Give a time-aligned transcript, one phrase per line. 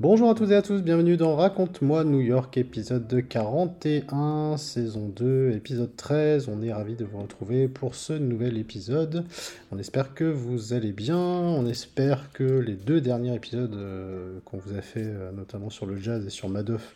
[0.00, 5.50] Bonjour à toutes et à tous, bienvenue dans Raconte-moi New York, épisode 41, saison 2,
[5.56, 6.48] épisode 13.
[6.48, 9.24] On est ravis de vous retrouver pour ce nouvel épisode.
[9.72, 14.58] On espère que vous allez bien, on espère que les deux derniers épisodes euh, qu'on
[14.58, 16.94] vous a fait, euh, notamment sur le jazz et sur Madoff,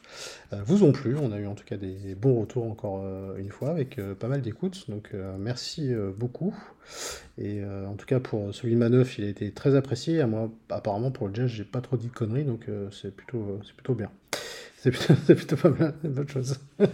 [0.52, 1.16] euh, vous ont plu.
[1.20, 3.04] On a eu en tout cas des bons retours encore
[3.36, 5.10] une fois avec pas mal d'écoutes, donc
[5.40, 6.54] merci beaucoup.
[7.38, 10.20] Et en tout cas pour celui de Madoff, il a été très apprécié.
[10.20, 13.60] À moi, apparemment pour le jazz, j'ai pas trop dit de conneries, donc c'est plutôt,
[13.64, 14.10] c'est plutôt bien.
[15.26, 16.58] C'est plutôt, pas mal, une bonne chose.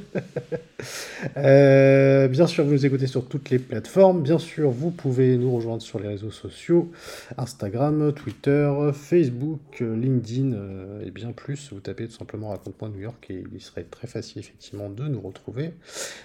[1.37, 4.23] Euh, bien sûr, vous nous écoutez sur toutes les plateformes.
[4.23, 6.93] Bien sûr, vous pouvez nous rejoindre sur les réseaux sociaux
[7.37, 11.73] Instagram, Twitter, Facebook, LinkedIn euh, et bien plus.
[11.73, 15.21] Vous tapez tout simplement Raconte-moi New York et il serait très facile effectivement de nous
[15.21, 15.75] retrouver.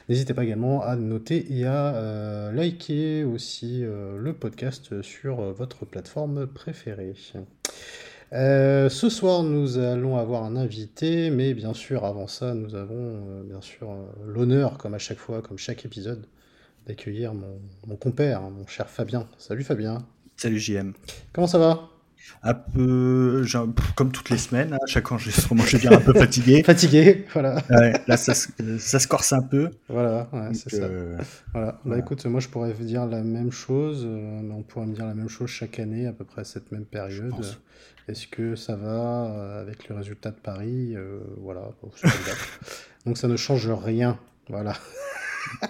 [0.07, 6.45] N'hésitez pas également à noter et à euh, liker aussi le podcast sur votre plateforme
[6.45, 7.15] préférée.
[8.33, 12.95] Euh, ce soir, nous allons avoir un invité, mais bien sûr, avant ça, nous avons
[12.97, 16.25] euh, bien sûr euh, l'honneur, comme à chaque fois, comme chaque épisode,
[16.87, 19.27] d'accueillir mon, compère, hein, mon cher Fabien.
[19.37, 20.03] Salut Fabien.
[20.35, 20.93] Salut JM.
[21.31, 21.89] Comment ça va?
[22.41, 23.45] Un peu,
[23.95, 26.63] comme toutes les semaines, hein, chaque fois, je, je vais un peu fatigué.
[26.65, 27.61] fatigué, voilà.
[28.07, 29.69] là, ça, se corse un peu.
[29.89, 30.87] Voilà, c'est ça.
[31.53, 31.81] Voilà.
[31.85, 35.05] Bah écoute, moi je pourrais vous dire la même chose, mais on pourrait me dire
[35.05, 37.33] la même chose chaque année, à peu près à cette même période.
[38.07, 41.71] Est-ce que ça va euh, avec le résultat de Paris euh, Voilà.
[43.05, 44.19] Donc ça ne change rien.
[44.49, 44.73] Voilà.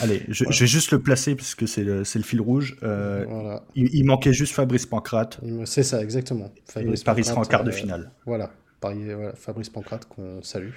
[0.00, 2.78] Allez, je, vais juste le placer parce que c'est le, fil rouge.
[2.82, 3.62] Euh, voilà.
[3.74, 5.40] il, manquait juste Fabrice Pancrate.
[5.66, 6.50] C'est ça, exactement.
[6.64, 8.10] Fabrice Paris sera en quart de finale.
[8.24, 8.50] voilà.
[9.34, 10.70] Fabrice Pancrate qu'on salue.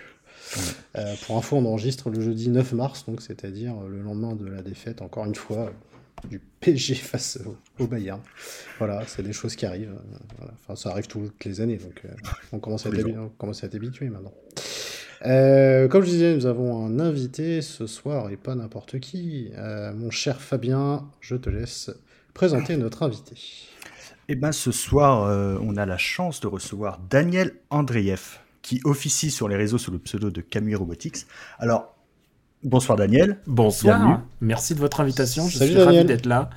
[1.26, 5.02] pour info, on enregistre le jeudi 9 mars, donc c'est-à-dire le lendemain de la défaite,
[5.02, 5.72] encore une fois,
[6.28, 7.40] du PSG face
[7.80, 8.22] au, Bayern.
[8.78, 9.96] Voilà, c'est des choses qui arrivent.
[10.62, 12.10] Enfin, ça arrive toutes les années, donc euh,
[12.52, 14.34] on, commence à être, habitué maintenant.
[15.26, 19.52] Euh, comme je disais, nous avons un invité ce soir et pas n'importe qui.
[19.56, 21.92] Euh, mon cher Fabien, je te laisse
[22.34, 23.36] présenter notre invité.
[24.30, 29.50] Eh bien, ce soir, on a la chance de recevoir Daniel Andreev, qui officie sur
[29.50, 31.26] les réseaux sous le pseudo de Camus Robotics.
[31.60, 31.93] Alors,
[32.64, 33.38] Bonsoir Daniel.
[33.46, 34.22] Bonsoir.
[34.40, 35.48] Merci de votre invitation.
[35.48, 36.50] Je suis ravi d'être là.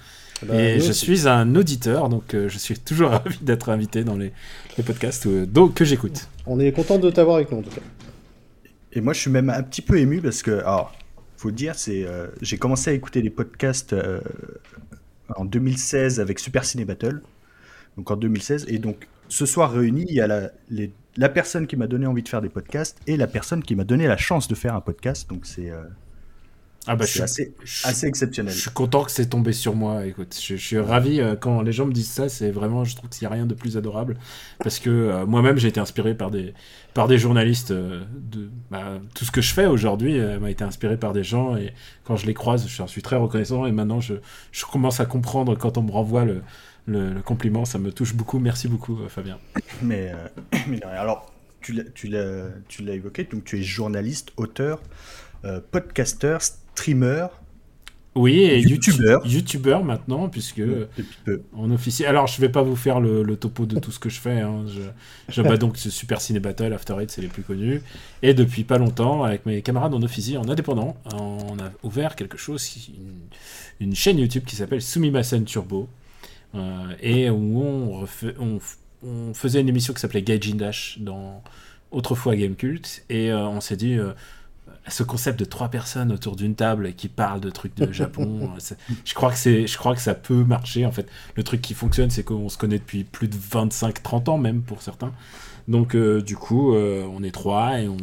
[0.42, 4.04] Eh ben, et je suis un auditeur, donc euh, je suis toujours ravi d'être invité
[4.04, 4.32] dans les,
[4.84, 6.28] podcasts euh, que j'écoute.
[6.46, 7.80] On est content de t'avoir avec nous en tout cas.
[8.92, 10.92] Et moi je suis même un petit peu ému parce que, alors,
[11.38, 13.94] faut le dire, c'est, euh, j'ai commencé à écouter les podcasts
[15.34, 17.22] en 2016 avec Super Ciné Battle,
[17.96, 21.66] donc en 2016, et donc ce soir réuni, il y a la, les, la personne
[21.66, 24.16] qui m'a donné envie de faire des podcasts et la personne qui m'a donné la
[24.16, 25.28] chance de faire un podcast.
[25.28, 25.82] Donc c'est euh,
[26.86, 27.54] ah bah, je assez,
[27.84, 28.52] assez exceptionnel.
[28.52, 30.06] Je suis content que c'est tombé sur moi.
[30.06, 32.28] Écoute, je, suis ravi euh, quand les gens me disent ça.
[32.28, 34.18] C'est vraiment, je trouve qu'il n'y a rien de plus adorable
[34.58, 36.54] parce que euh, moi-même j'ai été inspiré par des
[36.94, 37.72] par des journalistes.
[37.72, 41.72] de bah, tout ce que je fais aujourd'hui m'a été inspiré par des gens et
[42.04, 43.66] quand je les croise, je suis très reconnaissant.
[43.66, 44.14] Et maintenant, je,
[44.52, 46.42] je commence à comprendre quand on me renvoie le
[46.86, 48.38] le, compliment, ça me touche beaucoup.
[48.38, 49.38] Merci beaucoup, euh, Fabien.
[49.82, 54.80] Mais, euh, alors, tu l'as évoqué, donc tu es journaliste, auteur,
[55.44, 57.26] euh, podcasteur, streamer.
[58.14, 59.26] Oui, et youtubeur.
[59.26, 60.62] Youtubeur maintenant, puisque
[61.54, 62.06] on officie.
[62.06, 64.40] Alors, je vais pas vous faire le, topo de tout ce que je fais.
[64.40, 64.64] Hein.
[65.28, 67.82] Je, bats donc Super Ciné Battle, After Eight, c'est les plus connus.
[68.22, 72.38] Et depuis pas longtemps, avec mes camarades en officie, en indépendant, on a ouvert quelque
[72.38, 75.86] chose, une, une chaîne YouTube qui s'appelle Sumimasen Turbo.
[76.56, 78.06] Euh, et où on,
[79.02, 81.42] on, faisait une émission qui s'appelait Gaijin Dash dans
[81.90, 84.12] autrefois Game Cult, et euh, on s'est dit euh,
[84.88, 88.50] ce concept de trois personnes autour d'une table qui parlent de trucs de Japon,
[89.04, 90.86] je crois que c'est, je crois que ça peut marcher.
[90.86, 94.38] En fait, le truc qui fonctionne, c'est qu'on se connaît depuis plus de 25-30 ans
[94.38, 95.12] même pour certains.
[95.68, 97.96] Donc euh, du coup, euh, on est trois et on,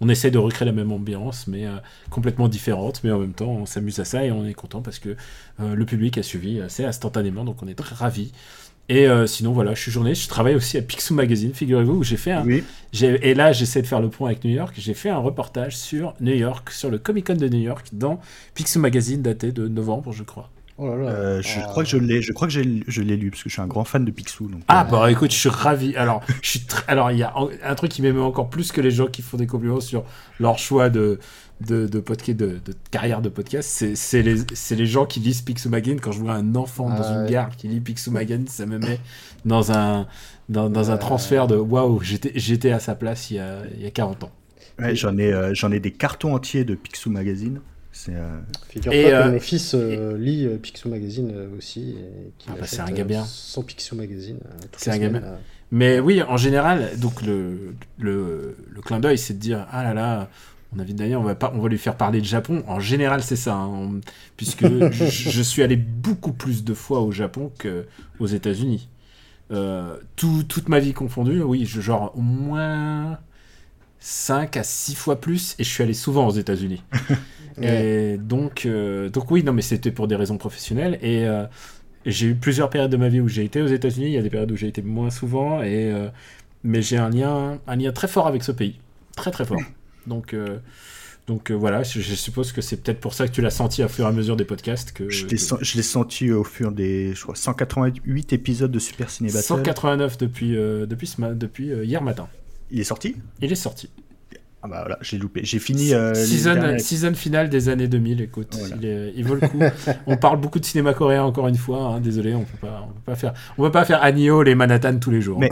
[0.00, 1.76] on, essaie de recréer la même ambiance, mais euh,
[2.10, 3.02] complètement différente.
[3.02, 5.16] Mais en même temps, on s'amuse à ça et on est content parce que
[5.58, 7.44] le public a suivi assez instantanément.
[7.44, 8.32] Donc on est très ravis.
[8.88, 10.22] Et sinon, voilà, je suis journaliste.
[10.22, 12.44] Je travaille aussi à Picsou Magazine, figurez-vous, où j'ai fait un.
[12.44, 12.62] Oui.
[13.02, 14.76] Et là, j'essaie de faire le pont avec New York.
[14.78, 18.20] J'ai fait un reportage sur New York, sur le Comic Con de New York, dans
[18.54, 20.50] Picsou Magazine, daté de novembre, je crois.
[20.78, 23.48] Oh euh, je crois que je l'ai, je crois que je l'ai lu parce que
[23.48, 24.48] je suis un grand fan de Picsou.
[24.48, 25.96] Donc, ah euh, bah écoute, je suis ravi.
[25.96, 27.32] Alors, je suis alors il y a
[27.64, 30.04] un truc qui m'aime encore plus que les gens qui font des compliments sur
[30.38, 31.18] leur choix de
[31.62, 34.36] de, de podcast, de, carrière de podcast, c'est les,
[34.70, 35.98] les gens qui lisent Picsou Magazine.
[35.98, 39.00] Quand je vois un enfant dans une gare qui lit Picsou Magazine, ça me met
[39.46, 40.06] dans un
[40.50, 43.82] dans, dans un transfert de waouh, j'étais j'étais à sa place il y a, il
[43.82, 44.30] y a 40 ans.
[44.78, 47.60] Ouais, j'en ai euh, j'en ai des cartons entiers de Picsou Magazine.
[48.08, 48.40] Euh...
[48.68, 51.96] Figure-toi que euh, mon fils euh, lit euh, Picsou Magazine aussi.
[52.48, 53.24] ah bah c'est un gars bien.
[53.24, 54.38] Son Picsou Magazine.
[54.76, 55.22] c'est un gars bien.
[55.72, 59.94] Mais oui, en général, donc le, le, le clin d'œil, c'est de dire ah là
[59.94, 60.30] là,
[60.74, 62.62] on invite Daniel, on va, pas, on va lui faire parler de Japon.
[62.68, 64.00] En général, c'est ça, hein,
[64.36, 68.88] puisque je, je, suis allé beaucoup plus de fois au Japon qu'aux États-Unis.
[69.50, 73.18] Tout, toute ma vie confondue, oui, je, genre au moins
[73.98, 76.82] 5 à 6 fois plus, et je suis allé souvent aux États-Unis.
[77.62, 80.98] Et donc, euh, donc oui, non, mais c'était pour des raisons professionnelles.
[81.02, 81.44] Et euh,
[82.04, 84.06] j'ai eu plusieurs périodes de ma vie où j'ai été aux États-Unis.
[84.06, 85.62] Il y a des périodes où j'ai été moins souvent.
[85.62, 86.08] Et, euh,
[86.64, 88.78] mais j'ai un lien, un lien très fort avec ce pays.
[89.16, 89.60] Très, très fort.
[90.06, 90.36] Donc,
[91.26, 94.04] donc voilà, je, suppose que c'est peut-être pour ça que tu l'as senti au fur
[94.04, 94.92] et à mesure des podcasts.
[94.92, 99.42] Que, je l'ai senti au fur des je crois, 188 épisodes de Super Ciné Battle.
[99.42, 102.28] 189 depuis, depuis, depuis hier matin.
[102.70, 103.16] Il est sorti?
[103.40, 103.90] Il est sorti.
[104.66, 105.42] Ah bah voilà, j'ai loupé.
[105.44, 105.94] J'ai fini.
[105.94, 108.58] Euh, season, season finale des années 2000, écoute.
[108.82, 109.60] Il, vaut le coup.
[110.08, 111.82] on parle beaucoup de cinéma coréen, encore une fois.
[111.82, 112.66] Hein, désolé, on on peut
[113.04, 113.32] pas faire.
[113.56, 115.38] On peut pas faire les Manhattan tous les jours.
[115.38, 115.50] Mais,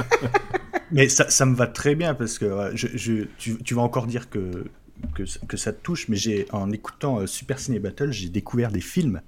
[0.92, 4.06] mais ça, ça, me va très bien parce que je, je, tu, tu, vas encore
[4.06, 4.66] dire que,
[5.14, 8.70] que, que ça te touche, mais j'ai en écoutant euh, Super Ciné Battle, j'ai découvert
[8.70, 9.22] des films.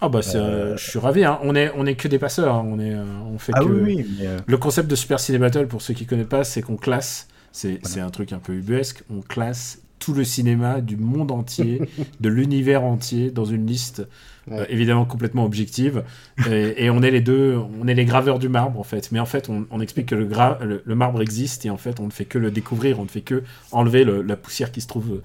[0.00, 1.26] Ah bah euh, je suis ravi.
[1.26, 1.38] Hein.
[1.42, 2.54] On est on est que des passeurs.
[2.54, 2.64] Hein.
[2.66, 3.66] On est on fait ah que.
[3.66, 6.76] Oui, mais Le concept de Super Ciné Battle, pour ceux qui connaissent pas, c'est qu'on
[6.76, 9.04] classe c'est un truc un peu ubuesque.
[9.10, 11.80] On classe tout le cinéma du monde entier,
[12.20, 14.06] de l'univers entier, dans une liste
[14.50, 16.04] euh, évidemment complètement objective.
[16.50, 19.12] et, on est les deux, on est les graveurs du marbre en fait.
[19.12, 22.10] Mais en fait, on, explique que le, le, marbre existe et en fait, on ne
[22.10, 25.22] fait que le découvrir, on ne fait que enlever la poussière qui se trouve.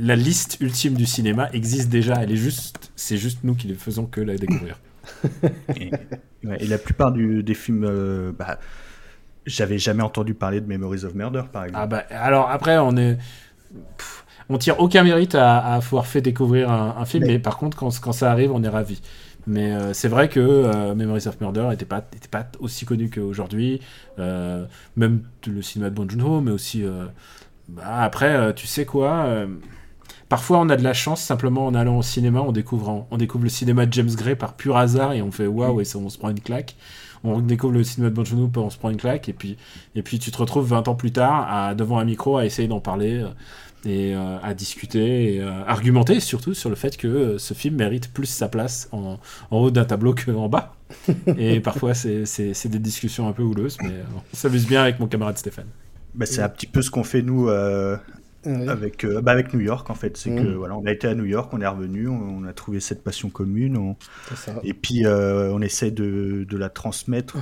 [0.00, 2.22] La liste ultime du cinéma existe déjà.
[2.22, 4.78] Elle est juste, c'est juste nous qui ne faisons que la découvrir.
[5.76, 5.90] et,
[6.66, 7.84] la plupart des films.
[7.84, 8.60] Euh, bah,
[9.48, 11.82] j'avais jamais entendu parler de Memories of Murder, par exemple.
[11.82, 13.18] Ah bah, alors après, on est.
[14.48, 17.38] on tire aucun mérite à, à avoir fait découvrir un, film, mais...
[17.38, 19.00] par contre, quand, quand, ça arrive, on est ravi.
[19.46, 23.08] Mais euh, c'est vrai que euh, Memories of Murder n'était pas, était pas aussi connu
[23.08, 23.80] qu'aujourd'hui.
[24.18, 24.66] Euh,
[24.96, 26.84] même le cinéma de Joon-ho, mais aussi.
[27.68, 29.46] Bah, après, tu sais quoi
[30.28, 33.44] Parfois, on a de la chance simplement en allant au cinéma, on découvre, on découvre
[33.44, 36.10] le cinéma de James Gray par pur hasard et on fait waouh et ça, on
[36.10, 36.76] se prend une claque
[37.24, 39.56] on découvre le cinéma de Bonjour, on se prend une claque, et puis,
[39.94, 42.68] et puis tu te retrouves 20 ans plus tard à, devant un micro à essayer
[42.68, 43.28] d'en parler euh,
[43.84, 48.12] et euh, à discuter et euh, argumenter surtout sur le fait que ce film mérite
[48.12, 49.18] plus sa place en,
[49.50, 50.74] haut d'un tableau qu'en bas.
[51.38, 55.38] et parfois c'est des discussions un peu houleuses, mais on s'amuse bien avec mon camarade
[55.38, 55.68] Stéphane.
[56.14, 57.48] Bah, c'est un petit peu ce qu'on fait nous
[58.44, 60.16] avec, euh, bah avec New York en fait.
[60.16, 60.54] C'est que mm.
[60.54, 63.30] voilà, on a été à New York, on est revenu, on, a trouvé cette passion
[63.30, 63.94] commune,
[64.62, 67.36] et puis euh, on essaie de, de, la transmettre,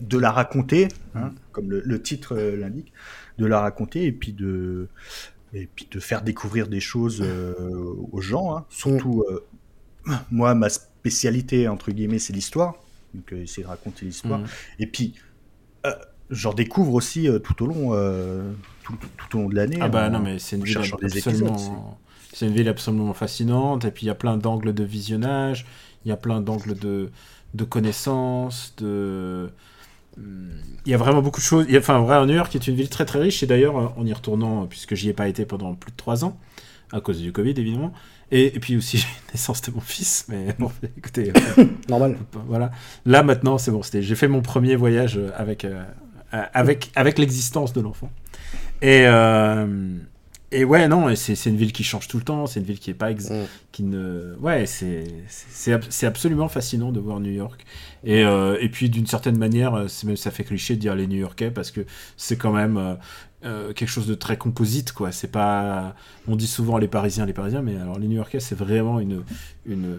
[0.00, 1.34] de la raconter, hein, mm.
[1.52, 2.92] comme le, titre euh, l'indique,
[3.38, 4.88] de la raconter et puis de
[5.52, 7.24] et puis de faire découvrir des choses
[8.12, 8.56] aux gens.
[8.56, 8.64] Hein.
[8.70, 9.24] Surtout,
[10.32, 12.74] moi, ma spécialité entre guillemets, c'est l'histoire,
[13.14, 14.40] donc essayer de raconter l'histoire.
[14.40, 14.46] Mm.
[14.80, 15.14] Et puis
[16.30, 17.92] j'en découvre aussi tout au long
[18.84, 19.78] tout, au long de l'année.
[19.80, 21.98] Ah bah non, mais c'est une ville absolument...
[22.32, 25.66] C'est une ville absolument fascinante, et puis il y a plein d'angles de visionnage,
[26.04, 27.10] il y a plein d'angles de,
[27.54, 29.50] de connaissances, de...
[30.16, 31.64] Il y a vraiment beaucoup de choses.
[31.68, 33.96] Il y a, enfin, vrai, New York est une ville très très riche, et d'ailleurs,
[33.96, 36.36] en y retournant, puisque j'y ai pas été pendant plus de trois ans,
[36.92, 37.92] à cause du Covid évidemment,
[38.30, 38.96] et, puis aussi
[39.28, 41.32] la naissance de mon fils, mais bon, écoutez,
[41.88, 42.16] normal.
[42.46, 42.72] Voilà.
[43.06, 45.84] Là maintenant, c'est bon, j'ai fait mon premier voyage avec, euh,
[46.32, 48.10] avec, avec l'existence de l'enfant.
[48.84, 49.66] Et, euh,
[50.52, 52.90] et ouais, non, c'est une ville qui change tout le temps, c'est une ville qui
[52.90, 53.12] est pas.
[53.12, 53.46] Mm.
[53.72, 57.64] qui ne, ouais, c'est absolument fascinant de voir New York.
[58.04, 61.06] Et, euh, et puis d'une certaine manière, euh, même ça fait cliché de dire les
[61.06, 61.80] New Yorkais parce que
[62.18, 62.98] c'est quand même.
[63.42, 65.94] quelque chose de très composite quoi c'est pas
[66.26, 69.22] on dit souvent les parisiens les parisiens mais alors les new yorkais c'est vraiment une,
[69.66, 69.98] une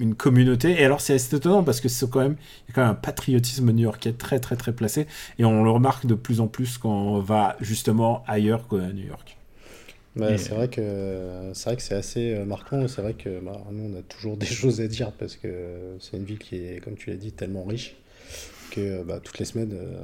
[0.00, 0.80] une communauté.
[0.80, 2.36] Et alors, c'est étonnant parce que c'est quand même,
[2.66, 5.06] il y a quand même un patriotisme new-yorkais très, très, très placé.
[5.38, 9.06] Et on le remarque de plus en plus quand on va justement ailleurs qu'à New
[9.06, 9.36] York.
[10.16, 12.88] Bah, c'est vrai que c'est vrai que c'est assez euh, marquant.
[12.88, 16.16] C'est vrai que bah, nous on a toujours des choses à dire parce que c'est
[16.16, 17.96] une ville qui est, comme tu l'as dit, tellement riche
[18.76, 20.00] que bah, toutes les semaines euh,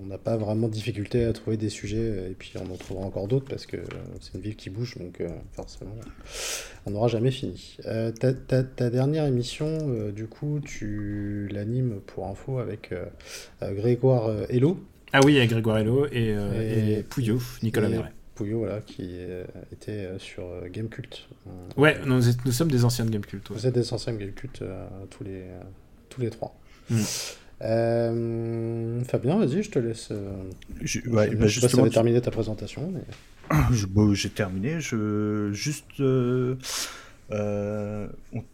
[0.00, 3.04] on n'a pas vraiment de difficulté à trouver des sujets et puis on en trouvera
[3.04, 3.76] encore d'autres parce que
[4.20, 5.94] c'est une ville qui bouge donc forcément
[6.86, 7.76] on n'aura jamais fini.
[8.20, 12.92] ta, dernière émission, du coup, tu l'animes pour info avec
[13.62, 14.78] Grégoire Hello.
[15.12, 18.12] Ah oui, avec Grégoire Hello et, et, Pouillot, Nicolas Méret.
[18.34, 21.28] Pouillot, voilà, qui euh, était euh, sur euh, Gamecult.
[21.76, 23.50] Ouais, nous, nous, sommes des anciens de Gamecult.
[23.50, 24.62] Vous êtes des anciens de Gamecult,
[25.10, 25.44] tous, les,
[26.08, 26.56] tous les trois.
[27.64, 29.04] Mm.
[29.04, 30.12] Fabien, vas-y, je te laisse.
[30.82, 32.92] Je, ouais, bah, sais pas si tu terminé ta présentation.
[32.92, 33.02] Mais...
[34.14, 34.80] J'ai terminé.
[34.80, 36.00] Je, juste.
[36.00, 36.56] on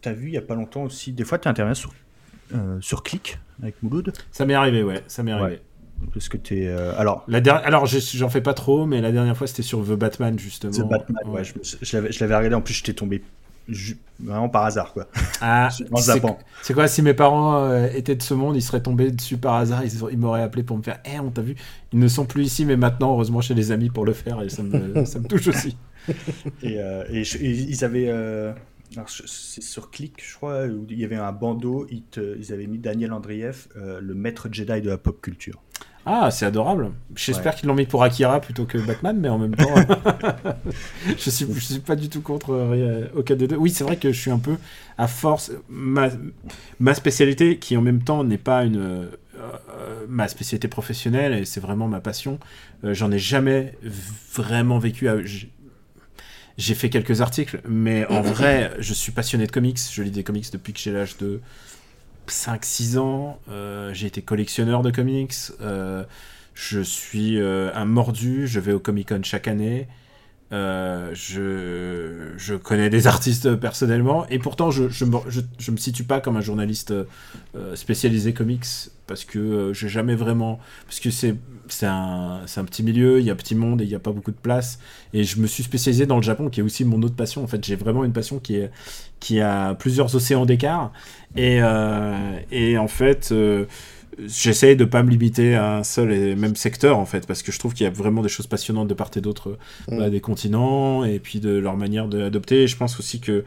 [0.01, 1.11] t'a vu il n'y a pas longtemps aussi.
[1.11, 1.93] Des fois, tu interviens sur,
[2.79, 4.13] sur Click avec Mouloud.
[4.31, 5.03] Ça m'est arrivé, ouais.
[5.07, 5.61] Ça m'est arrivé.
[6.13, 6.67] Parce que tu es.
[6.67, 9.85] Euh, alors, la dernière, alors j'en fais pas trop, mais la dernière fois c'était sur
[9.85, 10.71] The Batman justement.
[10.71, 11.43] The Batman, ouais.
[11.43, 12.55] je, je l'avais regardé.
[12.55, 13.21] En plus, j'étais tombé
[14.19, 15.07] vraiment par hasard, quoi.
[15.41, 15.69] Ah,
[16.61, 19.55] c'est quoi si mes parents euh, étaient de ce monde, ils seraient tombés dessus par
[19.55, 21.55] hasard, ils, m'auraient appelé pour me faire Eh, on t'a vu
[21.93, 24.49] Ils ne sont plus ici, mais maintenant, heureusement, chez les amis pour le faire, et
[24.49, 25.77] ça me, ça me touche aussi.
[26.63, 28.13] et, euh, et, ils avaient.
[29.07, 32.03] c'est sur Click, je crois, où il y avait un bandeau, ils,
[32.39, 35.61] ils avaient mis Daniel Andrieff, le maître Jedi de la pop culture.
[36.05, 36.91] Ah, c'est adorable.
[37.15, 39.75] J'espère qu'ils l'ont mis pour Akira plutôt que Batman, mais en même temps,
[41.07, 43.55] je suis, je suis pas du tout contre euh, aucun des deux.
[43.55, 44.57] Oui, c'est vrai que je suis un peu
[44.97, 46.09] à force ma,
[46.79, 49.09] ma spécialité, qui en même temps n'est pas une
[49.41, 52.39] euh, ma spécialité professionnelle et c'est vraiment ma passion.
[52.83, 53.75] Euh, j'en ai jamais
[54.33, 55.07] vraiment vécu.
[56.57, 59.79] J'ai fait quelques articles, mais en vrai, je suis passionné de comics.
[59.91, 61.39] Je lis des comics depuis que j'ai l'âge de
[62.27, 66.03] 5-6 ans, euh, j'ai été collectionneur de comics, euh,
[66.53, 69.87] je suis euh, un mordu, je vais au Comic Con chaque année,
[70.51, 76.93] je, connais des artistes personnellement, et pourtant je, je, me situe pas comme un journaliste
[77.75, 78.65] spécialisé comics,
[79.11, 80.57] parce que j'ai jamais vraiment...
[80.85, 81.35] Parce que c'est
[81.85, 84.13] un, un, petit milieu, il y a un petit monde et il n'y a pas
[84.13, 84.79] beaucoup de place.
[85.13, 87.43] Et je me suis spécialisé dans le Japon, qui est aussi mon autre passion.
[87.43, 88.71] En fait, j'ai vraiment une passion qui, est,
[89.19, 90.93] qui a plusieurs océans d'écart.
[91.35, 93.65] Et, euh, et en fait, euh,
[94.25, 97.51] j'essaye de pas me limiter à un seul et même secteur, en fait, parce que
[97.51, 99.57] je trouve qu'il y a vraiment des choses passionnantes de part et d'autre
[99.89, 99.97] mm.
[99.97, 102.67] bah, des continents, et puis de leur manière d'adopter.
[102.67, 103.43] Je pense aussi que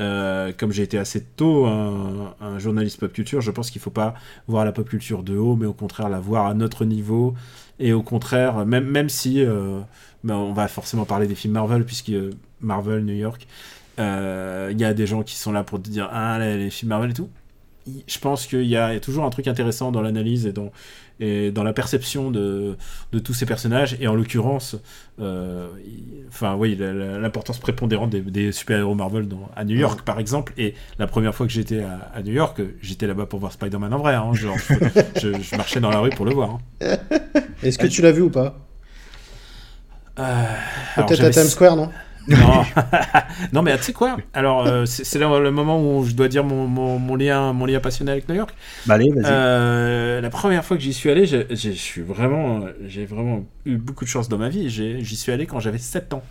[0.00, 3.90] euh, comme j'ai été assez tôt un, journaliste pop culture, je pense qu'il ne faut
[3.90, 4.14] pas
[4.48, 7.34] voir la pop culture de haut, mais au contraire la voir à notre niveau.
[7.78, 9.44] Et au contraire, même, même si
[10.24, 12.12] ben, on va forcément parler des films Marvel, puisque
[12.60, 13.46] Marvel, New York,
[13.98, 16.90] il euh, y a des gens qui sont là pour te dire ah les, films
[16.90, 17.28] Marvel et tout.
[18.06, 20.70] Je pense qu'il y, a toujours un truc intéressant dans l'analyse et dans,
[21.20, 22.76] et dans la perception de,
[23.12, 24.76] de tous ces personnages, et en l'occurrence,
[25.20, 25.68] euh,
[26.28, 30.52] enfin oui, l'importance prépondérante des, super-héros Marvel dans, à New York, par exemple.
[30.56, 33.98] Et la première fois que j'étais à, New York, j'étais là-bas pour voir Spider-Man en
[33.98, 34.14] vrai.
[34.14, 34.56] Hein, genre,
[35.16, 36.58] je, marchais dans la rue pour le voir.
[36.80, 36.96] Hein.
[37.62, 38.58] Est-ce que tu l'as vu ou pas?
[40.18, 40.44] Euh,
[40.96, 41.90] Peut-être à Times Square, non?
[42.28, 42.64] non.
[43.52, 44.16] non, mais tu sais quoi?
[44.34, 48.12] Alors, euh, c'est le moment où je dois dire mon, mon, lien, mon lien passionné
[48.12, 48.54] avec New York.
[48.86, 49.24] Bah, allez, vas-y.
[49.26, 52.66] Euh, la première fois que j'y suis allé, j'ai vraiment,
[53.08, 54.70] vraiment eu beaucoup de chance dans ma vie.
[54.70, 56.22] J'y suis allé quand j'avais 7 ans.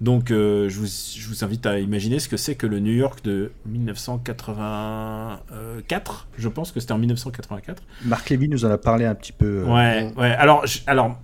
[0.00, 2.92] Donc, euh, je, vous, je, vous, invite à imaginer ce que c'est que le New
[2.92, 6.28] York de 1984.
[6.36, 7.82] Je pense que c'était en 1984.
[8.04, 9.62] Marc Lévy nous en a parlé un petit peu.
[9.62, 10.32] Ouais, ouais.
[10.32, 11.18] Alors, alors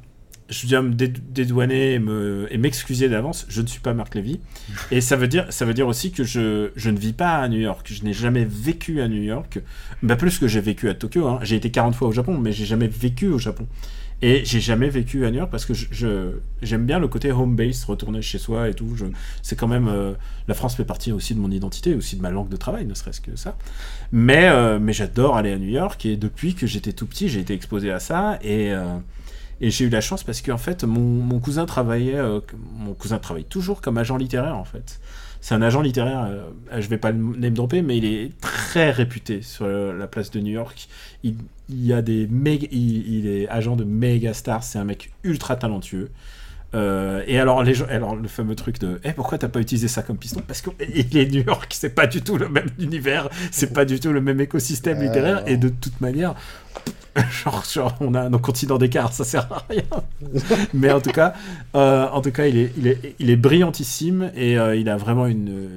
[0.53, 1.95] je viens me dédouaner
[2.51, 4.39] et m'excuser d'avance, je ne suis pas Marc Lévy.
[4.91, 7.49] Et ça veut dire, ça veut dire aussi que je, je ne vis pas à
[7.49, 7.87] New York.
[7.91, 9.61] Je n'ai jamais vécu à New York.
[10.03, 11.27] Bah, plus que j'ai vécu à Tokyo.
[11.27, 11.39] Hein.
[11.43, 13.67] J'ai été 40 fois au Japon, mais j'ai jamais vécu au Japon.
[14.25, 16.31] Et j'ai jamais vécu à New York parce que je,
[16.63, 18.97] j'aime bien le côté home base, retourner chez soi et tout.
[19.43, 19.89] c'est quand même.
[19.89, 20.13] Euh,
[20.47, 22.95] la France fait partie aussi de mon identité, aussi de ma langue de travail, ne
[22.95, 23.57] serait-ce que ça.
[24.13, 27.41] Mais, euh, mais j'adore aller à New York et depuis que j'étais tout petit, j'ai
[27.41, 28.39] été exposé à ça.
[28.43, 28.71] Et.
[28.73, 28.85] Euh,
[29.63, 32.41] et j'ai eu la chance parce qu'en fait, mon, cousin travaillait, euh,
[32.77, 35.01] mon cousin travaille toujours comme agent littéraire en fait.
[35.41, 37.55] C'est un agent littéraire, euh, je vais pas le name
[37.85, 40.89] mais il est très réputé sur la place de New York.
[41.23, 41.37] Il,
[41.71, 42.29] y a des
[42.73, 46.11] il, est agent de méga stars, c'est un mec ultra talentueux.
[46.75, 49.89] Euh, et alors, les gens, alors, le fameux truc de eh, pourquoi t'as pas utilisé
[49.89, 50.43] ça comme piston?
[50.47, 50.73] Parce qu'il
[51.19, 54.21] est New York, c'est pas du tout le même univers, c'est pas du tout le
[54.21, 56.35] même écosystème littéraire, et de toute manière,
[57.75, 59.83] genre, on a nos continents d'écart, ça sert à rien.
[60.75, 61.35] Mais en tout cas,
[61.75, 64.97] euh, en tout cas, il est, il est, il est brillantissime et euh, il a
[64.97, 65.69] vraiment une,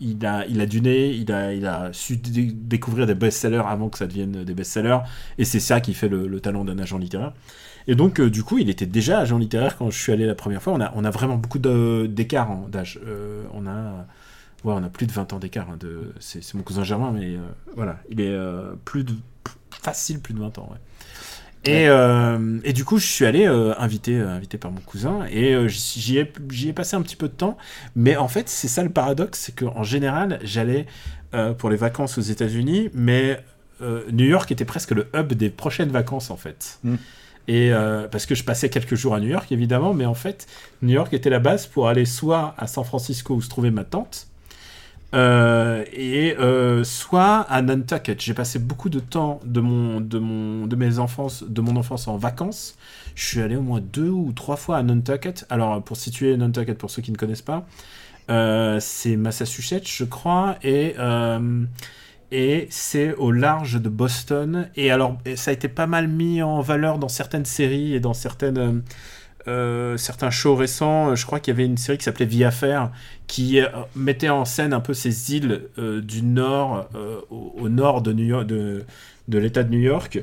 [0.00, 3.88] il a, il a du nez, il a, il a su découvrir des best-sellers avant
[3.88, 4.98] que ça devienne des best-sellers
[5.38, 7.32] et c'est ça qui fait le, talent d'un agent littéraire.
[7.86, 10.62] Et donc, du coup, il était déjà agent littéraire quand je suis allé la première
[10.62, 10.72] fois.
[10.72, 13.00] On a, on a vraiment beaucoup d'écart d'âge.
[13.52, 14.06] on a
[14.64, 15.68] Ouais, on a plus de 20 ans d'écart.
[15.68, 16.14] Hein, de...
[16.20, 17.36] C'est mon cousin Germain, mais
[17.76, 18.34] voilà, il est
[18.86, 19.12] plus de
[19.82, 20.68] facile plus de 20 ans.
[20.72, 20.78] Ouais.
[21.66, 25.24] Et, euh, et, du coup, je suis allé euh, invité, euh, invité par mon cousin
[25.30, 26.30] et j'y ai,
[26.66, 27.56] ai, passé un petit peu de temps.
[27.96, 30.86] Mais en fait, c'est ça le paradoxe, c'est qu'en général, j'allais
[31.58, 33.42] pour les vacances aux États-Unis, mais
[34.12, 36.78] New York était presque le hub des prochaines vacances en fait.
[36.84, 36.94] Mm.
[37.46, 37.72] Et
[38.10, 40.46] parce que je passais quelques jours à New York évidemment, mais en fait,
[40.82, 43.84] New York était la base pour aller soit à San Francisco où se trouvait ma
[43.84, 44.28] tante,
[45.14, 48.20] euh, et euh, soit à Nantucket.
[48.20, 52.08] J'ai passé beaucoup de temps de mon, de mon, de mes enfances, de mon enfance
[52.08, 52.76] en vacances.
[53.14, 55.46] Je suis allé au moins deux ou trois fois à Nantucket.
[55.50, 57.64] Alors pour situer Nantucket pour ceux qui ne connaissent pas,
[58.28, 60.96] euh, c'est Massachusetts, je crois, et
[62.34, 64.68] et c'est au large de Boston.
[64.74, 68.12] Et alors ça a été pas mal mis en valeur dans certaines séries et dans
[68.12, 68.82] certaines
[69.46, 72.44] euh, certains shows récents, euh, je crois qu'il y avait une série qui s'appelait Vie
[72.44, 72.90] Affaire,
[73.26, 76.88] qui euh, mettait en scène un peu ces îles du nord,
[77.30, 78.50] au, nord de, New York,
[79.28, 80.22] de l'État de New York,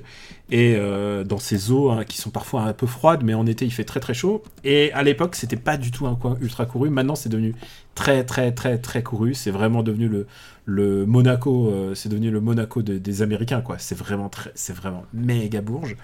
[0.52, 0.78] et
[1.26, 3.84] dans ces eaux hein, qui sont parfois un peu froides, mais en été il fait
[3.84, 4.44] très très chaud.
[4.64, 6.90] Et à l'époque, c'était pas du tout un coin ultra couru.
[6.90, 7.56] Maintenant, c'est devenu
[7.96, 9.34] très très très très couru.
[9.34, 10.28] C'est vraiment devenu le,
[10.66, 13.78] le Monaco, c'est devenu le Monaco des Américains, quoi.
[13.80, 15.96] C'est vraiment très, c'est vraiment méga bourge.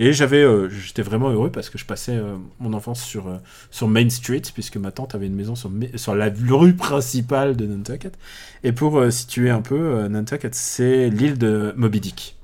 [0.00, 3.38] Et j'avais, euh, j'étais vraiment heureux parce que je passais euh, mon enfance sur, euh,
[3.70, 7.66] sur Main Street, puisque ma tante avait une maison sur, sur la rue principale de
[7.66, 8.16] Nantucket.
[8.62, 12.37] Et pour situer un peu, Nantucket, c'est l'île de Moby Dick.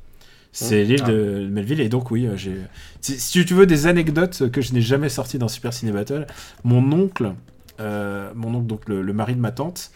[0.56, 0.88] C'est mmh.
[0.88, 1.10] l'île ah.
[1.10, 1.80] de Melville.
[1.80, 2.56] Et donc, oui, j'ai.
[3.02, 6.26] Si, tu veux des anecdotes que je n'ai jamais sorties dans Super Ciné Battle,
[6.62, 7.34] mon oncle,
[7.78, 9.90] mon oncle, donc le, mari de ma tante,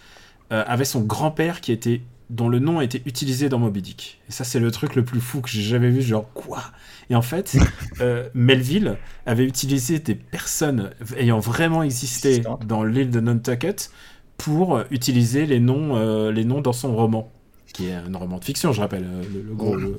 [0.51, 4.21] avait son grand-père qui était dont le nom a été utilisé dans Moby Dick.
[4.29, 6.03] Et ça, c'est le truc le plus fou que j'ai jamais vu.
[6.03, 6.63] Genre, quoi?
[7.11, 7.57] Et en fait,
[8.01, 8.97] euh, Melville
[9.27, 13.91] avait utilisé des personnes ayant vraiment existé dans l'île de Nantucket
[14.37, 17.33] pour utiliser les noms, euh, les noms dans son roman,
[17.79, 19.99] qui est un roman de fiction, je rappelle, euh, le, gros, le,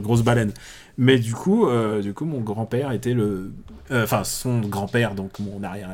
[0.00, 0.52] grosse baleine.
[0.96, 1.68] Mais du coup,
[2.02, 3.52] du coup, mon grand-père était le,
[3.92, 5.90] enfin son grand-père, donc mon arrière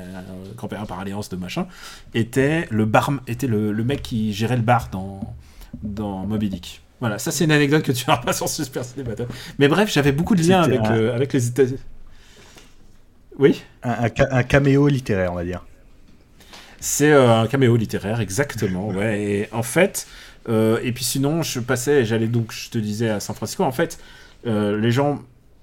[0.57, 1.67] grand-père par alliance de machin,
[2.15, 5.35] était le bar, était le, mec qui gérait le bar dans
[5.83, 6.85] dans Moby Dick.
[7.01, 9.27] Voilà, ça c'est une anecdote que tu n'auras pas sur Super Ciné Battle.
[9.59, 11.81] Mais bref, j'avais beaucoup de liens avec, euh, avec les États-Unis.
[13.39, 13.63] Oui?
[13.83, 14.09] Un,
[14.45, 15.67] caméo littéraire, on va dire.
[16.81, 18.89] C'est euh, un caméo littéraire, exactement.
[18.89, 19.23] ouais.
[19.23, 23.21] Et en fait, euh, et puis sinon, je passais, j'allais donc, je te disais, à
[23.21, 23.65] San Francisco.
[23.65, 23.99] En fait,
[24.45, 25.23] les gens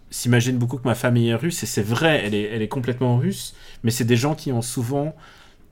[0.09, 3.17] s'imaginent beaucoup que ma famille est russe, et c'est vrai, elle est, elle est complètement
[3.17, 5.15] russe, mais c'est des gens qui ont souvent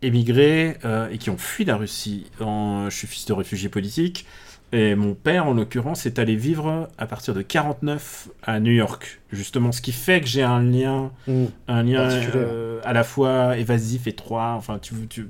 [0.02, 0.78] émigré
[1.12, 2.28] et qui ont fui la Russie.
[2.40, 4.26] je suis fils de réfugié politique.
[4.72, 9.20] Et mon père, en l'occurrence, est allé vivre à partir de 49 à New York.
[9.32, 11.46] Justement, ce qui fait que j'ai un lien, mmh.
[11.68, 12.02] un lien
[12.36, 15.28] euh, à la fois évasif, étroit, enfin, tu, tu,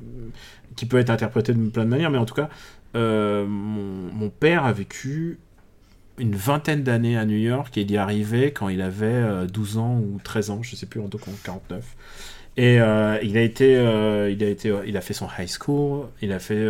[0.76, 2.50] qui peut être interprété de plein de manières, mais en tout cas,
[2.96, 5.40] euh, mon, père a vécu
[6.18, 9.80] une vingtaine d'années à New York et il y arrivait quand il avait 12 euh,
[9.80, 11.84] ans ou 13 ans, je sais plus, en tout cas 49.
[12.58, 16.40] Et il a été, il a été, il a fait son high school, il a
[16.40, 16.68] fait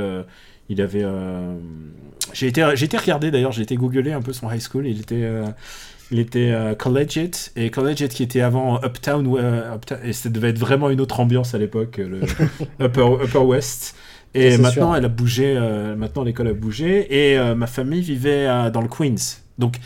[0.69, 1.03] il avait.
[1.03, 1.55] Euh,
[2.32, 4.88] j'ai été, j'ai été regardé d'ailleurs, j'ai été googlé un peu son high school.
[4.88, 5.47] Il était, euh,
[6.12, 9.27] il était euh, collegiate et collegiate qui était avant Uptown,
[10.03, 12.21] et ça devait être vraiment une autre ambiance à l'époque, le
[12.79, 13.95] upper, upper, West.
[14.34, 15.60] Et maintenant, elle a bougé.
[15.98, 19.39] maintenant, l'école a bougé et ma famille vivait dans le Queens.
[19.58, 19.80] Donc,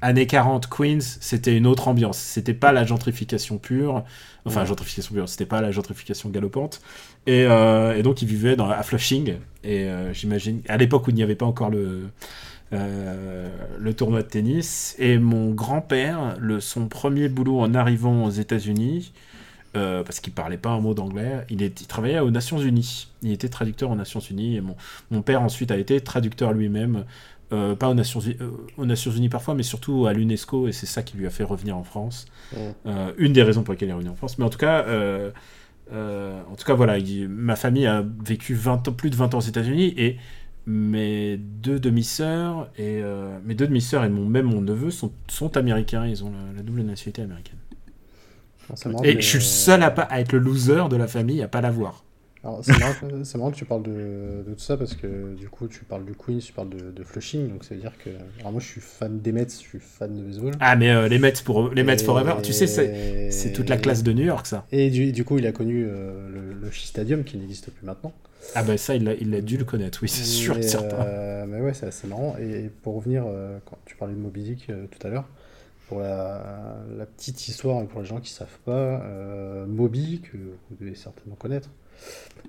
[0.00, 2.18] années 40, Queens, c'était une autre ambiance.
[2.18, 4.04] C'était pas la gentrification pure.
[4.44, 6.80] Enfin, la gentrification pure, c'était pas la gentrification galopante.
[7.28, 9.34] Euh, et, donc, il vivait dans, à Flushing.
[9.64, 12.08] Et euh, j'imagine, à l'époque où il n'y avait pas encore le,
[12.72, 13.48] euh,
[13.78, 14.94] le tournoi de tennis.
[14.98, 19.12] Et mon grand-père, son premier boulot en arrivant aux États-Unis,
[19.72, 23.08] parce qu'il parlait pas un mot d'anglais, il, il, travaillait aux Nations Unies.
[23.22, 24.56] Il était traducteur aux Nations Unies.
[24.56, 24.76] Et mon,
[25.10, 27.04] mon père ensuite a été traducteur lui-même.
[27.50, 28.20] pas aux Nations,
[28.76, 31.44] aux Nations Unies parfois, mais surtout à l'UNESCO, et c'est ça qui lui a fait
[31.44, 32.26] revenir en France.
[33.18, 34.38] une des raisons pour lesquelles il est revenu en France.
[34.38, 34.84] Mais en tout cas,
[35.92, 39.42] euh, en tout cas, voilà, ma famille a vécu 20 plus de 20 ans aux
[39.42, 40.16] États-Unis et
[40.66, 45.56] mes deux demi-sœurs et euh, mes deux demi-sœurs et mon, même mon neveu sont, sont
[45.56, 46.06] américains.
[46.06, 47.56] Ils ont la, double nationalité américaine.
[49.04, 51.60] Et je suis le seul à, à, être le loser de la famille à pas
[51.60, 52.04] l'avoir.
[52.62, 56.12] C'est marrant, que tu parles de, tout ça parce que du coup tu parles du
[56.14, 58.10] Queens, tu parles de, Flushing, donc ça veut dire que.
[58.40, 60.52] Alors moi je suis fan des Mets, je suis fan de baseball.
[60.60, 64.02] Ah mais euh, les Mets pour les Mets forever, tu sais c'est toute la classe
[64.02, 64.66] de New York ça.
[64.72, 68.12] Et du, coup il a connu euh, le, Shea Stadium qui n'existe plus maintenant.
[68.54, 71.04] Ah bah ça il a, il a dû le connaître, oui c'est sûr certain.
[71.04, 72.36] Euh, mais ouais c'est assez marrant.
[72.40, 73.24] Et pour revenir
[73.64, 75.24] quand tu parlais de Moby Dick tout à l'heure.
[75.88, 79.02] Pour la, petite histoire et pour les gens qui ne savent pas,
[79.66, 81.70] Moby, que vous devez certainement connaître,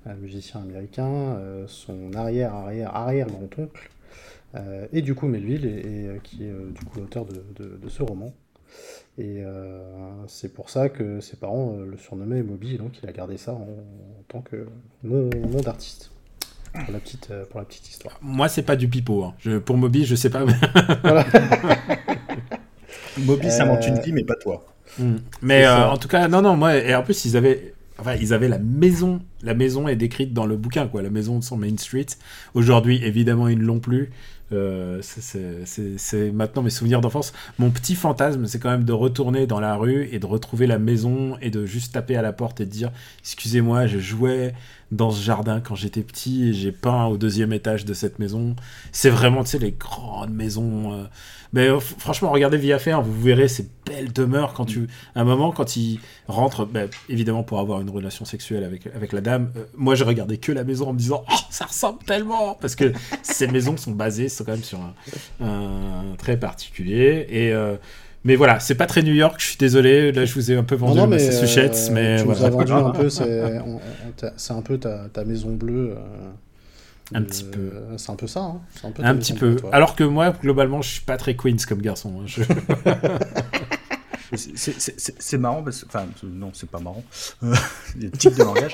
[0.05, 3.89] un musicien américain, son arrière, arrière, arrière grand-oncle,
[4.91, 8.33] et du coup Melville, et, qui est du coup l'auteur de, ce roman.
[9.17, 9.43] Et
[10.27, 13.67] c'est pour ça que ses parents le surnommaient Moby, donc il a gardé ça en,
[14.27, 14.67] tant que
[15.03, 16.11] nom d'artiste.
[16.73, 18.19] Pour la petite, euh, pour la petite histoire.
[18.21, 19.23] Moi, c'est pas du pipeau.
[19.23, 19.33] Hein.
[19.39, 20.45] Je, pour Moby, je sais pas.
[23.25, 24.65] Moby, ça monte une vie, mais pas toi.
[24.97, 25.17] Hmm.
[25.41, 27.73] Mais euh, en tout cas, non, non, moi, et en plus, ils avaient.
[27.99, 29.21] Enfin, ils avaient la maison.
[29.41, 31.01] La maison est décrite dans le bouquin, quoi.
[31.01, 32.05] La maison de son Main Street.
[32.53, 34.11] Aujourd'hui, évidemment, ils ne l'ont plus.
[34.51, 37.33] Euh, c'est maintenant mes souvenirs d'enfance.
[37.59, 40.79] Mon petit fantasme, c'est quand même de retourner dans la rue et de retrouver la
[40.79, 44.53] maison et de juste taper à la porte et de dire Excusez-moi, je jouais
[44.91, 48.55] dans ce jardin quand j'étais petit et j'ai peint au deuxième étage de cette maison.
[48.91, 50.93] C'est vraiment, tu sais, les grandes maisons.
[50.93, 51.03] Euh.
[51.53, 54.87] Mais euh, franchement, regardez Via Faire, vous verrez ces belles demeures quand tu.
[55.15, 59.13] À un moment, quand il rentre, ben, évidemment pour avoir une relation sexuelle avec, avec
[59.13, 61.99] la dame, euh, moi je regardais que la maison en me disant Oh, ça ressemble
[62.03, 67.27] tellement Parce que ces maisons sont basées, sont quand même sur un, un particulier.
[67.29, 67.53] Et.
[68.25, 70.63] Mais voilà, c'est pas très New York, je suis désolé, là je vous ai un
[70.63, 72.39] peu vendu non, non, mais, Massachusetts, mais tu voilà.
[72.39, 75.95] nous as vendu un peu, c'est un peu ta, ta maison bleue.
[75.97, 76.31] Euh,
[77.13, 77.71] un petit peu.
[77.73, 78.41] Euh, c'est un peu ça.
[78.41, 78.61] Hein.
[78.83, 79.57] Un, peu, un petit peu.
[79.71, 82.23] Alors que moi, globalement, je suis pas très Queens comme garçon.
[82.23, 82.87] Hein.
[84.35, 85.87] c'est marrant parce que.
[85.87, 87.03] Enfin, non, c'est pas marrant.
[87.97, 88.73] Les types de langage.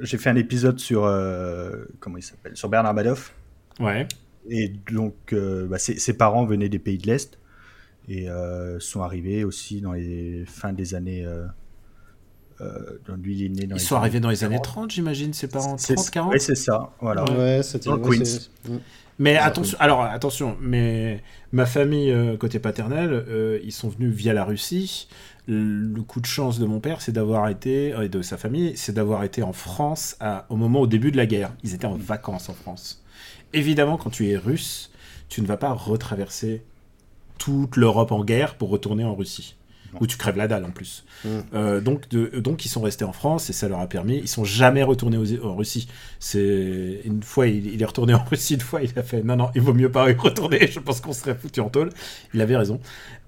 [0.00, 1.04] J'ai fait un épisode sur.
[1.04, 2.56] Euh, comment il s'appelle?
[2.56, 3.32] Sur Bernard Madoff.
[3.80, 4.06] Ouais.
[4.50, 7.38] Et donc, euh, bah, ses, parents venaient des pays de l'Est
[8.08, 11.26] et euh, sont arrivés aussi dans les fins des années.
[12.60, 15.48] Euh, lui, il est né dans Ils sont arrivés dans les années 30, j'imagine, ses
[15.48, 16.92] parents 30, 40 Oui, c'est ça.
[17.00, 17.24] Voilà.
[17.32, 18.48] Ouais, c'était Queens.
[19.20, 25.08] Mais attention, alors attention, mais ma famille côté paternel, ils sont venus via la Russie.
[25.48, 28.92] Le coup de chance de mon père, c'est d'avoir été et de sa famille, c'est
[28.92, 30.16] d'avoir été en France
[30.48, 31.52] au moment au début de la guerre.
[31.64, 33.02] Ils étaient en vacances en France
[33.52, 34.90] évidemment, quand tu es russe,
[35.28, 36.62] tu ne vas pas retraverser
[37.38, 39.54] toute l'Europe en guerre pour retourner en Russie.
[40.00, 41.06] Où tu crèves la dalle en plus.
[41.24, 41.28] Mmh.
[41.54, 44.18] Euh, donc, donc ils sont restés en France et ça leur a permis.
[44.18, 45.88] Ils sont jamais retournés en Russie.
[46.18, 49.50] C'est une fois il, est retourné en Russie, une fois il a fait non non
[49.54, 50.66] il vaut mieux pas y retourner.
[50.70, 51.88] Je pense qu'on serait foutu en tôle.
[52.34, 52.80] Il avait raison.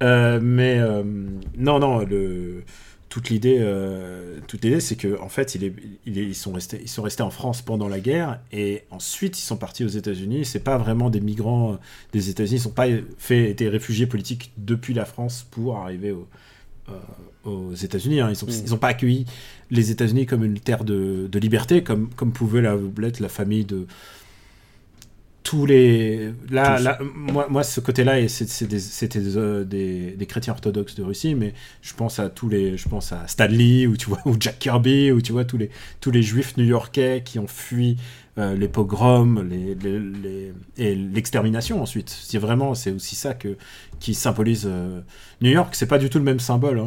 [0.02, 1.02] Euh, mais euh,
[1.56, 2.62] non non le
[3.10, 5.74] toute l'idée, euh, toute l'idée, c'est que en fait, il est,
[6.06, 9.56] ils sont restés, ils sont restés en France pendant la guerre et ensuite ils sont
[9.56, 10.44] partis aux États-Unis.
[10.44, 11.76] C'est pas vraiment des migrants euh,
[12.12, 12.86] des États-Unis, ils sont pas
[13.18, 16.14] fait été réfugiés politiques depuis la France pour arriver
[16.88, 16.92] euh,
[17.44, 18.20] aux États-Unis.
[18.20, 18.32] Hein.
[18.32, 18.78] Ils n'ont mm.
[18.78, 19.26] pas accueilli
[19.72, 22.62] les États-Unis comme une terre de, de liberté, comme, comme pouvait
[22.96, 23.88] l'être la famille de
[25.42, 31.02] tous les là, là moi, moi ce côté-là c'était euh, des, des, chrétiens orthodoxes de
[31.02, 34.36] Russie mais je pense à tous les je pense à Stanley ou tu vois ou
[34.38, 37.96] Jack Kirby ou tu vois tous les tous les juifs new-yorkais qui ont fui
[38.38, 42.08] euh, les pogroms les, les, et l'extermination ensuite.
[42.08, 43.56] C'est vraiment c'est aussi ça que
[43.98, 45.00] qui symbolise euh,
[45.40, 45.74] New York.
[45.74, 46.86] C'est pas du tout le même symbole hein,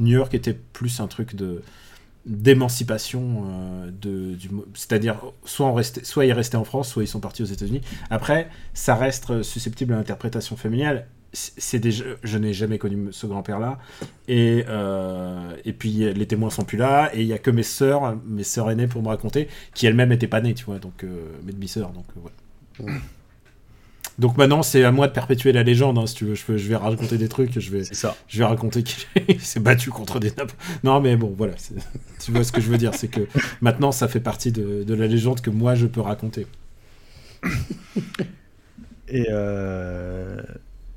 [0.00, 1.62] New York était plus un truc de
[2.26, 7.08] d'émancipation euh, de du c'est-à-dire soit on restait, soit ils restaient en France soit ils
[7.08, 7.80] sont partis aux États-Unis.
[8.10, 11.06] Après ça reste susceptible à l'interprétation familiale.
[11.34, 13.78] C'est déjà je n'ai jamais connu ce grand-père là
[14.28, 17.10] et euh, et puis les témoins sont plus là.
[17.14, 20.12] Et il y a que mes sœurs mes sœurs aînées pour me raconter qui elles-mêmes
[20.12, 20.78] étaient pas nées tu vois.
[20.78, 22.06] Donc euh, mes demi-sœurs donc
[22.78, 22.98] mmh.
[24.18, 26.34] Donc maintenant, c'est à moi de perpétuer la légende, hein, si tu veux.
[26.34, 28.16] Je, je, vais raconter des trucs, je vais, ça.
[28.28, 30.52] je vais raconter qu'il s'est battu contre des nappes.
[30.84, 31.54] Non, mais bon, voilà.
[32.20, 33.26] Tu vois ce que je veux dire, c'est que
[33.60, 36.46] maintenant, ça fait partie de, de, la légende que moi, je peux raconter.
[39.08, 40.40] Et, euh,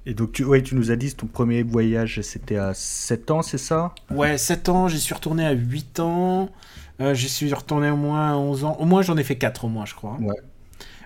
[0.06, 3.42] et donc, tu, ouais, tu nous as dit, ton premier voyage, c'était à 7 ans,
[3.42, 3.94] c'est ça?
[4.10, 6.50] Ouais, 7 ans, j'y suis retourné à 8 ans.
[7.02, 8.78] Euh, j'y suis retourné au moins à 11 ans.
[8.80, 10.18] Au moins, j'en ai fait 4 au moins, je crois.
[10.22, 10.36] Ouais.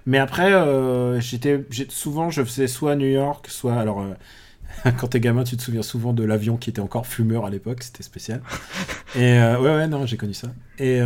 [0.05, 3.75] Mais après, euh, j'étais, souvent, je faisais soit New York, soit.
[3.75, 7.45] Alors, euh, quand t'es gamin, tu te souviens souvent de l'avion qui était encore fumeur
[7.45, 8.41] à l'époque, c'était spécial.
[9.15, 10.49] et euh, ouais, ouais, non, j'ai connu ça.
[10.77, 10.99] Et,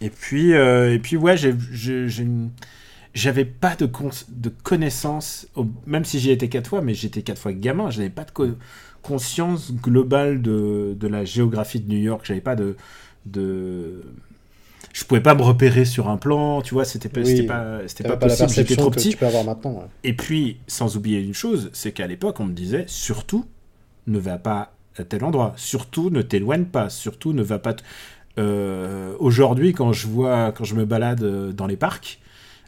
[0.00, 1.36] et, puis, et puis, ouais,
[3.14, 3.90] j'avais pas de,
[4.28, 5.48] de connaissances,
[5.86, 8.56] même si j'y étais quatre fois, mais j'étais quatre fois gamin, j'avais pas de
[9.02, 12.76] conscience globale de, de, la géographie de New York, j'avais pas de.
[13.24, 14.02] de
[14.96, 18.08] je pouvais pas me repérer sur un plan, tu vois, c'était pas, c'était pas, c'était
[18.08, 19.10] pas, possible, j'étais trop petit.
[19.10, 22.54] Tu peux avoir maintenant, Et puis, sans oublier une chose, c'est qu'à l'époque, on me
[22.54, 23.44] disait, surtout,
[24.06, 27.76] ne va pas à tel endroit, surtout, ne t'éloigne pas, surtout, ne va pas.
[28.38, 32.18] Euh, aujourd'hui, quand je vois, quand je me balade euh, dans les parcs,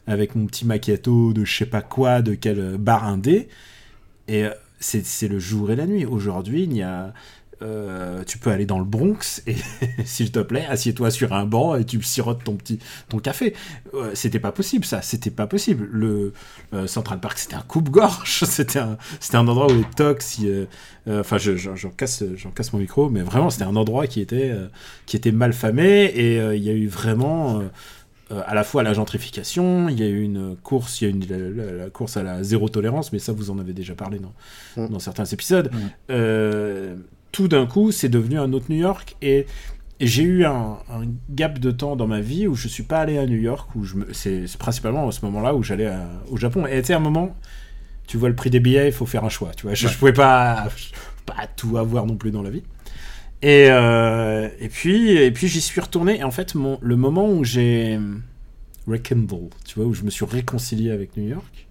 [0.05, 3.47] avec mon petit macchiato de je sais pas quoi, de quel bar indé,
[4.27, 4.45] Et
[4.79, 6.05] c'est le jour et la nuit.
[6.05, 7.11] Aujourd'hui, il y a
[7.61, 9.55] euh, tu peux aller dans le Bronx et
[10.05, 13.53] s'il te plaît, assieds-toi sur un banc et tu sirotes ton petit ton café.
[13.93, 15.89] Euh, c'était pas possible ça, c'était pas possible.
[15.91, 16.31] Le
[16.73, 20.39] euh, Central Park c'était un coupe-gorge, c'était un c'était un endroit où les tox,
[21.09, 24.55] enfin j'en casse j'en casse mon micro, mais vraiment c'était un endroit qui était
[25.05, 27.61] qui était mal famé et il y a eu vraiment
[28.29, 31.25] à la fois la gentrification, il y a eu une course, il y a une
[31.77, 34.33] la, course à la zéro tolérance, mais ça vous en avez déjà parlé dans,
[34.77, 34.89] mmh.
[34.89, 35.69] dans certains épisodes.
[36.09, 39.15] Mmh tout d'un coup, c'est devenu un autre New York.
[39.21, 39.45] Et,
[40.01, 40.77] j'ai eu un,
[41.29, 43.83] gap de temps dans ma vie où je suis pas allé à New York, où
[43.83, 45.91] je c'est principalement à ce moment-là où j'allais
[46.29, 46.65] au Japon.
[46.65, 47.35] Et à un moment,
[48.07, 49.51] tu vois le prix des billets, il faut faire un choix.
[49.57, 50.69] Tu vois, je, pouvais pas,
[51.25, 52.63] pas tout avoir non plus dans la vie.
[53.41, 56.19] Et, euh, et puis, et puis j'y suis retourné.
[56.19, 57.99] Et en fait, mon, le moment où j'ai
[58.87, 61.67] rekindle, tu vois, où je me suis réconcilié avec New York,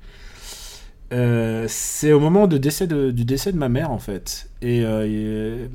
[1.11, 4.51] euh, c'est au moment de décès du décès de ma mère en fait.
[4.61, 5.67] Et, euh,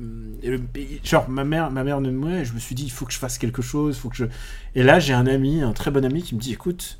[1.02, 3.18] genre ma mère ma mère ne mourait je me suis dit il faut que je
[3.18, 4.26] fasse quelque chose faut que je
[4.74, 6.98] et là j'ai un ami un très bon ami qui me dit écoute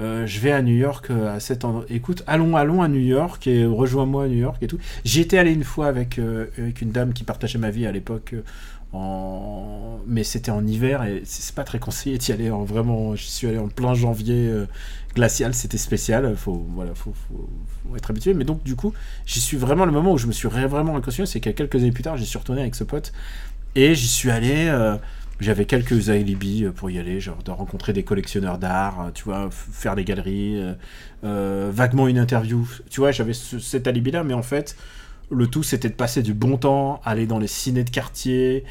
[0.00, 3.46] euh, je vais à New York à cet endroit écoute allons allons à New York
[3.46, 4.78] et rejoins-moi à New York et tout.
[5.04, 6.20] J'y étais allé une fois avec
[6.58, 8.34] avec une dame qui partageait ma vie à l'époque
[10.06, 13.46] mais c'était en hiver et c'est pas très conseillé d'y aller en vraiment j'y suis
[13.46, 14.52] allé en plein janvier
[15.14, 16.34] glacial, c'était spécial.
[16.36, 18.34] Faut, voilà, faut, faut, être habitué.
[18.34, 18.92] Mais donc, du coup,
[19.26, 21.92] j'y suis vraiment le moment où je me suis vraiment réconcilié, c'est qu'à quelques années
[21.92, 23.12] plus tard, j'y suis retourné avec ce pote
[23.74, 24.66] et j'y suis allé.
[24.68, 24.96] Euh,
[25.40, 29.96] j'avais quelques alibis pour y aller, genre de rencontrer des collectionneurs d'art, tu vois, faire
[29.96, 30.74] des galeries, euh,
[31.24, 32.68] euh, vaguement une interview.
[32.90, 34.76] Tu vois, j'avais cet alibi-là, mais en fait,
[35.32, 38.64] le tout, c'était de passer du bon temps, aller dans les ciné de quartier,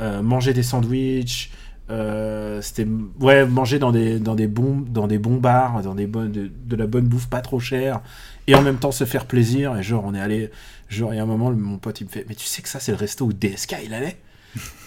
[0.00, 1.50] manger des sandwichs,
[1.90, 2.86] euh, c'était
[3.20, 6.76] ouais manger dans des dans des bons dans des bons bars dans des bonnes de,
[6.76, 8.00] la bonne bouffe pas trop chère
[8.46, 9.76] et en même temps se faire plaisir.
[9.76, 10.50] Et genre on est allé
[10.88, 12.68] genre il y a un moment mon pote il me fait mais tu sais que
[12.68, 14.16] ça c'est le resto où DSK il allait?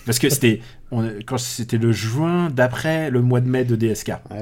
[0.05, 0.61] Parce que c'était
[1.25, 4.11] quand c'était le juin d'après le mois de mai de DSK.
[4.29, 4.35] Ah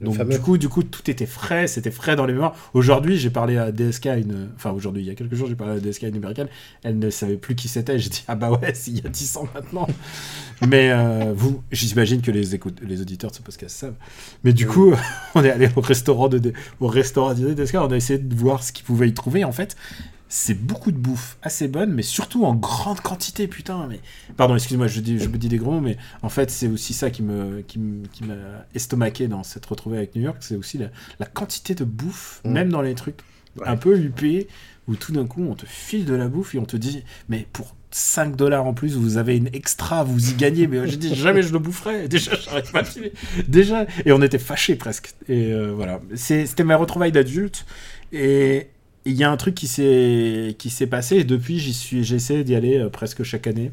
[0.00, 2.54] Donc du coup, du coup, tout était frais, c'était frais dans les mémoires.
[2.72, 5.76] Aujourd'hui, j'ai parlé à DSK une, enfin aujourd'hui, il y a quelques jours, j'ai parlé
[5.76, 6.48] à DSK une américaine.
[6.82, 7.98] Elle ne savait plus qui c'était.
[7.98, 9.88] J'ai dit ah bah ouais, il y a 10 ans maintenant.
[10.66, 12.44] Mais euh, vous, j'imagine que les,
[12.82, 13.96] les auditeurs de ce podcast savent.
[14.44, 14.94] Mais du coup,
[15.34, 18.62] on est allé au restaurant de, au restaurant de DSK, on a essayé de voir
[18.62, 19.44] ce qu'ils pouvaient y trouver.
[19.44, 19.76] En fait,
[20.28, 23.86] c'est beaucoup de bouffe assez bonne, mais surtout en grande quantité, putain.
[23.88, 24.00] Mais
[24.36, 26.92] pardon, excuse-moi, je, dis, je me dis des gros mots, mais en fait, c'est aussi
[26.92, 28.34] ça qui me qui, m'a
[28.74, 32.50] estomaqué dans cette retrouvée avec New York, c'est aussi la, quantité de bouffe, mm.
[32.50, 33.20] même dans les trucs
[33.64, 34.48] un peu huppés,
[34.86, 37.46] où tout d'un coup on te file de la bouffe et on te dit, mais
[37.52, 41.14] pour 5 dollars en plus, vous avez une extra, vous y gagnez, mais j'ai dit
[41.14, 42.06] jamais je le boufferai.
[42.08, 43.12] Déjà, j'arrive pas à filer.
[43.46, 45.14] Déjà, et on était fâchés presque.
[45.28, 47.64] Et euh, voilà, c'était ma retrouvaille d'adulte.
[48.12, 48.68] Et,
[49.08, 52.44] il y a un truc qui s'est qui s'est passé et depuis j'y suis j'essaie
[52.44, 53.72] d'y aller euh, presque chaque année.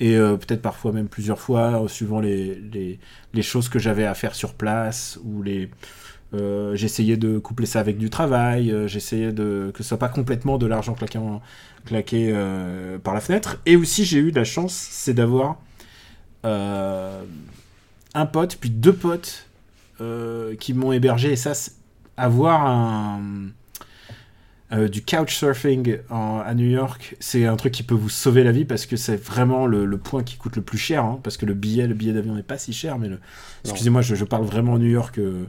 [0.00, 2.98] Et euh, peut-être parfois même plusieurs fois suivant les, les,
[3.34, 5.70] les choses que j'avais à faire sur place ou les
[6.34, 10.58] euh, j'essayais de coupler ça avec du travail j'essayais de que ce soit pas complètement
[10.58, 11.18] de l'argent claqué,
[11.86, 12.32] claqué
[13.02, 13.58] par la fenêtre.
[13.64, 15.60] Et aussi j'ai eu la chance c'est d'avoir
[16.44, 19.46] un pote puis deux potes
[20.58, 21.32] qui m'ont hébergé.
[21.32, 21.52] Et ça
[22.16, 23.20] avoir un
[24.72, 28.64] euh, du couchsurfing à New York, c'est un truc qui peut vous sauver la vie
[28.64, 31.04] parce que c'est vraiment le, point qui coûte le plus cher.
[31.04, 33.18] Hein, parce que le billet, le billet d'avion n'est pas si cher, mais le...
[33.64, 35.18] excusez-moi, je, parle vraiment New York.
[35.18, 35.44] Euh,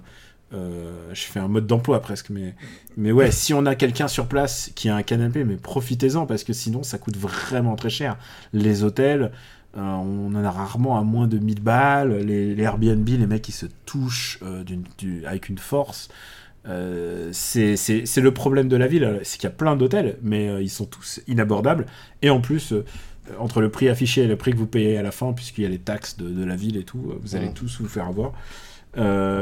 [0.53, 2.53] euh, je fais un mode d'emploi presque, mais,
[2.97, 6.43] mais ouais, si on a quelqu'un sur place qui a un canapé, mais profitez-en parce
[6.43, 8.17] que sinon ça coûte vraiment très cher.
[8.51, 9.31] Les hôtels,
[9.73, 12.17] on en a rarement à moins de 1000 balles.
[12.17, 14.39] Les, Airbnb, les mecs ils se touchent
[15.25, 16.09] avec une force.
[16.67, 20.61] Euh, c'est le problème de la ville, c'est qu'il y a plein d'hôtels, mais euh,
[20.61, 21.85] ils sont tous inabordables.
[22.21, 22.85] Et en plus, euh,
[23.39, 25.67] entre le prix affiché et le prix que vous payez à la fin, puisqu'il y
[25.67, 28.33] a les taxes de, la ville et tout, vous allez tous vous faire avoir.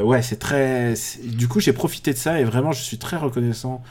[0.04, 0.94] ouais, c'est très.
[1.24, 3.82] Du coup, j'ai profité de ça et vraiment, je suis très reconnaissant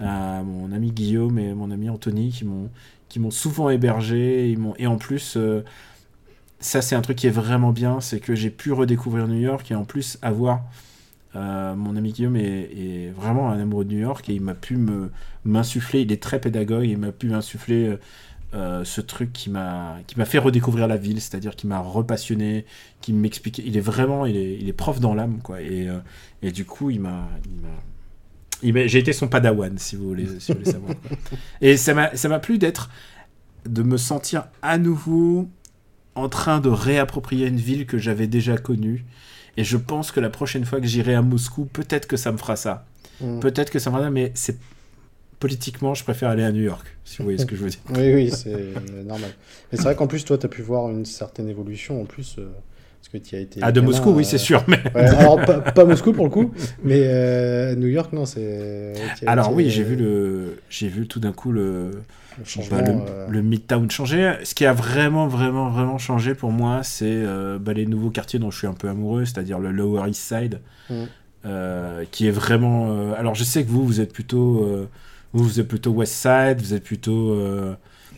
[0.00, 2.68] à mon ami Guillaume et mon ami Anthony qui m'ont
[3.08, 4.50] qui m'ont souvent hébergé.
[4.50, 5.36] Ils et en plus,
[6.60, 9.70] ça, c'est un truc qui est vraiment bien, c'est que j'ai pu redécouvrir New York
[9.70, 10.62] et en plus avoir
[11.34, 14.78] euh, mon ami Guillaume est, vraiment un amoureux de New York et il m'a pu
[15.44, 17.96] m'insuffler, il est très pédagogue, il m'a pu m'insuffler euh,
[18.54, 22.66] euh, ce truc qui m'a fait redécouvrir la ville, c'est-à-dire qui m'a repassionné,
[23.00, 25.62] qui m'expliquait, il est vraiment, il est, il est prof dans l'âme, quoi.
[25.62, 25.88] Et,
[26.42, 27.28] et, du coup, il m'a...
[28.62, 30.92] J'ai été son padawan, si vous voulez, si vous voulez savoir.
[31.62, 32.90] Et ça m'a plu d'être,
[33.66, 35.48] de me sentir à nouveau
[36.14, 39.04] en train de réapproprier une ville que j'avais déjà connue
[39.56, 42.38] et je pense que la prochaine fois que j'irai à Moscou, peut-être que ça me
[42.38, 42.86] fera ça.
[43.20, 43.40] Mm.
[43.40, 44.58] Peut-être que ça me fera ça, mais c'est
[45.38, 47.80] politiquement, je préfère aller à New York, si vous voyez ce que je veux dire.
[47.90, 49.30] oui, oui, c'est normal.
[49.70, 52.36] Mais c'est vrai qu'en plus, toi, tu as pu voir une certaine évolution en plus.
[52.38, 52.48] Euh,
[53.08, 53.60] que tu as été.
[53.62, 54.64] Ah, de Moscou, oui, c'est sûr.
[54.68, 54.80] Mais...
[54.94, 56.52] alors, pas, Moscou pour le coup,
[56.84, 58.94] mais euh, New York, non, c'est.
[59.26, 60.58] Alors, oui, j'ai vu, le...
[60.70, 61.90] j'ai vu tout d'un coup le.
[62.38, 64.36] Le, bah, euh, le, Midtown changer.
[64.44, 67.22] Ce qui a vraiment, vraiment, vraiment changé pour moi, c'est
[67.60, 70.60] bah, les nouveaux quartiers dont je suis un peu amoureux, c'est-à-dire le Lower East Side.
[70.88, 71.04] Mm.
[71.44, 72.92] Euh, qui est vraiment.
[72.92, 74.88] Euh, alors, je sais que vous, vous êtes plutôt, euh,
[75.32, 77.36] vous, vous êtes plutôt West Side, vous êtes plutôt.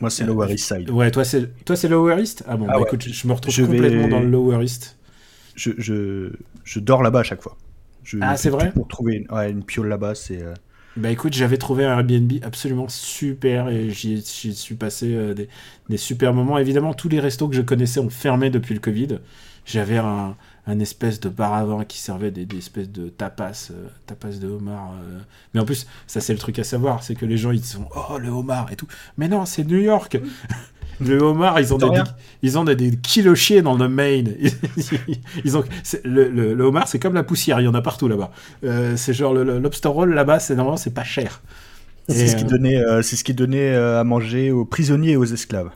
[0.04, 0.90] Moi, c'est Lower East Side.
[0.90, 2.44] Ouais, toi, c'est toi, c'est Lower East?
[2.46, 4.98] Ah bon, ah bah, écoute, je, me retrouve complètement dans le Lower East.
[5.56, 6.28] Je, je,
[6.62, 7.56] je dors là-bas à chaque fois.
[8.02, 8.70] Je ah, c'est vrai?
[8.72, 10.44] Pour trouver une, ouais, une piole là-bas, c'est.
[10.98, 15.48] Bah écoute, j'avais trouvé un Airbnb absolument super et j'y suis passé des,
[15.88, 16.58] des, super moments.
[16.58, 19.20] Évidemment, tous les restos que je connaissais ont fermé depuis le Covid.
[19.64, 20.36] J'avais un,
[20.66, 24.92] un espèce de bar avant qui servait des, espèces de tapas, euh, tapas de homard.
[24.92, 25.18] Euh.
[25.52, 27.86] Mais en plus, ça c'est le truc à savoir, c'est que les gens ils sont
[27.94, 28.86] oh le homard et tout.
[29.18, 30.18] Mais non, c'est New York.
[31.00, 31.90] le homard, ils ont des,
[32.42, 34.34] ils ont des, des kilochiers dans le Maine.
[35.44, 35.64] ils ont
[36.04, 38.30] le, le, homard, c'est comme la poussière, il y en a partout là-bas.
[38.64, 41.42] Euh, c'est genre le, lobster roll là-bas, c'est normalement c'est pas cher.
[42.08, 45.70] C'est ce qui donnait, c'est ce qui donnait à manger aux prisonniers et aux esclaves.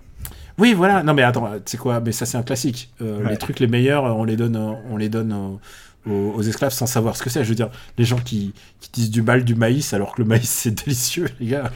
[0.59, 1.03] Oui, voilà.
[1.03, 2.01] Non, mais attends, tu sais quoi?
[2.01, 2.91] Mais ça, c'est un classique.
[3.01, 5.59] Euh, les trucs les meilleurs, on les donne, on les donne
[6.07, 7.45] aux, esclaves sans savoir ce que c'est.
[7.45, 8.53] Je veux dire, les gens qui,
[8.93, 11.71] disent du mal du maïs alors que le maïs c'est délicieux, les gars.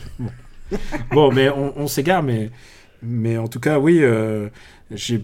[1.11, 2.51] Bon, mais on, s'égare, mais,
[3.03, 4.49] mais en tout cas, oui, euh,
[4.91, 5.19] je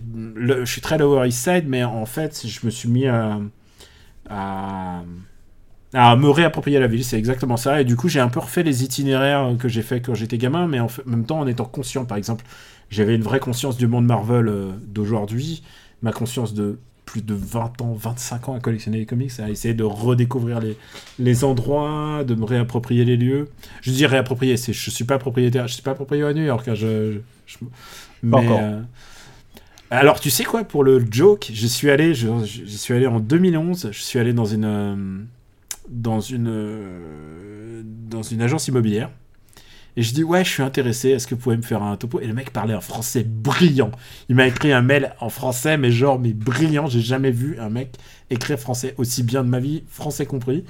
[0.64, 3.40] suis très Lower East Side, mais en fait, je me suis mis à,
[4.28, 5.02] à,
[5.94, 7.80] me réapproprier la ville, c'est exactement ça.
[7.80, 10.66] Et du coup, j'ai un peu refait les itinéraires que j'ai fait quand j'étais gamin,
[10.66, 12.04] mais en, même temps en étant conscient.
[12.04, 12.44] Par exemple,
[12.90, 15.62] j'avais une vraie conscience du monde Marvel euh, d'aujourd'hui,
[16.02, 19.72] ma conscience de plus de 20 ans, 25 ans à collectionner les comics, à essayer
[19.72, 20.76] de redécouvrir les,
[21.18, 23.48] les endroits, de me réapproprier les lieux.
[23.80, 26.68] Je dis réapproprier, c'est, je suis pas propriétaire, je suis pas propriétaire à New York,
[26.68, 27.18] hein, je,
[28.22, 28.80] mais, euh,
[29.90, 33.88] alors tu sais quoi, pour le joke, je suis allé, je, suis allé en 2011,
[33.90, 34.94] je suis allé dans une, euh,
[35.88, 39.10] dans une, dans une agence immobilière.
[39.98, 42.20] Et je dis, ouais, je suis intéressé, est-ce que vous pouvez me faire un topo?
[42.20, 43.90] Et le mec parlait en français brillant.
[44.28, 46.86] Il m'a écrit un mail en français, mais genre, mais brillant.
[46.86, 47.96] J'ai jamais vu un mec
[48.30, 50.62] écrire français aussi bien de ma vie, français compris.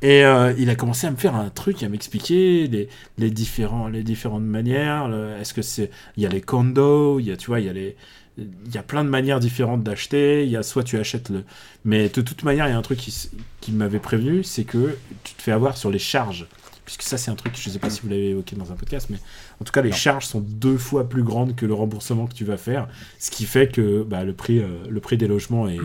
[0.00, 2.88] Et euh, il a commencé à me faire un truc, à m'expliquer les,
[3.18, 5.10] les, différents, les différentes manières.
[5.40, 5.90] Est-ce que c'est.
[6.16, 7.96] Il y a les condos, il y a, tu vois, il y a les.
[8.36, 10.44] Il y a plein de manières différentes d'acheter.
[10.44, 11.42] Il y a soit tu achètes le.
[11.84, 13.28] Mais de toute manière, il y a un truc qui,
[13.60, 16.46] qui m'avait prévenu, c'est que tu te fais avoir sur les charges
[16.88, 18.74] puisque ça c'est un truc, je ne sais pas si vous l'avez évoqué dans un
[18.74, 19.18] podcast, mais
[19.60, 22.46] en tout cas les charges sont deux fois plus grandes que le remboursement que tu
[22.46, 25.76] vas faire, ce qui fait que bah, le, prix, euh, le prix des logements est,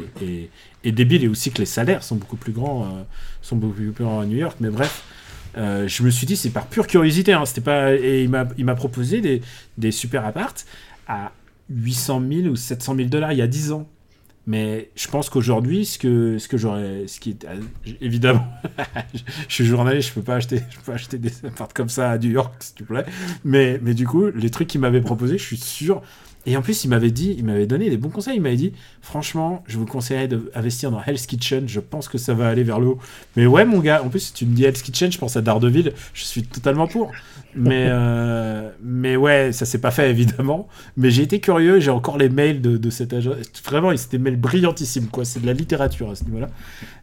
[0.86, 3.04] est, débile et aussi que les salaires sont beaucoup plus grands, euh,
[3.42, 5.04] sont beaucoup plus grands à New York, mais bref.
[5.58, 7.94] Euh, je me suis dit, c'est par pure curiosité, hein, c'était pas...
[7.94, 8.30] et il
[8.66, 9.42] m'a proposé des,
[9.78, 10.66] des super appartes
[11.06, 11.34] à
[11.70, 13.90] 800 000 ou 700 000 dollars il y a 10 ans.
[14.46, 17.08] Mais je pense qu'aujourd'hui, ce que, ce que j'aurais.
[17.08, 17.48] Ce qui est,
[18.02, 18.46] évidemment,
[19.48, 22.12] je suis journaliste, je peux pas acheter, je peux pas acheter des appartements comme ça
[22.12, 23.06] à New York, s'il te plaît.
[23.46, 26.02] Mais, mais du coup, les trucs qu'il m'avait proposé, je suis sûr.
[26.46, 28.36] Et en plus, il m'avait dit, il m'avait donné des bons conseils.
[28.36, 31.70] Il m'avait dit, franchement, je vous conseillerais d'investir dans Hell's Kitchen.
[31.70, 33.00] Je pense que ça va aller vers le haut.
[33.38, 35.42] Mais ouais, mon gars, en plus, si tu me dis Hell's Kitchen, je pense à
[35.42, 35.94] Daredevil.
[36.14, 37.12] Je suis totalement pour.
[37.56, 40.68] Mais, euh, mais ouais, ça s'est pas fait évidemment.
[40.98, 43.32] Mais j'ai été curieux, j'ai encore les mails de, de cet agent.
[43.66, 45.26] Vraiment, c'était des mails brillantissimes, quoi.
[45.26, 46.50] C'est de la littérature à ce niveau-là.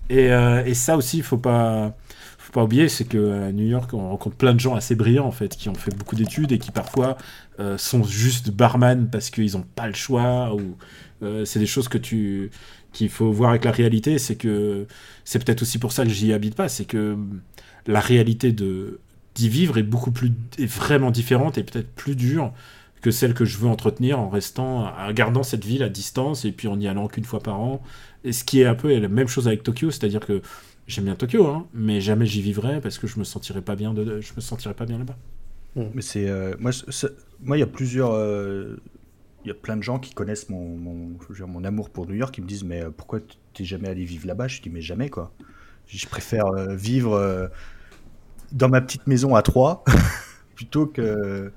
[0.09, 1.97] Et, euh, et, ça aussi, il faut pas,
[2.39, 5.33] faut pas oublier, c'est qu'à New York, on rencontre plein de gens assez brillants, en
[5.33, 7.17] fait, qui ont fait beaucoup d'études et qui parfois
[7.61, 10.55] euh, sont juste barman parce qu'ils n'ont pas le choix.
[10.55, 10.77] Ou
[11.45, 12.51] c'est des choses que tu
[12.93, 14.19] qu'il faut voir avec la réalité.
[14.19, 14.87] C'est que
[15.25, 16.69] c'est peut-être aussi pour ça que j'y habite pas.
[16.69, 17.17] C'est que
[17.87, 19.01] la réalité de
[19.49, 22.53] vivre est beaucoup plus est vraiment différente et peut-être plus dure
[23.01, 26.53] que celle que je veux entretenir en restant en gardant cette ville à distance et
[26.53, 27.83] puis en y allant qu'une fois par an.
[28.25, 30.43] Et ce qui est un peu la même chose avec Tokyo c'est-à-dire que
[30.87, 33.95] j'aime bien Tokyo hein, mais jamais j'y vivrai parce que je me sentirais pas bien
[33.95, 35.17] de, je me sentirais pas bien là-bas.
[35.77, 35.83] Mmh.
[35.95, 36.73] mais c'est euh, moi
[37.41, 38.77] moi il y a plusieurs euh,
[39.45, 42.43] il y a plein de gens qui connaissent mon, mon, amour pour New York qui
[42.43, 43.21] me disent mais euh, pourquoi
[43.55, 44.49] t'es jamais allé vivre là-bas?
[44.49, 45.33] Je dis mais jamais quoi.
[45.87, 47.51] Je préfère vivre
[48.53, 49.85] dans ma petite maison à trois
[50.55, 51.53] plutôt que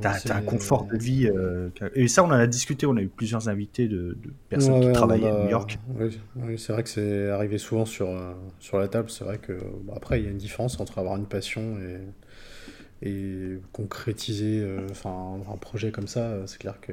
[0.00, 1.28] t'as un confort de vie.
[1.28, 2.86] Euh, et ça, on en a discuté.
[2.86, 4.16] On a eu plusieurs invités de,
[4.48, 5.78] personnes qui travaillent à New York.
[6.36, 9.10] Oui, c'est vrai que c'est arrivé souvent sur, euh, sur la table.
[9.10, 9.58] C'est vrai que
[9.94, 11.76] après, il y a une différence entre avoir une passion
[13.02, 16.46] et, et concrétiser euh, enfin un projet comme ça.
[16.46, 16.92] C'est clair que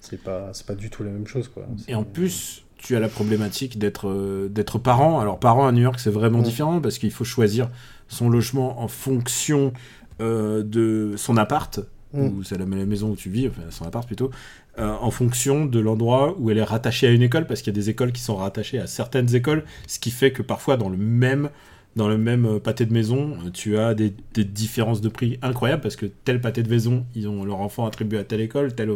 [0.00, 1.66] c'est pas c'est pas du tout la même chose quoi.
[1.88, 5.20] Et en plus, tu as la problématique d'être d'être parent.
[5.20, 7.68] Alors parent à New York, c'est vraiment différent parce qu'il faut choisir
[8.12, 9.72] son logement en fonction
[10.20, 11.80] de son appart,
[12.12, 12.26] mm.
[12.26, 14.30] ou c'est la maison où tu vis, enfin son appart plutôt,
[14.78, 17.80] en fonction de l'endroit où elle est rattachée à une école, parce qu'il y a
[17.80, 20.96] des écoles qui sont rattachées à certaines écoles, ce qui fait que parfois dans le
[20.96, 21.50] même
[21.94, 24.14] dans le même euh, pâté de maison, euh, tu as des,
[24.44, 28.18] différences de prix incroyables parce que tel pâté de maison, ils ont leur enfant attribué
[28.18, 28.90] à telle école, tel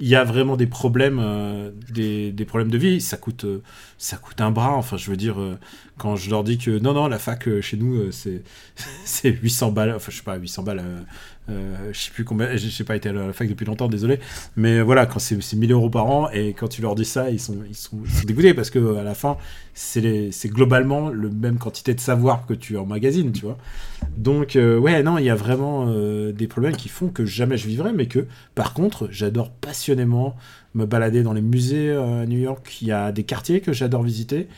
[0.00, 3.00] il y a vraiment des problèmes, euh, des, problèmes de vie.
[3.00, 3.44] Ça coûte,
[3.98, 4.74] ça coûte un bras.
[4.74, 5.36] Enfin, je veux dire,
[5.98, 8.42] quand je leur dis que non, non, la fac chez nous, c'est
[9.04, 9.94] c'est 800 balles.
[9.94, 10.82] Enfin, je sais pas, 800 balles.
[11.48, 14.20] Euh, je sais plus combien, j'ai pas été à la fac depuis longtemps, désolé.
[14.56, 17.40] Mais voilà, quand c'est 1000 euros par an et quand tu leur dis ça, ils
[17.40, 17.56] sont,
[18.24, 19.36] dégoûtés parce que à la fin,
[19.74, 23.58] c'est globalement le même quantité de savoir que tu emmagasines, tu vois.
[24.16, 27.56] Donc, euh, ouais, non, il y a vraiment euh, des problèmes qui font que jamais
[27.56, 30.36] je vivrai, mais que par contre, j'adore passionnément
[30.74, 32.78] me balader dans les musées à New York.
[32.80, 34.48] Il y a des quartiers que j'adore visiter.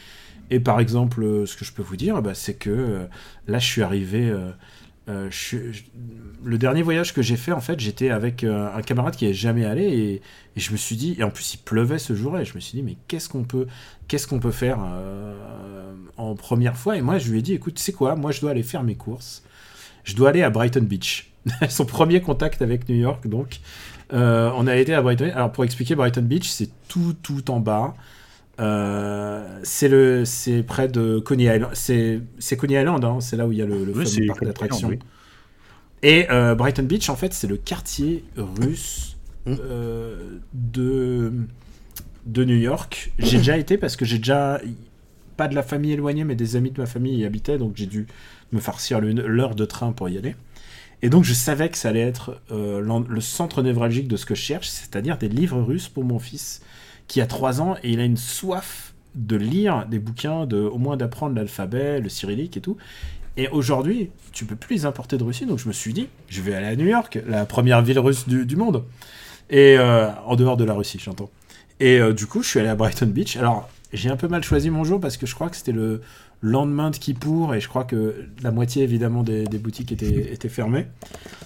[0.50, 3.06] Et par exemple, ce que je peux vous dire, bah, c'est que
[3.48, 4.30] là, je suis arrivé
[5.08, 9.34] le dernier voyage que j'ai fait, en fait, j'étais avec euh, un camarade qui est
[9.34, 10.22] jamais allé et,
[10.56, 12.82] je me suis dit, et en plus il pleuvait ce jour-là, je me suis dit,
[12.82, 13.66] mais qu'est-ce qu'on peut,
[14.06, 16.96] qu'est-ce qu'on peut faire euh, en première fois?
[16.96, 18.94] Et moi, je lui ai dit, écoute, sais quoi, moi je dois aller faire mes
[18.94, 19.42] courses,
[20.04, 21.32] je dois aller à Brighton Beach.
[21.68, 23.60] Son premier contact avec New York, donc.
[24.10, 25.32] on a été à Brighton.
[25.34, 27.94] Alors pour expliquer, Brighton Beach, c'est tout, tout en bas.
[28.62, 31.72] Euh, c'est le, c'est près de Coney Island.
[31.74, 34.92] C'est, c'est Coney Island, hein, c'est là où il y a le, le parc d'attractions.
[36.02, 39.54] Et euh, Brighton Beach, en fait, c'est le quartier russe mmh.
[39.60, 41.32] euh, de
[42.24, 43.12] de New York.
[43.18, 44.60] J'ai déjà été parce que j'ai déjà
[45.36, 47.86] pas de la famille éloignée, mais des amis de ma famille y habitaient, donc j'ai
[47.86, 48.06] dû
[48.52, 50.36] me farcir l'heure de train pour y aller.
[51.02, 54.40] Et donc je savais que ça allait être le centre névralgique de ce que je
[54.40, 56.62] cherche, c'est-à-dire des livres russes pour mon fils
[57.12, 60.78] qui a 3 ans et il a une soif de lire des bouquins, de, au
[60.78, 62.78] moins d'apprendre l'alphabet, le cyrillique et tout.
[63.36, 66.40] Et aujourd'hui, tu peux plus les importer de Russie, donc je me suis dit, je
[66.40, 68.84] vais aller à New York, la première ville russe du, monde.
[69.50, 71.28] Et euh, en dehors de la Russie, j'entends.
[71.80, 73.36] Et euh, du coup, je suis allé à Brighton Beach.
[73.36, 76.00] Alors, j'ai un peu mal choisi mon jour parce que je crois que c'était le,
[76.42, 80.88] lendemain de Kippour, et je crois que la moitié évidemment des, boutiques étaient, étaient, fermées.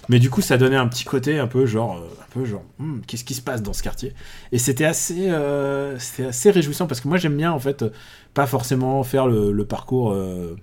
[0.09, 2.63] Mais du coup, ça donnait un petit côté un peu genre, euh, un peu genre,
[2.79, 4.13] hmm, qu'est-ce qui se passe dans ce quartier?
[4.51, 7.85] Et c'était assez, euh, c'était assez réjouissant parce que moi j'aime bien en fait
[8.33, 10.55] pas forcément faire le, parcours euh,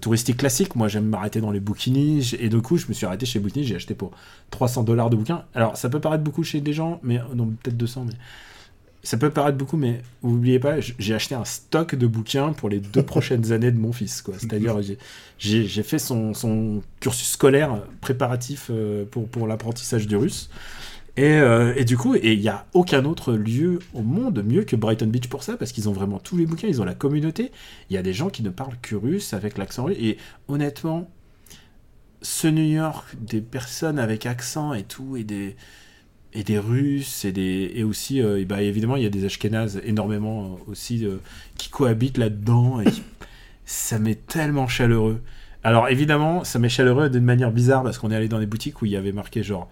[0.00, 0.74] touristique classique.
[0.74, 3.66] Moi j'aime m'arrêter dans les bouquinis et du coup je me suis arrêté chez Bouquini,
[3.66, 4.12] j'ai acheté pour
[4.50, 5.44] 300 dollars de bouquins.
[5.54, 8.14] Alors ça peut paraître beaucoup chez des gens, mais non peut-être 200, mais
[9.02, 12.68] ça peut paraître beaucoup, mais vous n'oubliez pas, j'ai acheté un stock de bouquins pour
[12.68, 14.22] les deux prochaines années de mon fils.
[14.38, 14.78] C'est-à-dire,
[15.38, 20.50] j'ai fait son, son, cursus scolaire préparatif euh, pour, pour l'apprentissage du russe.
[21.16, 24.76] Et, euh, et, du coup, il n'y a aucun autre lieu au monde mieux que
[24.76, 27.52] Brighton Beach pour ça, parce qu'ils ont vraiment tous les bouquins, ils ont la communauté.
[27.88, 29.96] Il y a des gens qui ne parlent que russe avec l'accent russe.
[29.98, 31.10] Et honnêtement,
[32.22, 35.56] ce New York, des personnes avec accent et tout, et des
[36.32, 39.80] et des Russes et des et aussi euh, bah, évidemment il y a des Ashkénazes
[39.84, 41.16] énormément euh, aussi euh,
[41.56, 42.86] qui cohabitent là-dedans et
[43.64, 45.22] ça m'est tellement chaleureux.
[45.62, 48.80] Alors évidemment ça m'est chaleureux d'une manière bizarre parce qu'on est allé dans des boutiques
[48.82, 49.68] où il y avait marqué genre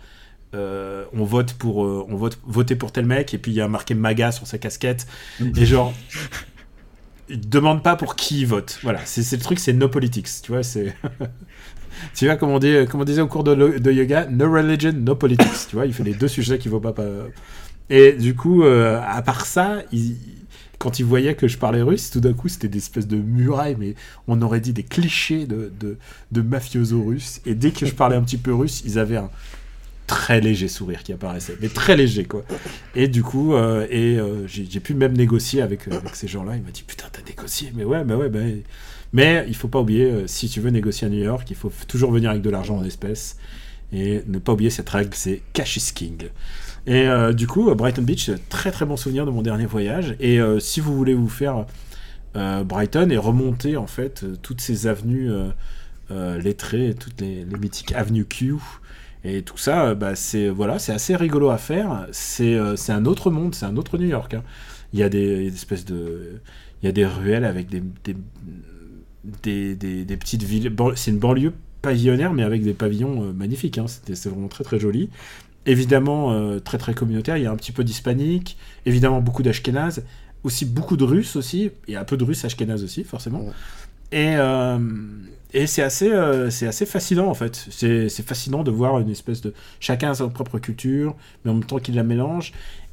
[0.54, 3.94] on vote pour on vote voter pour tel mec et puis il y a marqué
[3.94, 5.06] MAGA sur sa casquette
[5.40, 5.92] et genre
[7.28, 8.78] il demande pas pour qui il vote.
[8.82, 10.94] Voilà, c'est le truc, c'est no politics, tu vois, c'est
[12.14, 15.68] tu vois, comme on, disait au cours de, yoga, no religion, no politics.
[15.68, 16.94] Tu vois, il fait les deux sujets qui ne vont pas,
[17.90, 19.82] Et du coup, euh, à part ça,
[20.78, 23.76] quand il voyait que je parlais russe, tout d'un coup, c'était des espèces de murailles,
[23.78, 23.94] mais
[24.26, 25.96] on aurait dit des clichés de, de,
[26.32, 27.40] de mafioso russes.
[27.46, 29.30] Et dès que je parlais un petit peu russe, ils avaient un
[30.09, 32.42] très léger sourire qui apparaissait, mais très léger quoi.
[32.96, 35.82] Et du coup, euh, et euh, j'ai pu même négocier avec,
[36.14, 36.57] ces gens-là.
[36.57, 38.40] Il m'a dit putain t'as négocié, mais ouais, mais ouais, bah,
[39.12, 41.72] mais il faut pas oublier, euh, si tu veux négocier à New York, il faut
[41.86, 43.36] toujours venir avec de l'argent en espèces.
[43.90, 46.24] Et ne pas oublier cette règle, c'est cash is king.
[46.86, 50.14] Et euh, du coup, Brighton Beach, très très bon souvenir de mon dernier voyage.
[50.20, 51.66] Et euh, si vous voulez vous faire
[52.34, 55.28] Brighton et remonter en fait toutes ces avenues
[56.09, 58.54] lettrées, toutes les, mythiques avenues Q
[59.24, 62.06] et tout ça, bah, c'est voilà, c'est assez rigolo à faire.
[62.12, 62.56] C'est
[62.90, 64.34] un autre monde, c'est un autre New York.
[64.34, 64.44] Hein.
[64.92, 66.40] Il y a des, espèces de,
[66.80, 67.82] il y a des ruelles avec des,
[69.24, 70.72] des, petites villes.
[70.96, 71.52] C'est une banlieue
[71.82, 73.78] pavillonnaire, mais avec des pavillons euh, magnifiques.
[73.78, 73.86] Hein.
[73.88, 75.10] C'est vraiment très très joli.
[75.66, 77.36] Évidemment, euh, très très communautaire.
[77.36, 78.56] Il y a un petit peu d'hispanique,
[78.86, 80.04] évidemment beaucoup d'ashkénazes,
[80.44, 81.70] aussi beaucoup de russes aussi.
[81.86, 83.44] Il y a un peu de russes ashkénazes aussi, forcément.
[84.10, 84.78] Et, euh,
[85.52, 86.10] et c'est assez,
[86.50, 87.66] c'est assez fascinant en fait.
[87.70, 89.52] C'est fascinant de voir une espèce de.
[89.80, 91.14] Chacun a sa propre culture,
[91.44, 92.52] mais en même temps qu'il la mélange.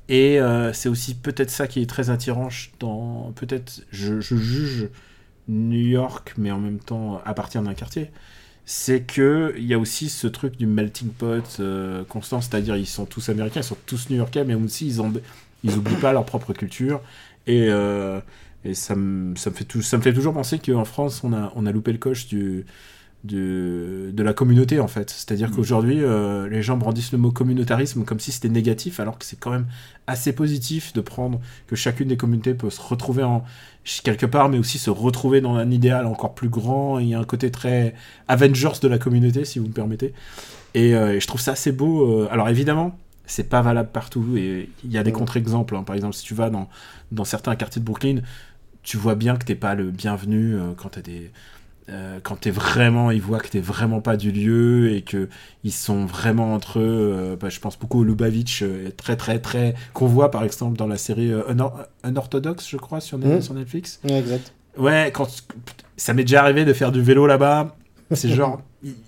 [0.09, 0.39] Et
[0.73, 2.49] c'est aussi peut-être ça qui est très attirant
[2.79, 3.31] dans.
[3.35, 4.89] Peut-être, je, je juge
[5.47, 8.11] New York, mais en même temps appartient d'un quartier.
[8.65, 11.61] c'est que il y a aussi ce truc du melting pot
[12.09, 15.13] constant, c'est-à-dire ils sont tous américains, ils sont tous new-yorkais, mais aussi ils, ont,
[15.63, 17.01] ils oublient pas leur propre culture.
[17.47, 17.69] Et,
[18.65, 21.33] et ça, me, ça, me fait tout, ça me fait toujours penser qu'en France, on
[21.33, 22.65] a, on a loupé le coche du,
[23.25, 25.09] de, de la communauté en fait.
[25.09, 25.55] C'est-à-dire mm.
[25.55, 29.39] qu'aujourd'hui, euh, les gens brandissent le mot communautarisme comme si c'était négatif, alors que c'est
[29.39, 29.67] quand même
[30.07, 33.43] assez positif de prendre que chacune des communautés peut se retrouver en
[34.03, 36.99] quelque part, mais aussi se retrouver dans un idéal encore plus grand.
[36.99, 37.95] Il y a un côté très
[38.27, 40.13] Avengers de la communauté, si vous me permettez.
[40.73, 42.21] Et, euh, je trouve ça assez beau.
[42.21, 42.27] Euh.
[42.31, 45.75] Alors évidemment, c'est pas valable partout et il y a des contre-exemples.
[45.75, 45.83] Hein.
[45.83, 46.69] Par exemple, si tu vas dans,
[47.11, 48.19] dans certains quartiers de Brooklyn,
[48.83, 51.31] tu vois bien que t'es pas le bienvenu quand t'as des
[51.87, 55.29] euh, quand t'es vraiment, ils voient que t'es vraiment pas du lieu et que
[55.63, 57.13] ils sont vraiment entre eux.
[57.15, 60.77] Euh, bah, je pense beaucoup au Lubavitch, euh, très très très qu'on voit par exemple
[60.77, 61.31] dans la série
[62.03, 63.41] Unorthodox, je crois, sur, mmh.
[63.41, 63.99] sur Netflix.
[64.03, 64.53] Ouais, exact.
[64.77, 65.27] Ouais, quand
[65.95, 67.75] ça m'est déjà arrivé de faire du vélo là-bas.
[68.11, 68.61] C'est genre,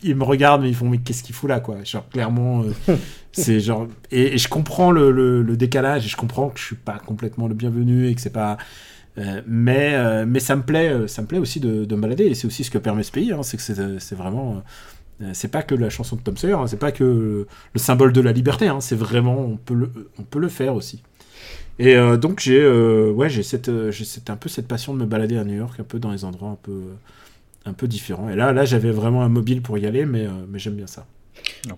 [0.03, 1.83] ils, me regardent mais ils font mais qu'est-ce qu'il fout là quoi?
[1.83, 2.63] Genre clairement,
[3.31, 6.75] c'est genre et, je comprends le, le, le, décalage et je comprends que je suis
[6.75, 8.57] pas complètement le bienvenu et que c'est pas
[9.17, 12.25] euh, mais, euh, mais ça me plaît, euh, ça me plaît aussi de, me balader
[12.25, 13.31] et c'est aussi ce que permet ce pays.
[13.31, 14.63] Hein, c'est que c'est vraiment,
[15.33, 18.21] c'est pas que la chanson de Tom Sawyer, hein, c'est pas que le, symbole de
[18.21, 18.67] la liberté.
[18.67, 21.01] Hein, c'est vraiment, on peut le, on peut le faire aussi.
[21.79, 23.43] Et donc j'ai, ouais, j'ai
[24.29, 26.49] un peu cette passion de me balader à New York, un peu dans les endroits
[26.49, 26.81] un peu,
[27.65, 28.29] un peu différents.
[28.29, 31.05] Et là, là, j'avais vraiment un mobile pour y aller, mais, mais j'aime bien ça.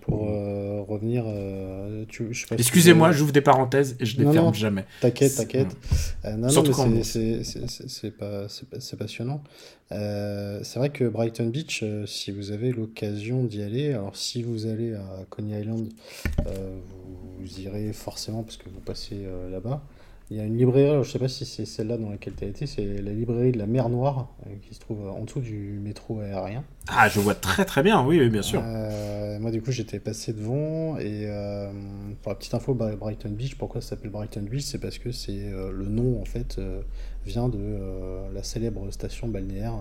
[0.02, 2.04] Pour euh, revenir, euh,
[2.52, 4.84] excusez-moi, j'ouvre des parenthèses et je les ferme jamais.
[5.00, 5.76] T'inquiète, t'inquiète.
[6.24, 9.42] Euh, non, non, c'est pas, c'est passionnant.
[9.90, 14.94] c'est vrai que Brighton Beach, si vous avez l'occasion d'y aller, alors si vous allez
[14.94, 15.88] à Coney Island,
[16.44, 19.82] vous, irez forcément parce que vous passez là-bas.
[20.30, 22.44] Il y a une librairie, je ne sais pas si c'est celle-là dans laquelle tu
[22.44, 25.40] as été, c'est la librairie de la mer Noire, euh, qui se trouve en dessous
[25.40, 26.64] du métro aérien.
[26.88, 28.62] Ah, je vois très très bien, oui, bien sûr.
[28.64, 31.70] Euh, moi, du coup, j'étais passé devant, et euh,
[32.22, 35.50] pour la petite info, Brighton Beach, pourquoi ça s'appelle Brighton Beach C'est parce que c'est
[35.50, 36.60] le nom, en fait,
[37.24, 37.78] vient de
[38.32, 39.74] la célèbre station balnéaire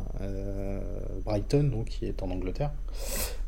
[1.26, 2.72] Brighton, donc, qui est en Angleterre.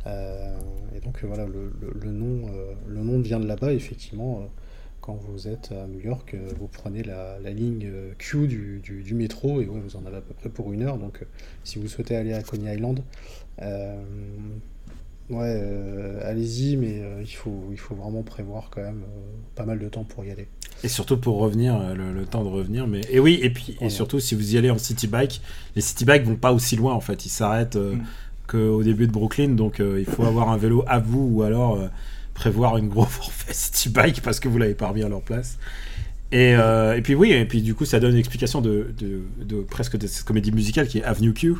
[0.08, 2.50] et donc, voilà, le, le nom,
[2.88, 4.48] le nom vient de là-bas, effectivement
[5.02, 9.60] quand vous êtes à New York, euh, vous prenez la, ligne euh, Q du, métro
[9.60, 10.98] et ouais, vous en avez à peu près pour une heure.
[10.98, 11.26] Donc, euh,
[11.64, 13.02] si vous souhaitez aller à Coney Island,
[15.30, 19.04] ouais, allez-y, mais il, faut, il faut vraiment prévoir quand même
[19.56, 20.48] pas mal de temps pour y aller.
[20.84, 22.88] Et surtout pour revenir, le, temps de revenir.
[22.88, 25.42] Mais et oui, et puis et surtout si vous y allez en city bike,
[25.76, 27.26] les city bikes vont pas aussi loin en fait.
[27.26, 28.02] Ils s'arrêtent mm.
[28.48, 31.80] qu'au début de Brooklyn, donc il faut avoir un vélo à vous ou alors
[32.42, 35.60] prévoir une grosse forfait city bike parce que vous l'avez pas remis à leur place.
[36.32, 39.62] Et, euh, et, puis oui, et puis du coup ça donne une explication de, de,
[39.62, 41.56] presque de cette comédie musicale qui est Avenue Q,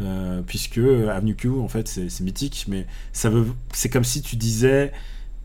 [0.00, 4.36] euh, puisque Avenue Q en fait c'est mythique, mais ça veut, c'est comme si tu
[4.36, 4.92] disais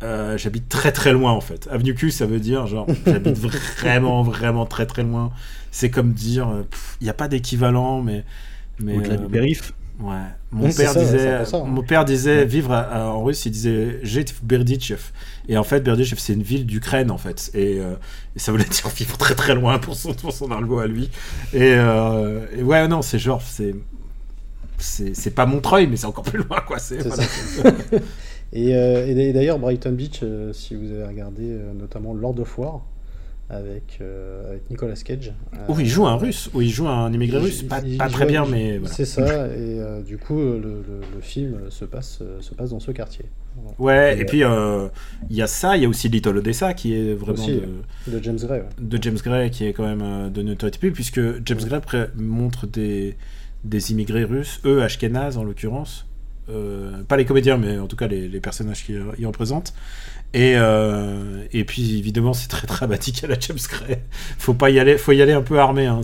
[0.01, 1.67] euh, j'habite très très loin en fait.
[1.71, 5.31] Avenue Q ça veut dire genre j'habite vraiment vraiment très très loin.
[5.71, 6.47] C'est comme dire
[7.01, 8.23] il n'y a pas d'équivalent, mais
[8.79, 9.73] mais au-delà du périph.
[9.99, 10.15] Ouais.
[10.51, 15.11] Mon, père, disait, mon père disait vivre en russe, il disait j'ai Berdichev.
[15.49, 17.51] Et en fait, Berdichev, c'est une ville d'Ukraine, en fait.
[17.53, 17.95] Et, euh,
[18.37, 21.09] ça voulait dire vivre très très loin pour son, pour son argot à lui.
[21.53, 23.75] Et, euh, ouais, non, c'est genre, c'est.
[24.81, 26.79] C'est pas Montreuil, mais c'est encore plus loin, quoi.
[26.79, 26.99] C'est,
[28.53, 30.23] et, euh, et d'ailleurs, Brighton Beach,
[30.53, 31.43] si vous avez regardé
[31.77, 32.85] notamment Lord of War,
[33.49, 35.33] avec, euh, avec Nicolas Cage.
[35.67, 38.77] Où il joue un russe, où il joue un immigré russe, pas, très bien, mais
[38.77, 38.93] voilà.
[38.93, 40.83] C'est ça, et euh, du coup, le,
[41.13, 43.25] le, film se passe, se passe dans ce quartier.
[43.77, 44.87] Ouais, et, puis euh,
[45.29, 48.23] il y a ça, il y a aussi Little Odessa qui est vraiment de, de,
[48.23, 48.61] James Gray.
[48.79, 51.81] De James Gray qui est quand même de notoriété puisque James Gray
[52.15, 53.17] montre des,
[53.65, 56.05] des immigrés russes, eux, Ashkenaz en l'occurrence.
[57.07, 59.73] pas les comédiens, mais en tout cas les, les personnages qui y représentent,
[60.33, 63.99] et, euh, et puis évidemment c'est très dramatique à la James Gray.
[64.37, 65.87] Faut pas y aller, faut y aller un peu armé.
[65.87, 66.01] Hein.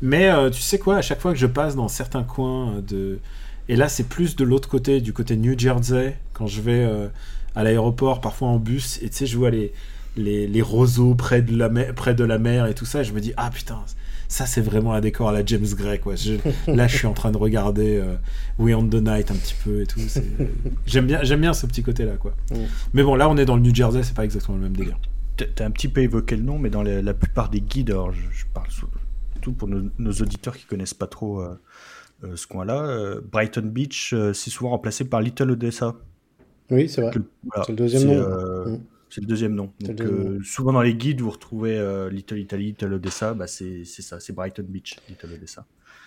[0.00, 3.18] Mais euh, tu sais quoi, à chaque fois que je passe dans certains coins de,
[3.68, 7.08] et là c'est plus de l'autre côté, du côté New Jersey, quand je vais euh,
[7.54, 9.72] à l'aéroport, parfois en bus, et tu sais je vois les
[10.14, 13.04] les, les roseaux près de la mer, près de la mer et tout ça, et
[13.04, 13.82] je me dis ah putain
[14.32, 16.14] ça c'est vraiment un décor à la James Gray quoi.
[16.66, 18.14] là je suis en train de regarder euh,
[18.58, 20.00] We on the Night un petit peu et tout.
[20.86, 22.34] J'aime bien, j'aime bien ce petit côté là quoi.
[22.50, 22.56] Mm.
[22.94, 24.98] Mais bon là on est dans le New Jersey, c'est pas exactement le même délire.
[25.36, 28.44] T'as un petit peu évoqué le nom, mais dans la plupart des guides, alors je,
[28.54, 31.58] parle surtout pour nos, auditeurs qui connaissent pas trop euh,
[32.24, 35.96] euh, ce coin-là, Brighton Beach, c'est souvent remplacé par Little Odessa.
[36.70, 37.12] Oui, c'est vrai.
[37.66, 38.20] c'est le deuxième nom.
[38.66, 38.80] Mm.
[39.12, 39.70] C'est le deuxième nom.
[39.80, 43.34] Donc, euh, souvent dans les guides, vous retrouvez euh, Little Italy, Little Odessa.
[43.34, 45.66] Bah, c'est ça, c'est Brighton Beach, Little Odessa.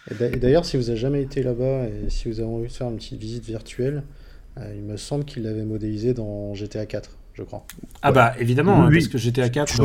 [0.10, 2.90] Et d'ailleurs, si vous n'avez jamais été là-bas et si vous avez envie de faire
[2.90, 4.04] une petite visite virtuelle,
[4.58, 7.68] euh, il me semble qu'il l'avait modélisé dans GTA 4, je crois.
[8.02, 9.82] Ah bah évidemment, hein, parce que GTA 4,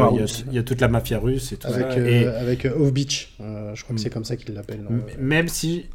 [0.49, 1.99] il y, a toute la mafia russe et tout avec, ça.
[1.99, 2.27] et...
[2.27, 3.99] Avec Off Beach, je crois que mm.
[3.99, 4.81] c'est comme ça qu'il l'appelle.
[5.19, 5.87] Même si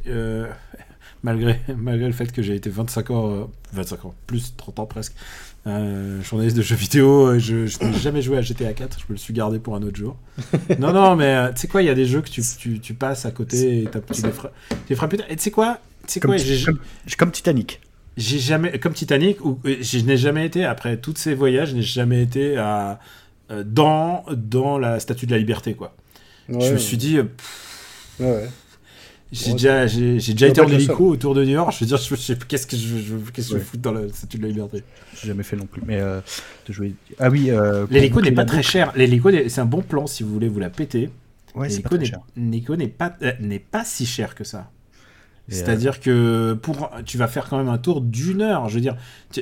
[1.23, 5.13] malgré, malgré le fait que j'ai été 25 ans, 25 ans, plus 30 ans presque,
[5.67, 9.05] euh, journaliste de jeux vidéo, euh, je, je n'ai jamais joué à GTA 4, je
[9.09, 10.15] me le suis gardé pour un autre jour.
[10.79, 12.79] non, non, mais euh, tu sais quoi, il y a des jeux que tu, tu,
[12.79, 14.51] tu passes à côté et tu les, fra
[14.87, 15.15] les frappes.
[15.27, 15.79] Et tu sais quoi,
[16.21, 16.79] comme, quoi comme,
[17.17, 17.81] comme, Titanic.
[18.15, 21.81] J'ai jamais, comme Titanic, où je n'ai jamais été, après tous ces voyages, je n'ai
[21.81, 22.99] jamais été à,
[23.49, 25.95] dans, dans la statue de la liberté, quoi.
[26.47, 27.19] je me suis dit.
[27.19, 27.25] ouais,
[28.19, 28.49] ouais.
[29.31, 31.73] J'ai déjà, j'ai, déjà été en hélico autour de New York.
[31.73, 34.37] Je veux dire, je, qu'est-ce que je, je qu'est-ce que je fous dans la statue
[34.37, 34.83] de la liberté
[35.19, 35.81] J'ai jamais fait non plus.
[35.85, 36.21] Mais euh,
[36.67, 36.93] de jouer.
[37.19, 37.49] Ah oui.
[37.49, 38.93] Euh, l'hélico n'est pas très cher.
[38.95, 41.09] L'hélico, c'est un bon plan si vous voulez vous la péter.
[41.55, 41.89] Ouais, pas.
[42.37, 44.71] L'hélico n'est pas, euh, n'est pas si cher que ça.
[45.47, 48.67] C'est-à-dire que pour, tu vas faire quand même un tour d'une heure.
[48.69, 48.97] Je veux dire,
[49.31, 49.41] tu,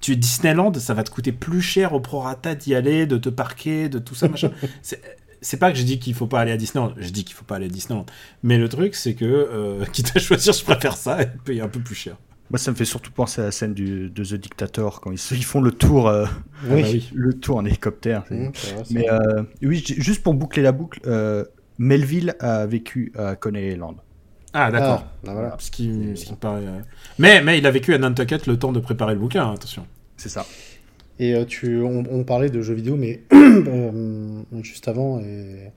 [0.00, 3.88] tu Disneyland, ça va te coûter plus cher au prorata d'y aller, de te parquer,
[3.88, 4.50] de tout ça, machin.
[5.40, 7.44] c'est, pas que je dis qu'il faut pas aller à Disneyland, je dis qu'il faut
[7.44, 8.06] pas aller à Disneyland.
[8.42, 11.68] Mais le truc, c'est que, euh, quitte à choisir, je préfère ça et payer un
[11.68, 12.16] peu plus cher.
[12.50, 15.36] Moi, ça me fait surtout penser à la scène du, de The Dictator quand ils,
[15.36, 16.26] ils font le tour, euh,
[16.68, 17.08] oui.
[17.14, 18.24] le tour en hélicoptère.
[18.28, 18.48] Mmh,
[18.90, 21.44] mais euh, oui, juste pour boucler la boucle, euh,
[21.78, 23.96] Melville a vécu à Coney Island.
[24.52, 25.04] Ah, d'accord.
[25.04, 25.56] Ah, bah voilà.
[25.60, 26.64] ce, qui, ce qui paraît,
[27.20, 29.86] mais, mais il a vécu à Nantucket le temps de préparer le bouquin, attention.
[30.16, 30.44] C'est ça.
[31.20, 35.70] Et euh, tu, on, parlait de jeux vidéo, mais euh, juste avant, et,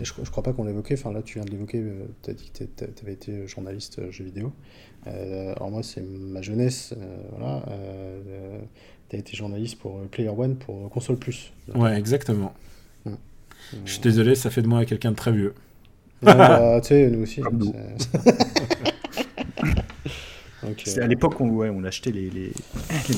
[0.00, 2.32] je, je, crois pas qu'on l'évoquait, enfin là tu viens de l'évoquer, euh, tu as
[2.32, 4.54] dit que tu avais été journaliste jeux vidéo.
[5.04, 6.94] alors moi c'est ma jeunesse,
[7.36, 7.62] voilà.
[9.10, 11.52] tu as été journaliste pour Player One pour Console Plus.
[11.74, 12.54] Ouais, exactement.
[13.84, 15.52] Je suis désolé, ça fait de moi quelqu'un de très vieux.
[16.22, 17.42] Bah, tu sais, nous aussi.
[20.84, 22.52] C'est à l'époque où on achetait les, les,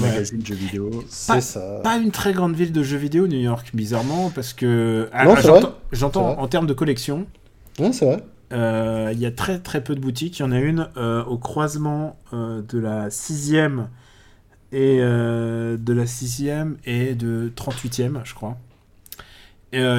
[0.01, 1.05] magazines de jeux vidéo.
[1.09, 1.81] C'est ça.
[1.83, 5.09] Pas une très grande ville de jeux vidéo, New York, bizarrement, parce que.
[5.13, 5.27] Ah,
[5.93, 7.27] j'entends en termes de collection.
[7.79, 8.23] Non, c'est vrai.
[8.53, 10.39] Euh, il y a très très peu de boutiques.
[10.39, 13.87] Il y en a une euh, au croisement euh, de la 6ème
[14.73, 18.59] et de la 6ème et de 38ème, je crois.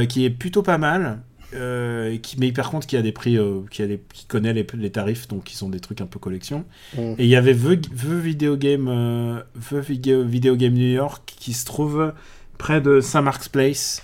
[0.08, 1.20] qui est plutôt pas mal.
[1.56, 4.54] Euh, qui, mais par contre qui a des prix, euh, qui, a des, qui connaît
[4.54, 6.66] les, les, tarifs, donc qui sont des trucs un peu collection.
[6.96, 7.14] Mm.
[7.18, 9.42] Et il y avait The, Video Game, euh,
[9.72, 12.14] Video, Game New York qui se trouve
[12.58, 14.04] près de Saint Mark's Place,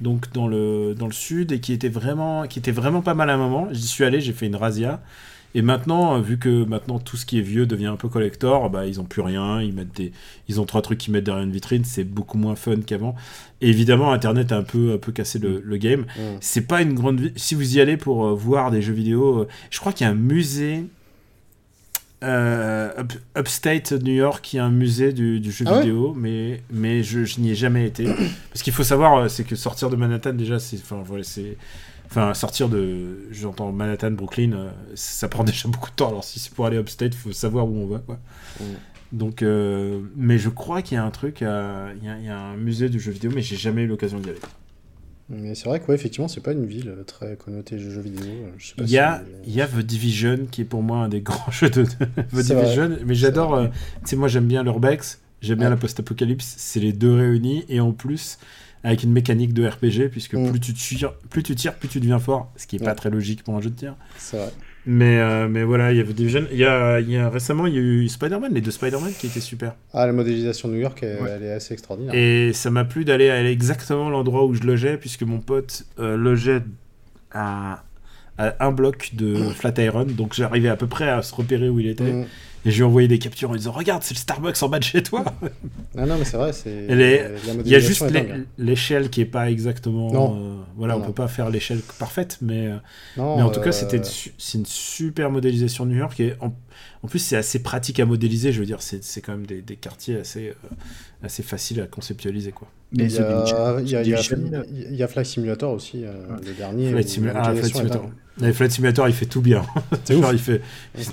[0.00, 3.30] donc dans le, dans le sud, et qui était vraiment, qui était vraiment pas mal
[3.30, 3.68] à un moment.
[3.72, 5.00] J'y suis allé, j'ai fait une razzia.
[5.54, 8.86] Et maintenant, vu que maintenant tout ce qui est vieux devient un peu collector, bah
[8.86, 10.12] ils ont plus rien, ils mettent des,
[10.48, 13.14] ils ont trois trucs qu'ils mettent derrière une vitrine, c'est beaucoup moins fun qu'avant.
[13.60, 16.00] Et évidemment, Internet a un peu, un peu cassé le, le game.
[16.00, 16.20] Mm.
[16.40, 19.48] C'est pas une grande, si vous y allez pour euh, voir des jeux vidéo, euh,
[19.70, 20.84] je crois qu'il y a un musée.
[22.24, 22.92] Euh,
[23.36, 27.24] upstate New York, qui a un musée du, du jeu ah vidéo, mais, mais je,
[27.24, 28.04] je n'y ai jamais été.
[28.50, 31.56] Parce qu'il faut savoir, c'est que sortir de Manhattan, déjà, c'est, enfin, voilà, c'est,
[32.12, 33.26] Enfin, sortir de.
[33.30, 36.08] J'entends Manhattan, Brooklyn, euh, ça prend déjà beaucoup de temps.
[36.08, 38.18] Alors, si c'est pour aller upstate, il faut savoir où on va, quoi.
[38.60, 38.64] Mm.
[39.12, 42.90] Donc, euh, mais je crois qu'il y a un truc, il y, a un musée
[42.90, 44.40] de jeux vidéo, mais j'ai jamais eu l'occasion d'y aller.
[45.30, 48.24] Mais c'est vrai que, ouais, effectivement, c'est pas une ville euh, très connotée jeux vidéo.
[48.76, 51.50] il, y a, il y a The Division, qui est pour moi un des grands
[51.50, 53.70] jeux de The Division, mais j'adore.
[53.70, 53.70] tu
[54.04, 57.92] sais, moi j'aime bien l'Urbex, j'aime bien la post-apocalypse, c'est les deux réunis, et en
[57.92, 58.38] plus,
[58.84, 60.50] avec une mécanique de RPG, puisque mm.
[60.50, 63.10] plus, tu tires, plus tu tires, plus tu deviens fort, ce qui est pas très
[63.10, 63.96] logique pour un jeu de tir.
[64.18, 64.52] C'est vrai.
[64.84, 66.48] Mais, euh, mais voilà, il y avait des jeunes.
[66.50, 69.12] Il y a, il y a récemment, il y a eu Spider-Man, les deux Spider-Man
[69.16, 69.76] qui étaient super.
[69.92, 72.14] Ah, la modélisation de New York, elle, est assez extraordinaire.
[72.14, 76.16] Et ça m'a plu d'aller à exactement l'endroit où je logeais, puisque mon pote euh,
[76.16, 76.62] logeait
[77.30, 77.84] à,
[78.38, 81.86] à, un bloc de Flatiron, donc j'arrivais à peu près à se repérer où il
[81.86, 82.12] était.
[82.12, 82.26] Mm.
[82.64, 84.78] Et je lui ai envoyé des captures en disant Regarde, c'est le Starbucks en bas
[84.78, 85.24] de chez toi
[85.96, 86.86] Ah non, mais c'est vrai, c'est.
[86.88, 88.04] Il y a juste
[88.58, 90.12] l'échelle qui est pas exactement.
[90.12, 90.36] Non.
[90.36, 92.76] Euh, voilà, on peut pas faire l'échelle parfaite, mais, euh,
[93.16, 96.18] mais en tout cas, euh, c'était c'est une super modélisation de New York.
[96.20, 96.54] Et en,
[97.02, 98.52] en plus, c'est assez pratique à modéliser.
[98.52, 100.54] Je veux dire, c'est quand même des, des quartiers assez,
[101.22, 102.52] assez faciles à conceptualiser.
[102.52, 102.68] Quoi.
[102.92, 106.90] Mais il y, a, il, y a, il y a Flight Simulator aussi, le dernier.
[106.90, 108.10] Flight, ah, Flight Simulator.
[108.40, 109.62] Le Flight Simulator, il fait tout bien.
[110.08, 110.62] Genre, il fait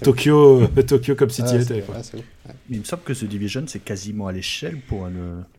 [0.02, 1.84] Tokyo, euh, Tokyo comme City était.
[2.70, 5.08] Mais il me semble que The Division, c'est quasiment à l'échelle pour,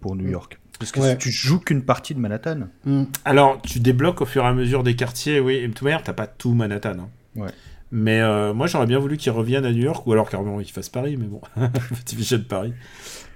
[0.01, 0.59] pour New York.
[0.81, 2.69] Parce que tu joues qu'une partie de Manhattan.
[2.85, 3.05] Mm.
[3.27, 5.57] Alors, tu débloques au fur et à mesure des quartiers, oui.
[5.57, 6.97] Et de toute manière, t'as pas tout Manhattan.
[6.99, 7.09] Hein.
[7.37, 7.51] Ouais.
[7.93, 10.73] Mais euh, moi, j'aurais bien voulu qu'ils reviennent à New York, ou alors carrément qu'ils
[10.73, 12.73] fassent Paris, mais bon, de Paris.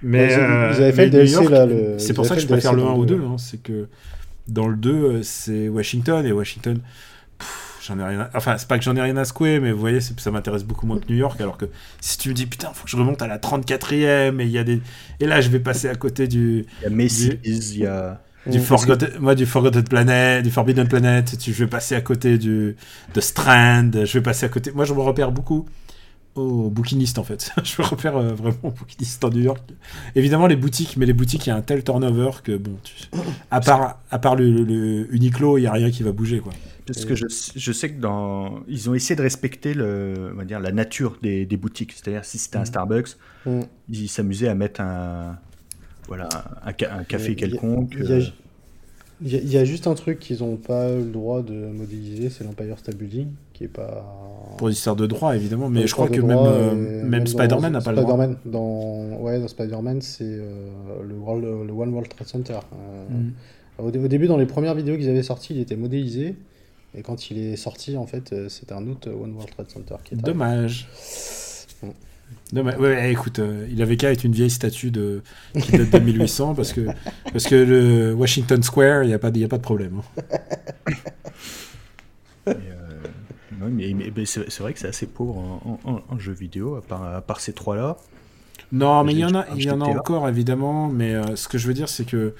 [0.01, 1.67] Mais vous avez fait le DLC là.
[1.99, 3.15] C'est pour ça que je préfère le 1 ou 2.
[3.15, 3.87] Hein, c'est que
[4.47, 6.79] dans le 2, c'est Washington, et Washington,
[7.85, 9.99] j'en ai rien Enfin, c'est pas que j'en ai rien à secouer, mais vous voyez,
[10.01, 11.39] ça m'intéresse beaucoup moins que New York.
[11.41, 11.65] Alors que
[12.01, 14.57] si tu me dis, putain, faut que je remonte à la 34e, et il y
[14.57, 14.81] a des.
[15.19, 16.65] Et là, je vais passer à côté du.
[16.81, 18.21] Il y a Macy's, il y a.
[18.47, 22.75] Du Forgotten, moi, du Forgotten Planet, du Forbidden Planet, je vais passer à côté du,
[23.15, 24.71] de Strand, je vais passer à côté.
[24.71, 25.65] Moi, je me repère beaucoup
[26.35, 27.51] au bouquiniste en fait.
[27.63, 29.63] je me repère euh, vraiment au bouquiniste en New York.
[30.15, 32.77] Évidemment les boutiques, mais les boutiques il y a un tel turnover que bon,
[33.51, 36.53] à part à part le, le Uniqlo, il y a rien qui va bouger quoi.
[36.85, 40.45] Parce que je, je, sais que dans ils ont essayé de respecter le on va
[40.45, 42.65] dire la nature des, des boutiques, c'est-à-dire si c'était un mm.
[42.65, 43.61] Starbucks, mm.
[43.89, 45.39] ils s'amusaient à mettre un
[46.07, 46.29] voilà
[46.63, 47.95] un, un café quelconque.
[47.95, 48.21] Euh.
[49.21, 51.53] Il y, a, il y, a juste un truc qu'ils n'ont pas le droit de
[51.53, 54.03] modéliser, c'est l'Empire State Building, qui est pas.
[54.57, 57.93] Pour l'histoire de droit, évidemment, mais je crois que même, euh, même, Spider-Man n'a pas
[57.93, 58.27] le droit.
[58.45, 60.67] Dans, ouais, dans Spider-Man, c'est euh,
[61.01, 61.15] le,
[61.65, 62.59] le, One World Trade Center.
[63.09, 63.29] Mm.
[63.79, 66.35] au, début, dans les premières vidéos qu'ils avaient sorties, il était modélisé.
[66.97, 70.15] Et quand il est sorti, en fait, c'était un autre One World Trade Center qui.
[70.15, 70.87] Dommage.
[72.53, 75.23] Mais, ouais, écoute, euh, il avait qu'à être une vieille statue de,
[75.59, 76.87] qui date de 1800 parce que,
[77.31, 80.01] parce que le Washington Square, il n'y a, pas, a pas de problème.
[80.17, 80.93] Hein.
[82.47, 85.37] Euh, mais, c'est vrai que c'est assez pauvre
[85.83, 87.97] en, jeu vidéo, à part, à part ces trois-là.
[88.71, 90.87] Non, mais il y en a, il y en a encore, évidemment.
[90.87, 92.35] Mais euh, ce que je veux dire, c'est que.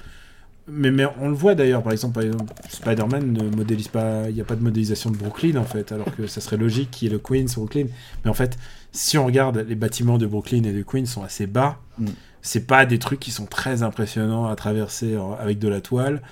[0.68, 4.28] Mais, mais on le voit d'ailleurs, par exemple, exemple Spider-Man ne modélise pas.
[4.28, 6.90] Il n'y a pas de modélisation de Brooklyn, en fait, alors que ça serait logique
[6.90, 7.86] qu'il y ait le Queens, Brooklyn.
[8.24, 8.58] Mais en fait,
[8.92, 11.78] si on regarde les bâtiments de Brooklyn et de Queens sont assez bas.
[11.98, 12.06] Mm.
[12.42, 16.22] C'est pas des trucs qui sont très impressionnants à traverser avec de la toile.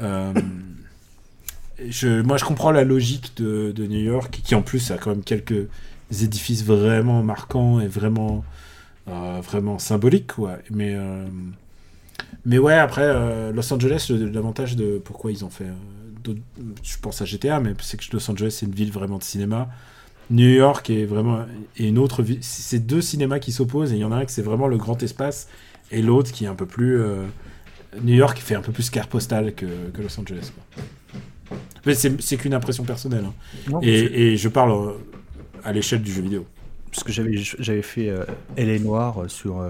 [0.00, 0.32] Euh,
[1.88, 5.22] je, moi, je comprends la logique de, New York, qui en plus a quand même
[5.22, 5.68] quelques
[6.10, 8.44] édifices vraiment marquants et vraiment,
[9.08, 10.58] euh, vraiment symboliques, quoi.
[10.70, 11.26] Mais, euh,
[12.44, 15.66] mais ouais, après, Los Angeles, l'avantage de pourquoi ils ont fait.
[16.82, 19.68] je pense à GTA, mais c'est que Los Angeles, c'est une ville vraiment de cinéma.
[20.32, 21.44] New York est vraiment
[21.76, 22.38] et une autre ville.
[22.40, 24.78] C'est deux cinémas qui s'opposent et il y en a un qui c'est vraiment le
[24.78, 25.48] grand espace
[25.90, 27.00] et l'autre qui est un peu plus.
[27.00, 27.24] Euh,
[28.02, 29.66] New York fait un peu plus carte postale que,
[29.98, 30.52] Los Angeles.
[31.84, 33.26] Mais c'est qu'une impression personnelle.
[33.70, 33.78] Hein.
[33.82, 34.92] et, je parle euh,
[35.64, 36.46] à l'échelle du jeu vidéo.
[36.90, 38.24] Parce que j'avais fait euh,
[38.56, 39.62] Elle est noire sur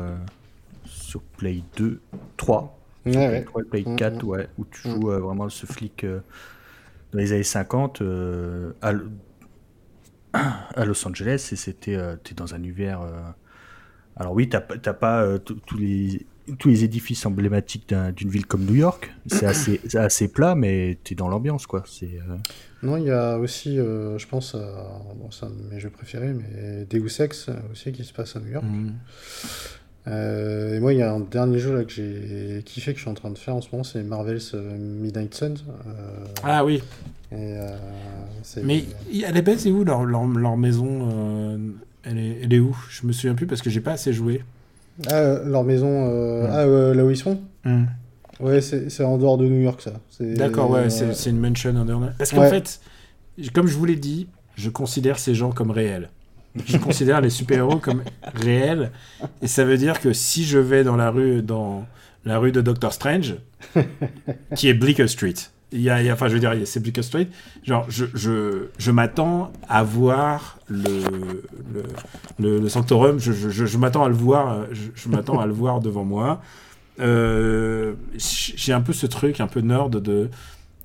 [1.13, 2.01] sur Play 2,
[2.37, 2.79] 3.
[3.07, 4.29] Ouais, Play 4, mm, mm.
[4.29, 8.03] ouais, où tu joues vraiment ce flic dans les années 50
[8.81, 8.93] à,
[10.75, 13.21] à Los Angeles et c'était euh, es dans un univers euh,
[14.17, 16.27] alors oui t'as pas euh, tous les
[16.59, 19.15] tous les édifices emblématiques d'une ville comme New York.
[19.27, 21.85] C'est assez assez plat mais tu es dans l'ambiance quoi.
[21.87, 22.19] C'est
[22.83, 26.85] non il y a aussi je pense bon, c'est un de mes jeux préférés mais
[26.87, 28.65] Deus Ex aussi qui se passe à New York
[30.07, 30.75] mmh.
[30.75, 33.11] et moi, il y a un dernier jeu là, que j'ai kiffé, que je suis
[33.11, 35.65] en train de faire en ce moment, c'est Marvel's Midnight Suns.
[36.43, 36.83] ah oui.
[37.35, 37.77] Euh,
[38.63, 38.85] mais
[39.25, 41.59] elle est belle, c'est où leur, leur, leur maison euh,
[42.05, 42.77] elle, est, elle est où?
[42.91, 44.43] Je me souviens plus parce que j'ai pas assez joué.
[45.09, 47.41] Ah, euh, leur maison, ah, là où ils sont?
[47.65, 47.85] Hmm.
[48.41, 49.93] Ouais, c'est en dehors de New York, ça.
[50.21, 52.03] D'accord, ouais, c'est une mansion en dehors.
[52.19, 52.81] Parce qu'en fait,
[53.55, 56.11] comme je vous l'ai dit, je considère ces gens comme réels.
[56.67, 58.03] Je considère les super-héros comme
[58.35, 58.91] réels.
[59.41, 61.87] Et ça veut dire que si je vais dans la rue, dans
[62.25, 63.37] la rue de Doctor Strange,
[64.55, 65.35] qui est Bleecker Street,
[65.73, 67.29] il y a, enfin, je veux dire, c'est Bleecker Street.
[67.65, 71.43] Genre, je, je, je m'attends à voir le,
[72.39, 73.19] le, le, Sanctorum.
[73.19, 74.67] Je, je, m'attends à le voir.
[74.71, 76.43] Je, m'attends à le voir devant moi.
[77.01, 80.29] Euh, j'ai un peu ce truc, un peu nerd de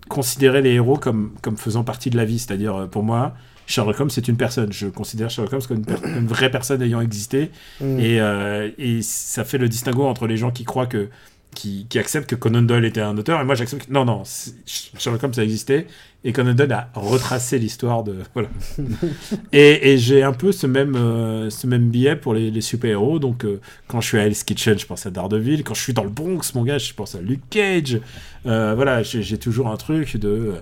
[0.08, 2.40] considérer les héros comme, comme faisant partie de la vie.
[2.40, 3.36] C'est-à-dire, euh, pour moi,
[3.68, 4.74] Sherlock Holmes, c'est une personne.
[4.74, 7.52] Je considère Sherlock Holmes comme une, vraie personne ayant existé.
[7.80, 8.00] Mm.
[8.00, 11.10] Et, euh, et ça fait le distinguo entre les gens qui croient que
[11.58, 14.24] qui, accepte que Conan Doyle était un auteur, et moi j'accepte que non, non,
[14.66, 15.88] Sherlock Holmes ça existait,
[16.24, 18.18] et Conan Doyle a retracé l'histoire de.
[18.34, 18.50] Voilà.
[19.52, 23.60] et, j'ai un peu ce même, euh, ce même billet pour les, super-héros, donc euh,
[23.88, 26.10] quand je suis à Hell's Kitchen, je pense à Daredevil, quand je suis dans le
[26.10, 28.00] Bronx, mon gars, je pense à Luke Cage,
[28.46, 30.56] euh, voilà, j'ai toujours un truc de.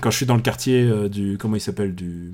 [0.00, 1.36] Quand je suis dans le quartier du.
[1.38, 2.32] Comment il s'appelle Du.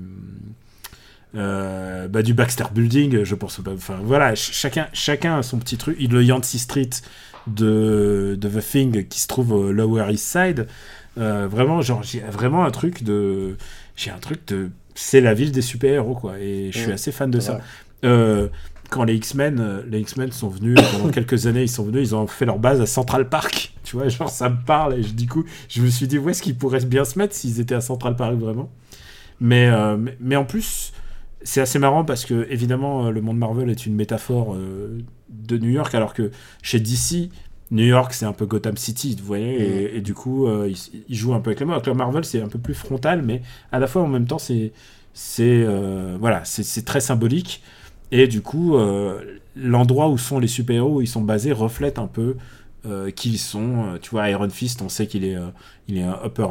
[1.33, 3.59] bah, du Baxter Building, je pense.
[3.65, 5.97] Enfin, voilà, chacun, chacun a son petit truc.
[5.99, 6.89] Le Yancey Street,
[7.47, 10.67] de, de The Thing qui se trouve au Lower East Side.
[11.17, 13.57] Euh, vraiment, genre, j'ai vraiment un truc de.
[13.95, 14.69] J'ai un truc de.
[14.95, 16.39] C'est la ville des super-héros, quoi.
[16.39, 17.59] Et je suis assez fan de ça.
[18.91, 22.09] Euh, quand les X-Men, euh, les X-Men sont venus pendant quelques années, ils sont venus,
[22.09, 23.73] ils ont fait leur base à Central Park.
[23.83, 26.29] Tu vois, genre ça me parle et je, du coup, je me suis dit où
[26.29, 28.69] est-ce qu'ils pourraient bien se mettre s'ils étaient à Central Park vraiment?
[29.41, 29.69] Mais,
[30.19, 30.93] mais, en plus,
[31.41, 35.93] c'est assez marrant parce que, évidemment, le monde Marvel est une métaphore de New York,
[35.95, 36.31] alors que
[36.61, 37.31] chez DC,
[37.71, 40.03] New York, c'est un peu Gotham City, vous voyez, et, mm.
[40.03, 40.77] du coup, il,
[41.09, 41.73] il, joue un peu avec les mots.
[41.73, 44.71] Avec Marvel, c'est un peu plus frontal, mais à la fois, en même temps, c'est
[45.13, 45.65] c'est
[46.19, 47.61] voilà, c'est très symbolique.
[48.11, 48.77] Et du coup,
[49.55, 52.35] l'endroit où sont les super-héros, où ils sont basés, reflète un peu
[52.87, 53.85] euh, qui ils sont.
[53.85, 55.49] Euh, tu vois, Iron Fist, on sait qu'il est, euh,
[55.87, 56.47] il est un upper,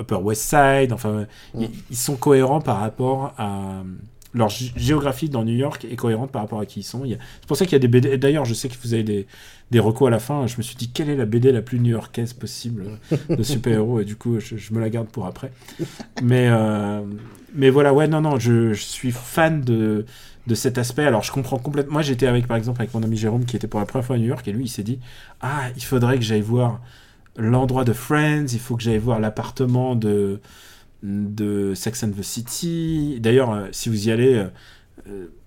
[0.00, 0.94] upper West Side.
[0.94, 1.64] Enfin, mm.
[1.90, 3.82] ils, sont cohérents par rapport à.
[4.36, 7.04] Leur géographie dans New York est cohérente par rapport à qui ils sont.
[7.06, 8.18] C'est pour ça qu'il y a des BD.
[8.18, 9.28] D'ailleurs, je sais que vous avez des,
[9.70, 10.48] des recos à la fin.
[10.48, 12.98] Je me suis dit, quelle est la BD la plus new-yorkaise possible
[13.28, 15.52] de super-héros Et du coup, je, me la garde pour après.
[16.20, 16.50] Mais,
[17.54, 20.04] mais voilà, ouais, non, non, je, je suis fan de
[20.46, 21.04] de cet aspect.
[21.04, 21.94] Alors je comprends complètement.
[21.94, 24.16] Moi j'étais avec par exemple avec mon ami Jérôme qui était pour la première fois
[24.16, 24.98] à New York et lui il s'est dit
[25.40, 26.80] ah il faudrait que j'aille voir
[27.36, 30.40] l'endroit de Friends, il faut que j'aille voir l'appartement de
[31.02, 33.18] de Sex and the City.
[33.20, 34.48] D'ailleurs euh, si vous y allez euh,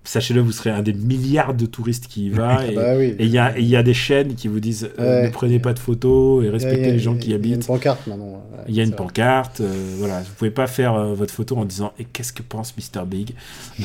[0.08, 2.56] sachez-le, vous serez un des milliards de touristes qui y va.
[2.74, 5.58] Bah et il y, a, y a des chaînes qui vous disent euh, ne prenez
[5.58, 7.44] pas de photos et respectez les gens qui habitent.
[7.46, 8.42] Il y a une pancarte maintenant.
[8.68, 9.60] Il y a une pancarte.
[9.60, 13.04] Euh, voilà, vous pouvez pas faire votre photo en disant et qu'est-ce que pense Mr
[13.06, 13.34] Big?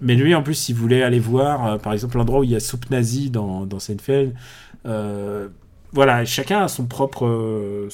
[0.00, 2.60] mais lui, en plus, s'il voulait aller voir, par exemple, l'endroit où il y a
[2.60, 4.32] soupe nazie dans, dans Seinfeld.
[5.92, 7.88] voilà, chacun a son propre.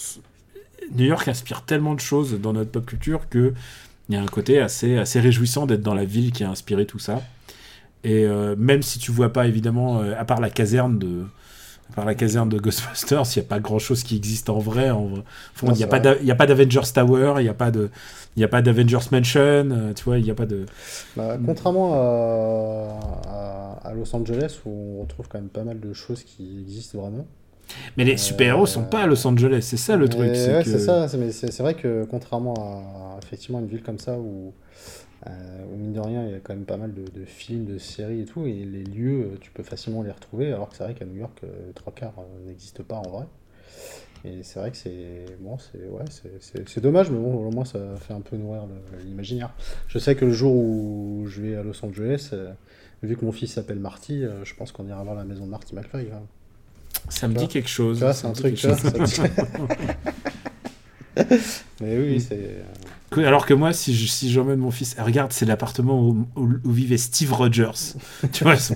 [0.95, 3.55] New York inspire tellement de choses dans notre pop culture que
[4.09, 6.87] il y a un côté assez, assez réjouissant d'être dans la ville qui a inspiré
[6.87, 7.23] tout ça.
[8.05, 11.25] Et euh, même si tu vois pas, évidemment, euh, à part la caserne de,
[11.97, 14.91] à la caserne de Ghostbusters, il n'y a pas grand chose qui existe en vrai.
[14.91, 15.11] En
[15.63, 17.91] il n'y a, a, pas d'Avengers Tower, il n'y a pas de.
[18.37, 20.67] Il a pas d'Avengers Mansion, euh, tu vois, il n'y a pas de...
[21.17, 26.23] Bah, contrairement à, à, Los Angeles, où on retrouve quand même pas mal de choses
[26.23, 27.27] qui existent vraiment.
[27.97, 30.31] Mais les super-héros sont pas à Los Angeles, c'est ça le truc.
[30.35, 34.53] C'est ça, c'est vrai que contrairement à effectivement une ville comme ça où,
[35.27, 35.31] euh,
[35.77, 38.25] mine de rien il y a quand même pas mal de, films, de séries et
[38.25, 41.17] tout, et les lieux tu peux facilement les retrouver, alors que c'est vrai qu'à New
[41.17, 43.27] York, euh, trois quarts euh, n'existent pas en vrai.
[44.25, 46.05] Et c'est vrai que c'est bon, c'est ouais,
[46.41, 48.67] c'est dommage, mais bon, au moins ça fait un peu nourrir
[49.05, 49.53] l'imaginaire.
[49.87, 52.35] Je sais que le jour où je vais à Los Angeles,
[53.03, 55.77] vu que mon fils s'appelle Marty, je pense qu'on ira voir la maison de Marty
[55.77, 56.09] McFly.
[56.13, 56.23] Hein.
[57.09, 58.05] Ça me dit quelque chose.
[58.13, 58.65] c'est un truc.
[61.81, 62.63] Mais oui, c'est.
[63.25, 66.99] Alors que moi, si je, si j'emmène mon fils, regarde, c'est l'appartement où, où, vivait
[66.99, 67.95] Steve Rogers.
[68.33, 68.75] tu vois, ça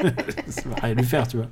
[0.00, 1.48] va rien lui faire, tu vois.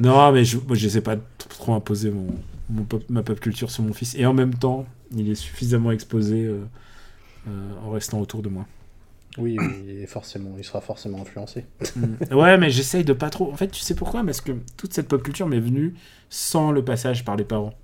[0.00, 1.16] Non, mais je, moi, je sais pas
[1.48, 2.26] trop imposer mon,
[2.70, 4.14] mon ma pop culture sur mon fils.
[4.16, 6.64] Et en même temps, il est suffisamment exposé euh,
[7.48, 8.66] euh, en restant autour de moi.
[9.38, 11.64] Oui, oui forcément, il sera forcément influencé.
[11.96, 12.34] Mm.
[12.34, 13.50] ouais, mais j'essaye de pas trop.
[13.50, 14.24] En fait, tu sais pourquoi?
[14.24, 15.94] Parce que toute cette pop culture m'est venue
[16.28, 17.74] sans le passage par les parents.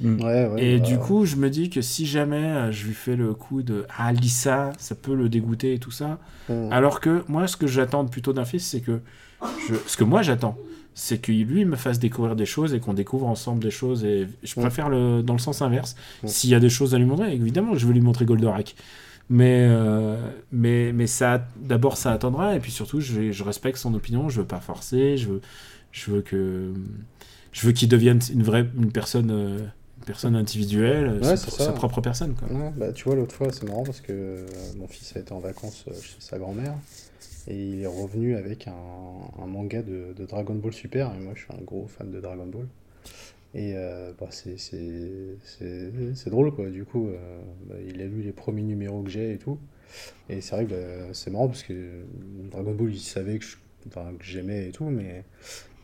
[0.00, 0.22] Mm.
[0.22, 3.16] Ouais, ouais, et du coup, je me dis que si jamais euh, je lui fais
[3.16, 6.18] le coup de Ah, Lisa, ça peut le dégoûter et tout ça.
[6.70, 9.00] Alors que moi, ce que j'attends plutôt d'un fils, c'est que.
[9.68, 9.74] Je...
[9.86, 10.58] Ce que moi j'attends,
[10.94, 14.04] c'est qu'il lui me fasse découvrir des choses et qu'on découvre ensemble des choses.
[14.04, 15.22] Et je préfère le...
[15.22, 15.96] dans le sens inverse.
[16.26, 18.74] S'il y a des choses à lui montrer, évidemment, je veux lui montrer Goldorak.
[19.30, 20.16] Mais, euh,
[20.50, 22.56] mais, mais ça, d'abord, ça attendra.
[22.56, 24.28] Et puis surtout, je, je, respecte son opinion.
[24.28, 25.16] Je veux pas forcer.
[25.16, 25.40] Je veux,
[25.92, 26.74] je veux que,
[27.52, 29.58] je veux qu'il devienne une vraie, une personne, euh,
[29.98, 32.34] une personne individuelle, sa, propre personne.
[32.34, 32.48] Quoi.
[32.76, 35.38] bah, tu vois, l'autre fois, c'est marrant parce que euh, mon fils a été en
[35.38, 36.74] vacances chez sa grand-mère
[37.46, 41.12] et il est revenu avec un, un manga de, de, Dragon Ball Super.
[41.14, 42.66] Et moi, je suis un gros fan de Dragon Ball.
[43.54, 46.70] Et euh, bah, c'est drôle, quoi.
[46.70, 49.58] Du coup, euh, bah, il a lu les premiers numéros que j'ai et tout.
[50.28, 52.04] Et c'est vrai que bah, c'est marrant parce que
[52.50, 53.46] Dragon Ball, il savait que
[54.20, 55.24] j'aimais et tout, mais.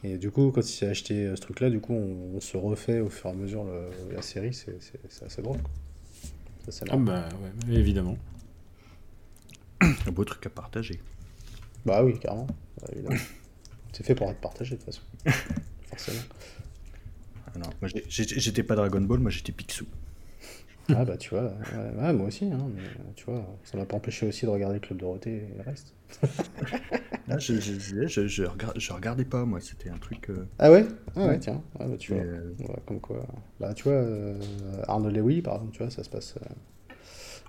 [0.05, 3.09] Et du coup, quand il s'est acheté ce truc-là, du coup, on, se refait au
[3.09, 3.67] fur et à mesure
[4.13, 5.59] la série, c'est assez drôle.
[5.59, 6.73] Quoi.
[6.91, 8.17] ah bah ouais, évidemment.
[9.81, 11.01] Un beau truc à partager.
[11.85, 12.47] Bah oui, carrément.
[13.93, 15.03] c'est fait pour être partagé de toute façon.
[15.89, 16.23] Forcément
[17.55, 19.87] non, moi j'étais pas Dragon Ball, moi j'étais Picsou.
[20.95, 21.53] Ah bah tu vois,
[21.99, 22.83] ouais, moi aussi, hein, mais
[23.17, 25.95] tu vois, ça m'a pas empêché aussi de regarder le Club Dorothée et le reste.
[27.29, 30.31] Là, je, je, je, je, regardais pas, moi, c'était un truc...
[30.31, 30.87] Euh, ah ouais?
[31.17, 32.53] Ah ouais, tiens, bah, tu vois, euh,
[32.87, 33.27] comme quoi...
[33.59, 34.39] Bah tu vois, euh,
[34.87, 36.37] Arnold Lewy, par exemple, tu vois, ça se passe,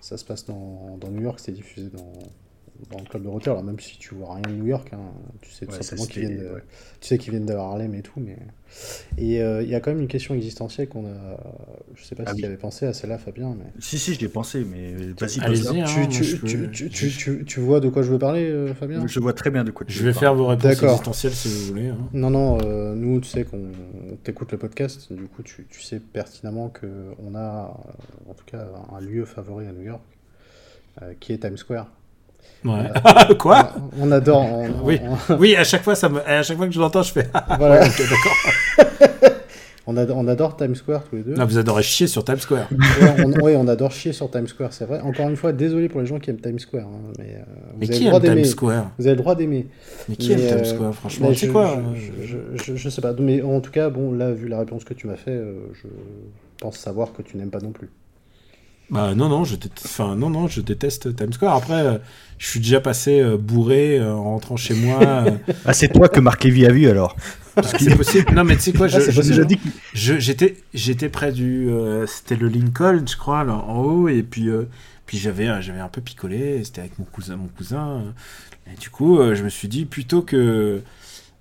[0.01, 2.13] ça se passe dans, dans New York, c'est diffusé dans,
[2.91, 4.99] dans le club de Rotter, alors même si tu vois rien de New York, hein,
[5.41, 6.61] tu sais tout simplement qu'ils viennent, de,
[7.01, 8.37] tu sais qu'ils viennent de Harlem et tout, mais
[9.17, 11.37] et euh, il y a quand même une question existentielle qu'on a,
[11.95, 14.19] je sais pas ah si tu avais pensé à celle-là, Fabien, mais si si, je
[14.19, 18.19] l'ai pensé, mais vas-y, hein, tu, tu, tu, tu, tu, vois de quoi je veux
[18.19, 19.05] parler, euh, Fabien?
[19.07, 21.33] Je vois très bien de quoi tu je veux Je vais faire vos réponses existentielles
[21.33, 21.87] si vous voulez.
[21.87, 21.97] Hein.
[22.13, 23.71] Non non, euh, nous tu sais qu'on
[24.23, 26.87] t'écoute le podcast, du coup tu, tu sais pertinemment que
[27.25, 27.75] on a
[28.29, 30.03] en tout cas un lieu favori à New York
[31.19, 31.89] qui est Times Square.
[32.65, 32.89] Ouais.
[33.39, 34.47] Quoi on, adore.
[34.83, 34.99] oui.
[35.39, 36.27] oui, à chaque fois, ça me...
[36.27, 37.27] à chaque fois que je l'entends, je fais.
[37.57, 37.79] voilà.
[37.79, 39.07] d'accord.
[39.89, 41.33] On, on, adore Times Square tous les deux.
[41.35, 42.67] Non, vous adorez chier sur Times Square.
[43.41, 44.99] oui, on, adore chier sur Times Square, c'est vrai.
[44.99, 46.87] Encore une fois, désolé pour les gens qui aiment Times Square.
[46.87, 47.43] Hein, mais, euh,
[47.77, 48.91] vous avez qui le droit Times Square?
[48.97, 49.67] Vous avez le droit d'aimer.
[50.09, 51.81] Mais qui aime Times euh, Square, franchement C'est quoi
[52.25, 53.13] je, je, sais pas.
[53.17, 55.87] Mais en tout cas, bon, là, vu la réponse que tu m'as fait, euh, je
[56.59, 57.89] pense savoir que tu n'aimes pas non plus.
[58.89, 61.55] Bah non, non, je déteste, enfin, non, non, je déteste Times Square.
[61.55, 61.99] Après,
[62.37, 65.25] je suis déjà passé bourré en rentrant chez moi.
[65.65, 67.15] ah, c'est toi que Marc Lévy a vu alors
[67.63, 68.33] c'est possible.
[68.33, 68.99] Non, mais tu sais quoi, ah,
[69.93, 74.23] je, j'étais, j'étais près du, euh, c'était le Lincoln, je crois, là, en haut, et
[74.23, 74.63] puis, euh,
[75.05, 76.63] puis j'avais, j'avais un peu picolé.
[76.63, 78.03] C'était avec mon cousin, mon cousin.
[78.71, 80.81] Et du coup, euh, je me suis dit plutôt que,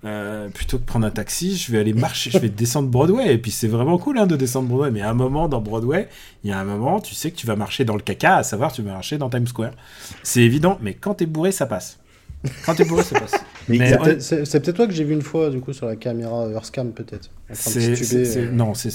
[0.01, 3.33] plutôt que prendre un taxi, je vais aller marcher, je vais descendre Broadway.
[3.33, 4.91] Et puis c'est vraiment cool hein, de descendre Broadway.
[4.91, 6.07] Mais à un moment dans Broadway,
[6.43, 8.43] il y a un moment, tu sais que tu vas marcher dans le caca, à
[8.43, 9.73] savoir tu vas marcher dans Times Square.
[10.23, 11.99] C'est évident, mais quand t'es bourré, ça passe.
[12.65, 13.35] Quand t'es bourré, ça passe.
[14.19, 17.29] c'est peut-être toi que j'ai vu une fois, du coup, sur la caméra Earthcam, peut-être.
[17.49, 18.51] Euh.
[18.51, 18.93] Non, c'est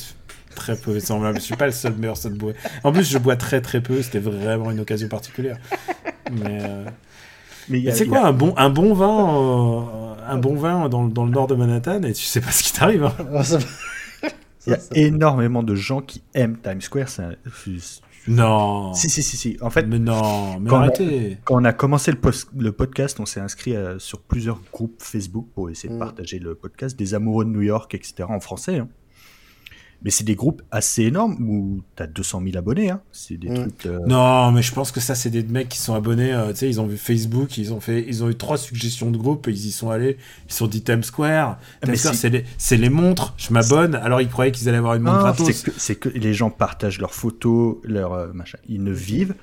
[0.55, 1.39] très peu semblable.
[1.39, 2.55] Je suis pas le seul meilleur de boire.
[2.85, 4.03] En plus, je bois très très peu.
[4.03, 5.59] C'était vraiment une occasion particulière.
[6.31, 6.59] Mais.
[6.63, 6.85] Euh...
[7.73, 11.31] Mais c'est quoi un bon un bon vin euh, un bon vin dans, dans, le
[11.31, 13.05] nord de Manhattan et tu sais pas ce qui t'arrive.
[13.05, 13.15] Hein.
[14.67, 17.09] Il y a énormément de gens qui aiment Times Square.
[18.29, 18.95] Non.
[18.95, 19.57] Si, si, si, si.
[19.61, 21.39] En fait, mais non, mais quand arrêtez.
[21.41, 22.19] On quand on a commencé le,
[22.57, 25.99] le podcast, on s'est inscrit euh, sur plusieurs groupes Facebook pour essayer de mm.
[25.99, 28.25] partager le podcast des amoureux de New York, etc.
[28.29, 28.79] en français.
[28.79, 28.89] Hein.
[30.05, 32.91] Mais c'est des groupes assez énormes où t'as 200 000 abonnés.
[32.91, 33.01] Hein.
[33.13, 33.55] C'est des mm.
[33.55, 33.87] trucs.
[33.87, 36.33] Euh, non, mais je pense que ça, c'est des mecs qui sont abonnés.
[36.33, 39.11] Euh, tu sais, ils ont vu Facebook, ils ont fait, ils ont eu trois suggestions
[39.11, 40.17] de groupes, ils y sont allés.
[40.49, 41.59] Ils se sont dit Times Square.
[41.85, 42.45] Times Square, c'est les,
[42.77, 43.35] les, montres.
[43.37, 43.95] Je m'abonne.
[43.95, 45.65] Alors ils croyaient qu'ils allaient avoir une montre gratos.
[45.77, 48.59] C'est que, les gens partagent leurs photos, leurs euh, machin.
[48.69, 49.35] Ils ne vivent.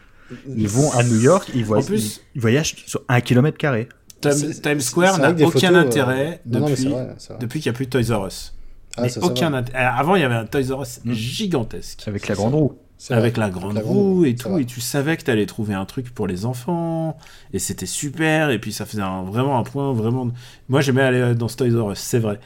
[0.48, 1.50] Ils vont à New York.
[1.56, 3.90] Ils, voient, plus, ils, voyagent sur un kilomètre carré.
[4.22, 6.94] Times Square n'a aucun intérêt depuis,
[7.40, 8.54] depuis qu'il n'y a plus de Toys R Us.
[8.98, 11.14] Ah, aucun euh, Avant, il y avait un Toys R Us mm.
[11.14, 12.08] gigantesque.
[12.08, 12.78] Avec la grande roue.
[13.10, 16.14] Avec la grande, roue, et tout, et tu savais que tu allais trouver un truc
[16.14, 17.16] pour les enfants,
[17.54, 20.30] et c'était super, et puis ça faisait vraiment un point, vraiment.
[20.68, 22.42] Moi j'aimais aller dans ce Toys R Us, c'est vrai.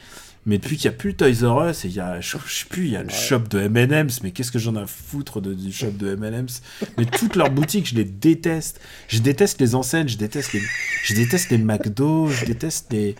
[0.46, 2.66] Mais depuis qu'il n'y a plus Toys R Us, et il y a, je, sais
[2.68, 5.40] plus, il y a le shop de M&M's, mais qu'est-ce que j'en ai à foutre
[5.40, 6.60] de, du shop de M&M's?
[6.98, 8.80] Mais toutes leurs boutiques, je les déteste.
[9.08, 10.60] Je déteste les enseignes, je déteste les,
[11.04, 13.14] je déteste les McDo, je déteste les,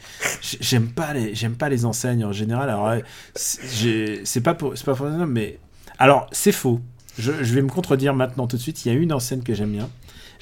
[0.61, 2.69] j'aime pas les, j'aime pas les enseignes en général.
[2.69, 2.93] Alors,
[3.35, 5.59] c'est pas pour, c'est pas pour mais,
[5.99, 6.81] alors, c'est faux.
[7.19, 8.85] Je, je vais me contredire maintenant tout de suite.
[8.85, 9.89] Il y a une enseigne que j'aime bien.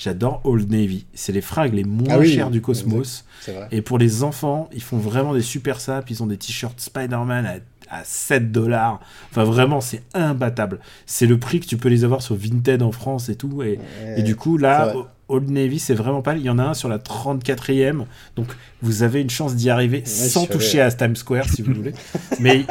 [0.02, 1.06] J'adore Old Navy.
[1.14, 3.24] C'est les fringues les moins ah chères du cosmos.
[3.70, 6.10] Et pour les enfants, ils font vraiment des super sapes.
[6.10, 9.00] Ils ont des t-shirts Spider-Man à, 7 dollars.
[9.30, 10.80] Enfin, vraiment, c'est imbattable.
[11.06, 13.62] C'est le prix que tu peux les avoir sur Vinted en France et tout.
[13.62, 13.78] Et,
[14.16, 14.92] et du coup, là,
[15.32, 16.36] Old Navy, c'est vraiment pas.
[16.36, 18.04] Il y en a un sur la 34e.
[18.36, 18.48] Donc,
[18.82, 21.94] vous avez une chance d'y arriver sans toucher à Times Square, si vous voulez.
[22.40, 22.64] Mais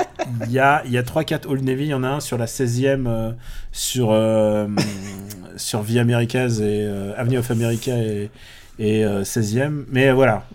[0.45, 1.85] il y a, y a 3-4 Old Navy.
[1.85, 3.31] Il y en a un sur la 16e, euh,
[3.71, 4.67] sur, euh,
[5.57, 8.29] sur Vie Americas et euh, Avenue of America et,
[8.77, 9.85] et 16e.
[9.89, 10.45] Mais voilà.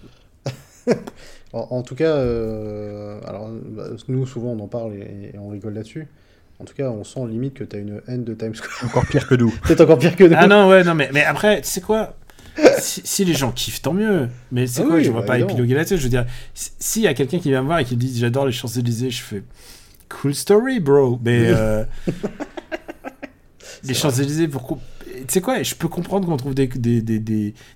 [1.53, 6.07] en, tout cas, alors, bah, nous, souvent, on en parle et on rigole là-dessus.
[6.59, 8.85] En tout cas, on sent limite que tu as une haine de Times Square.
[8.85, 9.51] Encore pire que nous.
[9.63, 10.37] Peut-être encore pire que nous.
[10.39, 12.17] Ah non, ouais, non, mais, mais après, tu sais quoi?
[12.79, 14.29] Si, les gens kiffent, tant mieux.
[14.51, 15.99] Mais c'est ah quoi, je vois bah, pas épiloguer là-dessus.
[15.99, 18.19] Je veux dire, s'il y a quelqu'un qui vient me voir et qui me dit
[18.19, 19.43] j'adore les Champs-Élysées, je fais
[20.09, 21.21] cool story, bro.
[21.23, 21.85] Mais euh,
[23.85, 24.79] les Champs-Élysées, pourquoi
[25.27, 27.19] tu sais quoi, je peux comprendre qu'on trouve des, des, des,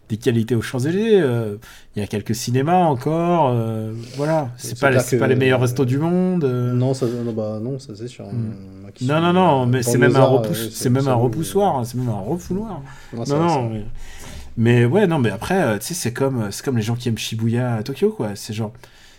[0.09, 1.21] des, qualités aux Champs-Élysées.
[1.21, 1.57] Euh,
[1.95, 3.51] il y a quelques cinémas encore.
[3.53, 6.45] Euh, voilà, c'est pas, les, pas les meilleurs restos du monde.
[6.45, 6.73] Euh.
[6.73, 8.27] Non, ça, non, bah, non, ça c'est sûr.
[8.27, 8.55] Hmm.
[9.03, 12.09] Non, non, non, mais c'est même, un repousse, c'est même un repoussoir, hein, c'est même
[12.09, 12.83] un refouloir.
[13.15, 13.71] Non, non,
[14.57, 14.85] mais...
[14.85, 17.75] ouais, non, mais après, tu sais, c'est comme, c'est comme les gens qui aiment Shibuya
[17.75, 18.31] à Tokyo, quoi.
[18.35, 18.73] C'est genre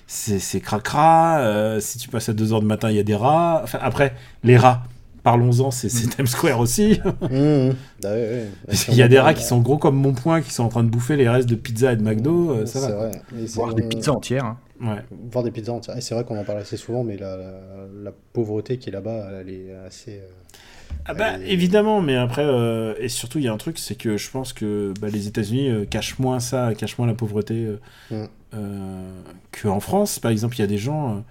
[0.08, 1.78] c'est cracra.
[1.80, 3.62] si tu passes à 2h du matin, il y a des rats.
[3.64, 4.14] Enfin, après,
[4.44, 4.84] les rats,
[5.24, 6.10] parlons-en, c'est mm.
[6.10, 7.00] Times Square aussi.
[7.22, 7.76] Mm.
[8.02, 8.10] Bah
[8.90, 10.84] il y a des rats qui sont gros comme mon poing, qui sont en train
[10.84, 12.96] de bouffer les restes de pizza et de McDo, euh, ça va.
[12.96, 13.12] Vrai.
[13.54, 14.46] Voir des pizzas entières.
[14.46, 14.58] Hein.
[14.82, 15.04] Ouais.
[15.32, 15.98] Voir des pizzas entières.
[15.98, 17.38] Et c'est vrai qu'on en parle assez souvent, mais la,
[18.04, 20.20] la, pauvreté qui est là-bas, elle est assez.
[20.20, 20.28] Euh,
[21.06, 24.18] ah bah, évidemment, mais après, euh, et surtout, il y a un truc, c'est que
[24.18, 27.68] je pense que bah, les États-Unis cachent moins ça, cachent moins la pauvreté
[28.10, 28.26] mm.
[29.62, 30.20] qu'en France.
[30.20, 31.24] Par exemple, il y a des gens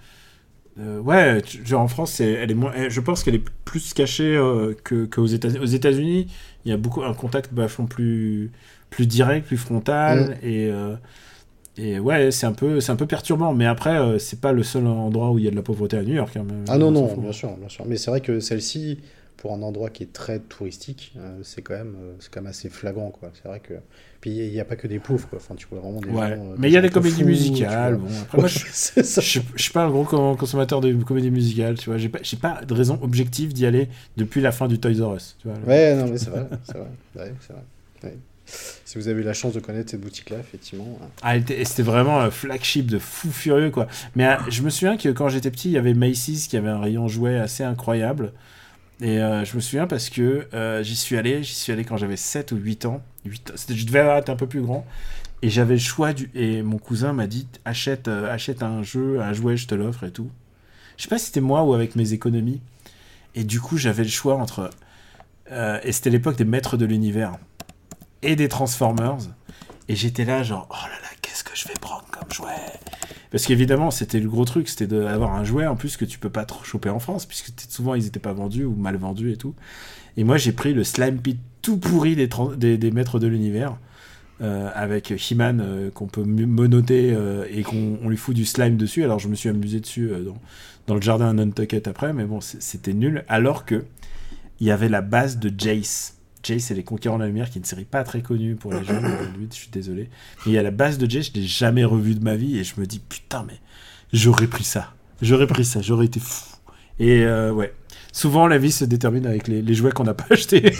[0.80, 4.74] euh, ouais, genre en France, elle est moins, je pense qu'elle est plus cachée euh,
[5.10, 5.58] qu'aux États-Unis.
[5.60, 6.26] Aux États-Unis,
[6.64, 8.50] il y a beaucoup un contact vachement plus,
[8.88, 10.46] plus direct, plus frontal, mm.
[10.46, 10.94] et, euh,
[11.76, 13.52] et ouais, c'est un peu, c'est un peu perturbant.
[13.52, 16.02] Mais après, c'est pas le seul endroit où il y a de la pauvreté à
[16.02, 16.36] New York.
[16.36, 17.84] Hein, ah non, non, bien sûr, bien sûr.
[17.86, 18.98] Mais c'est vrai que celle-ci,
[19.40, 23.10] pour un endroit qui est très touristique, c'est quand même c'est quand même assez flagrant
[23.10, 23.30] quoi.
[23.34, 23.74] C'est vrai que
[24.20, 25.38] puis il n'y a pas que des pauvres quoi.
[25.38, 26.38] Enfin tu vois vraiment des ouais.
[26.58, 27.96] mais il y a des comédies musicales.
[27.96, 31.88] Bon, après, moi, je, je, je, suis pas un gros consommateur de comédies musicales, tu
[31.88, 31.98] vois.
[31.98, 33.88] J'ai pas j'ai pas de raison objective d'y aller
[34.18, 35.56] depuis la fin du Toys R Us, tu vois.
[35.66, 37.62] Ouais non mais c'est vrai, c'est vrai, ouais, c'est vrai.
[38.04, 38.18] Ouais.
[38.84, 40.98] Si vous avez eu la chance de connaître cette boutique-là, effectivement.
[41.22, 41.34] Ah,
[41.64, 43.86] c'était vraiment un flagship de fou furieux, quoi.
[44.16, 46.68] Mais euh, je me souviens que quand j'étais petit, il y avait Macy's qui avait
[46.68, 48.32] un rayon jouet assez incroyable.
[49.00, 51.96] Et euh, je me souviens parce que euh, j'y suis allé, j'y suis allé quand
[51.96, 53.02] j'avais 7 ou 8 ans.
[53.24, 54.86] 8 je devais être un peu plus grand.
[55.42, 56.30] Et j'avais le choix du.
[56.34, 60.10] Et mon cousin m'a dit achète, achète un jeu, un jouet, je te l'offre et
[60.10, 60.30] tout.
[60.96, 62.60] Je sais pas si c'était moi ou avec mes économies.
[63.34, 64.70] Et du coup, j'avais le choix entre.
[65.50, 67.38] et c'était l'époque des maîtres de l'univers
[68.22, 69.18] et des Transformers.
[69.88, 72.50] Et j'étais là, genre, oh là là, qu'est-ce que je vais prendre comme jouet?
[73.30, 76.30] Parce qu'évidemment, c'était le gros truc, c'était d'avoir un jouet en plus que tu peux
[76.30, 79.36] pas trop choper en France, puisque souvent ils étaient pas vendus ou mal vendus et
[79.36, 79.54] tout.
[80.16, 83.76] Et moi, j'ai pris le Slime Pit tout pourri des, maîtres de l'univers.
[84.42, 89.04] Euh, avec He-Man euh, qu'on peut monoter euh, et qu'on lui fout du slime dessus.
[89.04, 90.10] Alors je me suis amusé dessus
[90.86, 93.22] dans, le jardin Nantucket après, mais bon, c'était nul.
[93.28, 93.84] Alors que
[94.58, 96.19] il y avait la base de Jace.
[96.42, 98.72] Jace et les Conquérants de la Lumière, qui est une série pas très connue pour
[98.72, 99.06] les jeunes,
[99.50, 100.08] je suis désolé.
[100.46, 102.74] Mais a la base de Jace, je l'ai jamais revu de ma vie, et je
[102.78, 103.58] me dis, putain, mais
[104.12, 104.94] j'aurais pris ça.
[105.22, 106.56] J'aurais pris ça, j'aurais été fou.
[106.98, 107.72] Et euh, ouais,
[108.12, 110.72] souvent la vie se détermine avec les, jouets qu'on n'a pas achetés.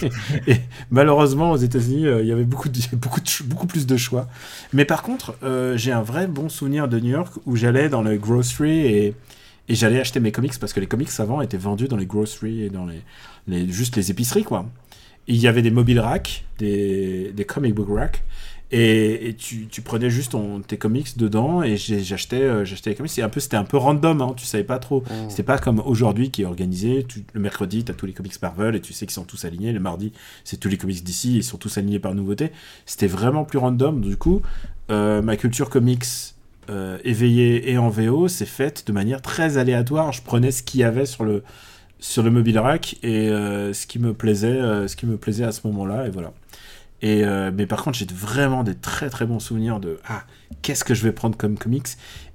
[0.46, 0.56] et
[0.90, 4.28] malheureusement, aux États-Unis, euh, il y avait beaucoup, beaucoup, beaucoup plus de choix.
[4.72, 8.02] Mais par contre, euh, j'ai un vrai bon souvenir de New York où j'allais dans
[8.02, 9.14] le grocery et,
[9.68, 12.62] et j'allais acheter mes comics parce que les comics avant étaient vendus dans les groceries
[12.62, 13.02] et dans les
[13.72, 14.66] juste les épiceries, quoi
[15.30, 18.22] il y avait des mobile racks, des, des comic book racks,
[18.72, 23.18] et, tu, tu, prenais juste ton, tes comics dedans et j'achetais euh, j'achetais les comics.
[23.18, 25.00] Un peu, c'était un peu random, hein, tu savais pas trop.
[25.00, 25.28] Mm.
[25.28, 27.04] C'était pas comme aujourd'hui qui est organisé.
[27.32, 29.72] le mercredi, tu as tous les comics Marvel et tu sais qu'ils sont tous alignés.
[29.72, 30.12] Le mardi,
[30.44, 32.52] c'est tous les comics d'ici, ils sont tous alignés par nouveauté.
[32.86, 34.00] C'était vraiment plus random.
[34.00, 34.40] Du coup,
[34.92, 36.06] euh, ma culture comics
[36.68, 40.12] euh, éveillée et en VO s'est faite de manière très aléatoire.
[40.12, 41.42] Je prenais ce qu'il y avait sur le,
[42.00, 45.44] sur le mobile rack et euh, ce qui me plaisait euh, ce qui me plaisait
[45.44, 46.32] à ce moment-là et voilà.
[47.02, 50.24] Et euh, mais par contre j'ai vraiment des très très bons souvenirs de ah
[50.62, 51.88] qu'est-ce que je vais prendre comme comics.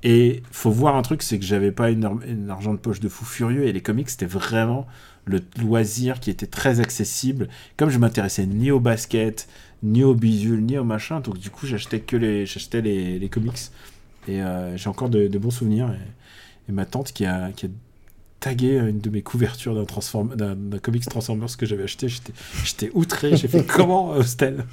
[0.03, 3.25] Et faut voir un truc c'est que j'avais pas une, argent de poche de fou
[3.25, 4.87] furieux et les comics c'était vraiment
[5.25, 7.47] le loisir qui était très accessible.
[7.77, 9.47] Comme je m'intéressais ni au basket
[9.83, 13.29] ni au bidule ni au machin donc du coup j'achetais que les j'achetais les, les,
[13.29, 13.71] comics.
[14.27, 14.41] Et
[14.75, 17.69] j'ai encore de, bons souvenirs et, et, ma tante qui a, qui a
[18.39, 20.35] tagué une de mes couvertures d'un transform...
[20.35, 22.07] d'un comics Transformers que j'avais acheté.
[22.07, 23.35] J'étais outré.
[23.35, 24.65] J'ai fait comment, Hostel?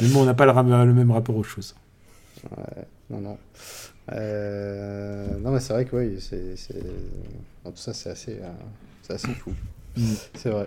[0.00, 1.74] Mais bon, on n'a pas le, le, même rapport aux choses.
[2.50, 3.38] Ouais, non, non.
[4.12, 5.38] Euh...
[5.38, 6.54] Non, mais c'est vrai que oui, c'est.
[7.64, 9.14] Tout ça, c'est assez, euh...
[9.14, 9.52] assez fou.
[9.96, 10.14] Mm.
[10.34, 10.66] C'est vrai.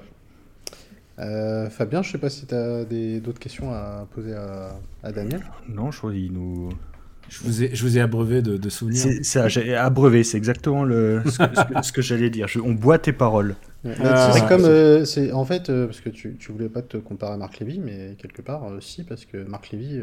[1.19, 2.83] Euh, Fabien, je sais pas si tu as
[3.19, 5.43] d'autres questions à poser à, à Daniel?
[5.67, 6.69] Non, je crois qu'il nous,
[7.29, 9.01] je vous ai, je vous ai abreuvé de, de souvenirs.
[9.01, 11.21] C'est ça, j'ai abreuvé, c'est exactement le,
[11.81, 12.47] ce que, j'allais dire.
[12.63, 13.55] on boit tes paroles.
[14.03, 16.97] Ah, c'est comme, euh, c'est en fait, euh, parce que tu, tu voulais pas te
[16.97, 19.99] comparer à Marc Lévy, mais quelque part, euh, si, parce que Marc Lévy,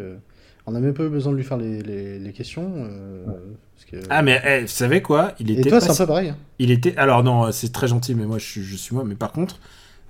[0.66, 2.88] on a même pas eu besoin de lui faire les, les, les questions.
[4.10, 5.32] Ah, mais eh, vous savez quoi?
[5.38, 5.68] Il était.
[5.68, 6.30] Et toi, c'est un peu pareil.
[6.30, 6.36] Hein.
[6.58, 6.96] Il était.
[6.96, 9.04] Alors, non, c'est très gentil, mais moi, je, je suis moi.
[9.06, 9.60] Mais par contre,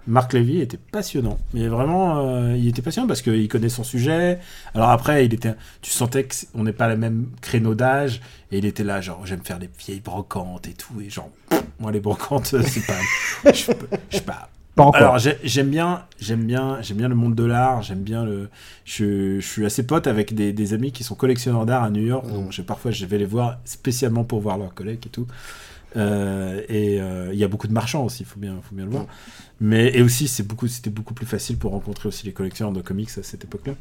[0.06, 1.38] Marc Lévy était passionnant.
[1.52, 4.38] Mais vraiment, euh, il était passionnant parce qu'il connaît son sujet.
[4.74, 8.20] Alors après, il était, tu sentais qu'on n'est pas le même créneau d'âge.
[8.50, 11.00] Et il était là, genre, j'aime faire des vieilles brocantes et tout.
[11.00, 11.30] Et genre,
[11.78, 13.52] moi, les brocantes, c'est pas.
[13.52, 13.72] je,
[14.10, 14.48] je pas.
[14.94, 17.82] Alors j'aime bien, j'aime bien, j'aime bien le monde de l'art.
[17.82, 18.48] J'aime bien le.
[18.84, 22.04] Je, je, suis assez pote avec des, des amis qui sont collectionneurs d'art à New
[22.04, 22.26] York.
[22.26, 22.32] Mmh.
[22.32, 25.26] Donc parfois je vais les voir spécialement pour voir leurs collègues et tout.
[25.96, 28.84] Euh, et euh, il y a beaucoup de marchands aussi, il faut bien, faut bien
[28.84, 29.06] le voir.
[29.60, 33.10] Mais, et aussi, c'était beaucoup, beaucoup plus facile pour rencontrer aussi les collectionneurs de comics
[33.16, 33.74] à cette époque-là.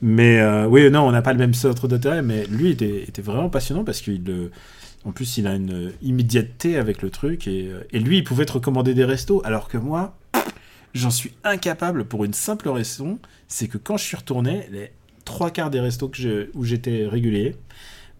[0.00, 3.22] Mais euh, oui, non, on n'a pas le même centre d'intérêt, mais lui était, était,
[3.22, 4.50] vraiment passionnant parce qu'il.
[5.04, 8.52] En plus, il a une immédiateté avec le truc et, et lui, il pouvait te
[8.52, 10.16] recommander des restos, alors que moi,
[10.94, 13.18] j'en suis incapable pour une simple raison,
[13.48, 14.92] c'est que quand je suis retourné, les
[15.24, 17.56] trois quarts des restos que je, où j'étais régulier,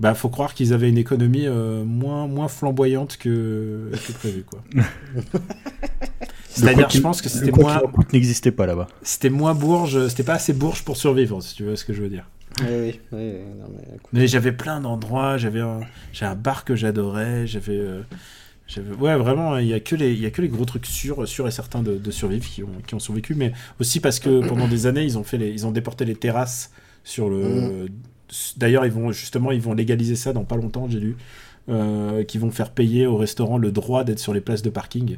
[0.03, 4.59] bah faut croire qu'ils avaient une économie euh, moins, moins flamboyante que, que prévu quoi.
[6.49, 7.81] C'est-à-dire, je pense que c'était moins.
[8.13, 8.89] n'existait pas là-bas.
[9.03, 12.03] C'était moins bourge, c'était pas assez bourge pour survivre, si tu vois ce que je
[12.03, 12.29] veux dire.
[12.61, 13.33] Oui, oui,
[14.13, 15.81] mais, j'avais plein d'endroits, j'avais un,
[16.21, 17.79] un bar que j'adorais, j'avais.
[17.79, 18.03] Euh,
[18.99, 21.47] ouais, vraiment, il n'y a, que les, y a que les gros trucs sûrs, sûrs
[21.47, 24.69] et certains de, de survivre qui ont, qui ont survécu, mais aussi parce que pendant
[24.69, 26.73] des années, ils ont, fait les, ils ont déporté les terrasses
[27.05, 27.89] sur le, mm.
[28.57, 31.17] D'ailleurs, ils vont justement, ils vont légaliser ça dans pas longtemps, j'ai lu.
[32.27, 35.17] qui vont faire payer au restaurant le droit d'être sur les places de parking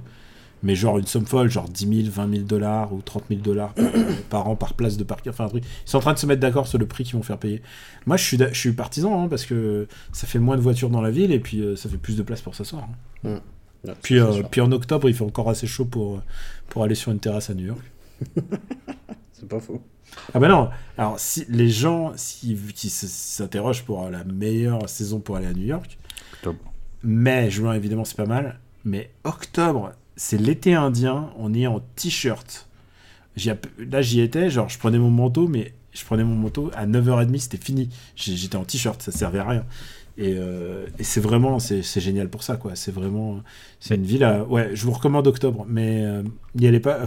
[0.65, 3.74] mais genre une somme folle, genre 10 000, 20 000 dollars ou 30 000 dollars
[4.31, 5.31] par, an par place de parking.
[5.31, 5.62] Enfin, un truc.
[5.65, 7.62] Ils sont en train de se mettre d'accord sur le prix qu'ils vont faire payer.
[8.07, 11.03] Moi, je suis, je suis partisan hein, parce que ça fait moins de voitures dans
[11.03, 12.89] la ville et puis euh, ça fait plus de place pour s'asseoir.
[13.24, 13.41] Hein.
[13.85, 13.91] Mmh.
[14.03, 16.23] puis, euh, puis en octobre, il fait encore assez chaud pour,
[16.70, 17.82] pour aller sur une terrasse à New York.
[19.32, 19.82] C'est pas faux.
[20.32, 25.36] Ah bah non, alors si les gens si, qui s'interrogent pour la meilleure saison pour
[25.36, 25.99] aller à New York,
[26.35, 26.73] octobre.
[27.03, 32.69] mai, juin évidemment c'est pas mal, mais octobre, c'est l'été indien, on est en t-shirt.
[33.78, 37.39] Là, j'y étais, genre, je prenais mon manteau, mais je prenais mon manteau, à 9h30,
[37.39, 37.89] c'était fini.
[38.15, 39.65] J'étais en t-shirt, ça servait à rien.
[40.16, 42.77] Et, euh, c'est vraiment, c'est génial pour ça, quoi.
[42.77, 43.41] C'est vraiment,
[43.81, 46.23] c'est une ville Ouais, je vous recommande octobre, mais euh,
[46.55, 47.01] n'y allez pas.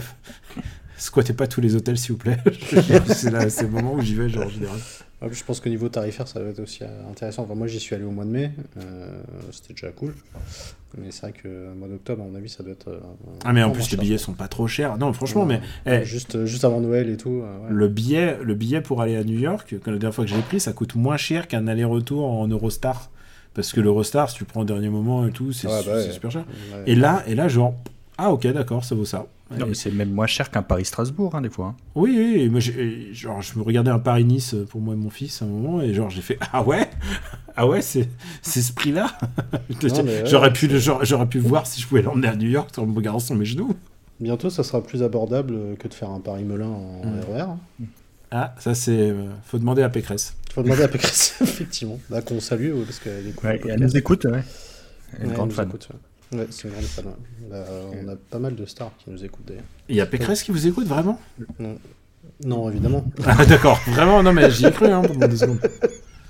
[0.98, 2.38] Squattez pas tous les hôtels, s'il vous plaît.
[3.08, 4.78] c'est le moment où j'y vais, genre, en général
[5.32, 7.46] je pense que niveau tarifaire, ça va être aussi euh, intéressant.
[7.54, 9.08] moi, j'y suis allé au mois de mai, euh,
[9.50, 10.14] c'était déjà cool.
[10.96, 12.88] Mais c'est vrai que le mois d'octobre, à mon avis, ça doit être.
[12.88, 13.00] Euh,
[13.44, 14.96] ah, mais en plus, les billets sont pas trop chers.
[14.96, 15.60] Non, franchement, mais.
[15.86, 17.42] Eh, juste, juste avant Noël et tout.
[17.68, 20.60] le, billet, le billet pour aller à New York, la dernière fois que j'ai pris,
[20.60, 23.10] ça coûte moins cher qu'un aller-retour en Eurostar.
[23.54, 26.44] Parce que l'Eurostar, si tu prends au dernier moment et tout, c'est bah super cher.
[26.86, 27.74] Et là, et là, genre,
[28.16, 29.26] ah ok, d'accord, ça vaut ça.
[29.56, 31.66] Non, mais c'est même moins cher qu'un Paris-Strasbourg, hein, des fois.
[31.68, 31.76] Hein.
[31.94, 32.60] Oui, oui, moi,
[33.12, 35.94] genre, je me regardais un Paris-Nice pour moi et mon fils à un moment, et
[35.94, 36.88] genre, j'ai fait Ah ouais?
[37.56, 38.08] Ah ouais, c'est
[38.42, 39.18] ce prix-là?
[40.26, 43.18] J'aurais pu, j'aurais pu voir si je pouvais l'emmener à New York en me regardant
[43.20, 43.74] sur mes genoux.
[44.20, 47.00] Bientôt, ça sera plus abordable que de faire un Paris-Melun en
[47.32, 47.40] RER.
[47.42, 47.58] Hein.
[48.30, 49.10] Ah, ça, c'est.
[49.10, 50.34] Euh, faut demander à Pécresse.
[50.52, 51.98] Faut demander à Pécresse, effectivement.
[52.10, 53.32] Bah, qu'on salue, parce qu'elle
[53.68, 54.42] Elle nous écoute, ouais.
[55.18, 55.68] Elle, grande fan.
[55.68, 55.78] Ouais,
[56.50, 57.04] c'est une grande fan.
[57.50, 59.64] on a pas mal de stars qui nous écoutent d'ailleurs.
[59.88, 61.20] Il y a Pécresse qui vous écoute vraiment?
[61.58, 61.78] Non.
[62.44, 62.70] non.
[62.70, 63.04] évidemment.
[63.26, 65.60] Ah, d'accord, vraiment, non, mais j'y ai cru hein, pendant deux secondes.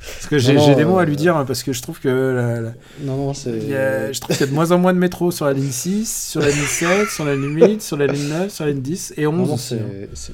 [0.00, 2.70] Parce que j'ai des mots à lui euh, dire, hein, parce que je trouve que.
[3.02, 3.60] Non, non, c'est.
[3.60, 6.28] Je trouve qu'il y a de moins en moins de métro sur la ligne 6,
[6.30, 8.80] sur la ligne 7, sur la ligne 8, sur la ligne 9, sur la ligne
[8.80, 9.36] 10 et 11.
[9.36, 9.80] Non, non, c'est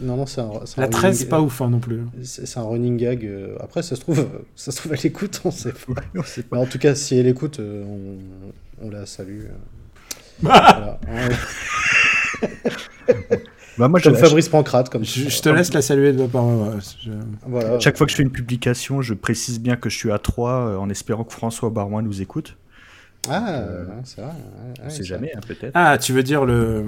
[0.02, 2.00] non, non, un, La 13, c'est pas ouf hein, non plus.
[2.22, 3.24] C'est un running gag.
[3.24, 4.26] Euh, après, ça se trouve,
[4.56, 6.58] ça se trouve elle écoute, on sait pas.
[6.58, 8.18] en tout cas, si elle écoute, euh, on,
[8.80, 9.44] on la salue.
[10.40, 10.98] voilà.
[13.78, 14.88] Bah moi, comme Fabrice Pancrate.
[14.88, 16.44] Comme je, te laisse la saluer de par
[17.46, 17.78] voilà.
[17.80, 20.50] Chaque fois que je fais une publication, je précise bien que je suis à 3
[20.50, 22.56] euh, en espérant que François Barouin nous écoute.
[23.28, 24.32] Ah, euh, c'est vrai.
[24.84, 25.72] on sait jamais, hein, peut-être.
[25.74, 26.84] Ah, tu veux dire le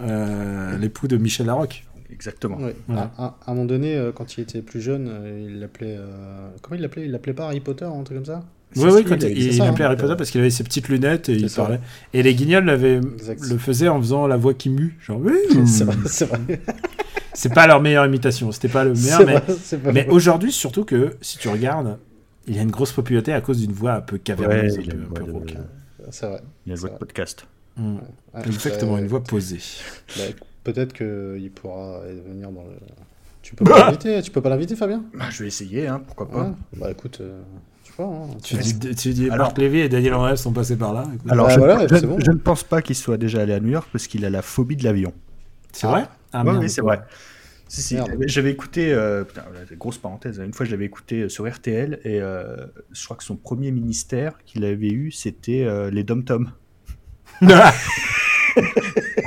[0.00, 1.84] euh, l'époux de Michel Larocque?
[2.10, 2.58] Exactement.
[2.90, 5.10] À, à, un moment donné, quand il était plus jeune,
[5.46, 5.98] il l'appelait.
[6.60, 7.04] comment il l'appelait?
[7.04, 8.44] Il l'appelait pas Harry Potter, un truc comme ça?
[8.76, 11.50] Oui, oui, quand il, appelait Harry Potter parce qu'il avait ses petites lunettes et il
[11.50, 11.80] parlait.
[12.12, 14.96] Et les guignols le faisaient en faisant la voix qui mue.
[15.00, 15.32] Genre, oui.
[15.66, 15.96] C'est vrai.
[16.06, 16.60] C'est vrai.
[17.34, 18.52] c'est pas leur meilleure imitation.
[18.52, 19.24] C'était pas le meilleur.
[19.26, 21.98] Mais, mais aujourd'hui, surtout que si tu regardes,
[22.46, 24.78] il y a une grosse popularité à cause d'une voix un peu caverneuse.
[26.10, 26.40] C'est vrai.
[26.66, 27.46] Il y a une voix de podcast.
[27.76, 27.96] Mmh.
[28.44, 29.60] Exactement, une voix posée.
[30.16, 30.24] Bah,
[30.64, 32.76] peut-être qu'il pourra venir dans le.
[33.42, 35.04] Tu peux pas l'inviter, tu peux pas l'inviter, Fabien?
[35.14, 36.54] Bah, Je vais essayer, hein, pourquoi pas.
[36.76, 37.40] Bah écoute, euh,
[37.98, 38.28] Hein.
[38.42, 41.04] Tu, dis, tu dis Marc Lévy et Daniel Andrés sont passés par là.
[41.28, 44.30] Alors, je, ne pense pas qu'il soit déjà allé à New York parce qu'il a
[44.30, 45.12] la phobie de l'avion.
[45.72, 46.06] C'est vrai?
[46.32, 47.02] Ah, Oui, c'est vrai.
[47.68, 47.96] Si,
[48.26, 49.44] J'avais écouté, euh, putain,
[49.78, 53.24] grosse parenthèse, une fois je l'avais écouté euh, sur RTL et euh, je crois que
[53.24, 56.52] son premier ministère qu'il avait eu c'était les Dom-Tom.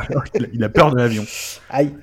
[0.54, 1.26] il, a, peur de l'avion.
[1.70, 1.94] Aïe,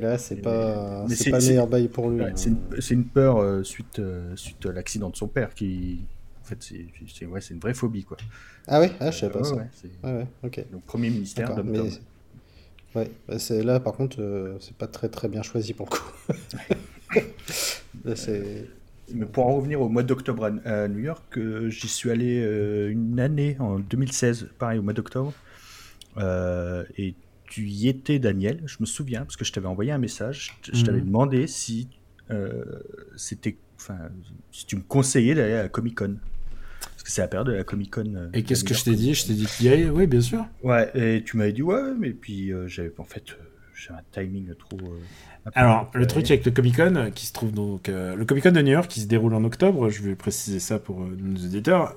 [0.00, 2.22] là c'est pas, c'est pas le meilleur bail pour lui.
[2.22, 2.32] Hein.
[2.36, 6.00] c'est une, peur euh, suite, euh, suite à l'accident de son père qui.
[6.42, 8.18] En fait, c'est ouais, une vraie phobie quoi.
[8.66, 9.56] Ah oui, ah, je sais pas ça.
[10.02, 10.64] Ouais, ok.
[10.70, 11.80] Donc premier ministère mais...
[12.94, 15.96] Ouais, bah, c'est là par contre, euh, c'est pas très très bien choisi pour le
[15.96, 16.12] coup.
[19.12, 22.38] Mais pour en revenir au mois d'octobre à, New York, j'y suis allé
[22.90, 25.34] une année en 2016, pareil au mois d'octobre.
[26.16, 27.14] Euh, et
[27.54, 30.84] tu y étais, Daniel, je me souviens, parce que je t'avais envoyé un message, je,
[30.84, 31.06] t'avais mhm.
[31.06, 31.86] demandé si
[32.32, 32.64] euh,
[33.16, 33.96] c'était, enfin,
[34.50, 36.16] si tu me conseillais d'aller à la Comic Con.
[36.80, 38.12] Parce que c'est la période de la Comic Con.
[38.16, 39.14] Euh, et qu'est-ce que je t'ai dit?
[39.14, 40.44] Je t'ai dit qu'il y allait Oui, bien sûr.
[40.64, 43.36] Ouais, et tu m'avais dit ouais, mais puis j'avais en fait
[43.74, 44.78] j'ai un timing trop.
[45.54, 47.88] Alors, le truc avec le Comic Con, qui se trouve donc.
[47.88, 50.78] le Comic Con de New York, qui se déroule en octobre, je vais préciser ça
[50.78, 51.94] pour nos éditeurs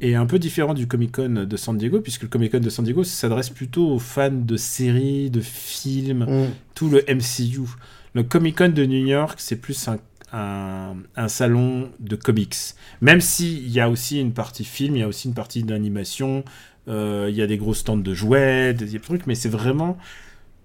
[0.00, 2.70] est un peu différent du Comic Con de San Diego, puisque le Comic Con de
[2.70, 6.50] San Diego s'adresse plutôt aux fans de séries, de films, mm.
[6.74, 7.68] tout le MCU.
[8.14, 9.98] Le Comic Con de New York, c'est plus un,
[10.32, 12.56] un, salon de comics.
[13.00, 16.38] Même s'il y a aussi une partie film, il y a aussi une partie d'animation,
[16.38, 16.42] euh,
[16.86, 19.96] il y a des gros stands de jouets, des, trucs, mais c'est vraiment.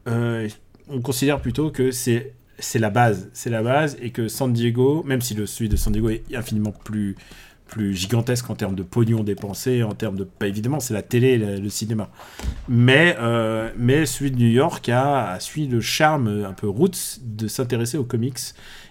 [0.08, 0.48] Euh,
[0.90, 5.04] on considère plutôt que c'est c'est la base, c'est la base, et que San Diego,
[5.04, 7.16] même si le celui de San Diego est infiniment plus
[7.68, 10.24] plus gigantesque en termes de pognon dépensé, en termes de.
[10.24, 12.10] Pas évidemment, c'est la télé, le, cinéma.
[12.70, 17.48] Mais, euh, mais celui de New York a, a le charme un peu roots de
[17.48, 18.40] s'intéresser aux comics.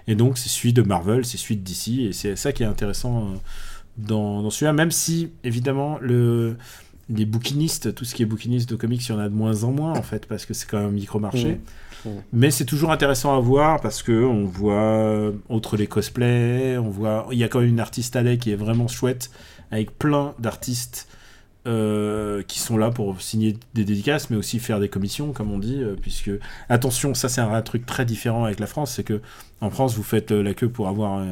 [0.07, 2.09] Et donc, c'est celui de Marvel, c'est celui de DC.
[2.09, 3.37] Et c'est ça qui est intéressant euh,
[3.97, 6.57] dans, dans celui-là, même si, évidemment, le
[7.09, 9.65] les bouquinistes, tout ce qui est bouquiniste de comics, il y en a de moins
[9.65, 11.61] en moins en fait, parce que c'est quand même un micro-marché.
[12.05, 12.09] Mmh.
[12.09, 12.13] Mmh.
[12.33, 17.27] Mais c'est toujours intéressant à voir parce que on voit, outre les cosplays, on voit,
[17.33, 19.31] il y a quand même une artiste Alley qui est vraiment chouette,
[19.71, 21.09] avec plein d'artistes
[21.67, 25.59] euh, qui sont là pour signer des dédicaces, mais aussi faire des commissions, comme on
[25.59, 26.31] dit, euh, puisque
[26.69, 29.23] attention, ça c'est un, truc très différent avec la France, c'est que
[29.63, 31.25] en France vous faites euh, la queue pour avoir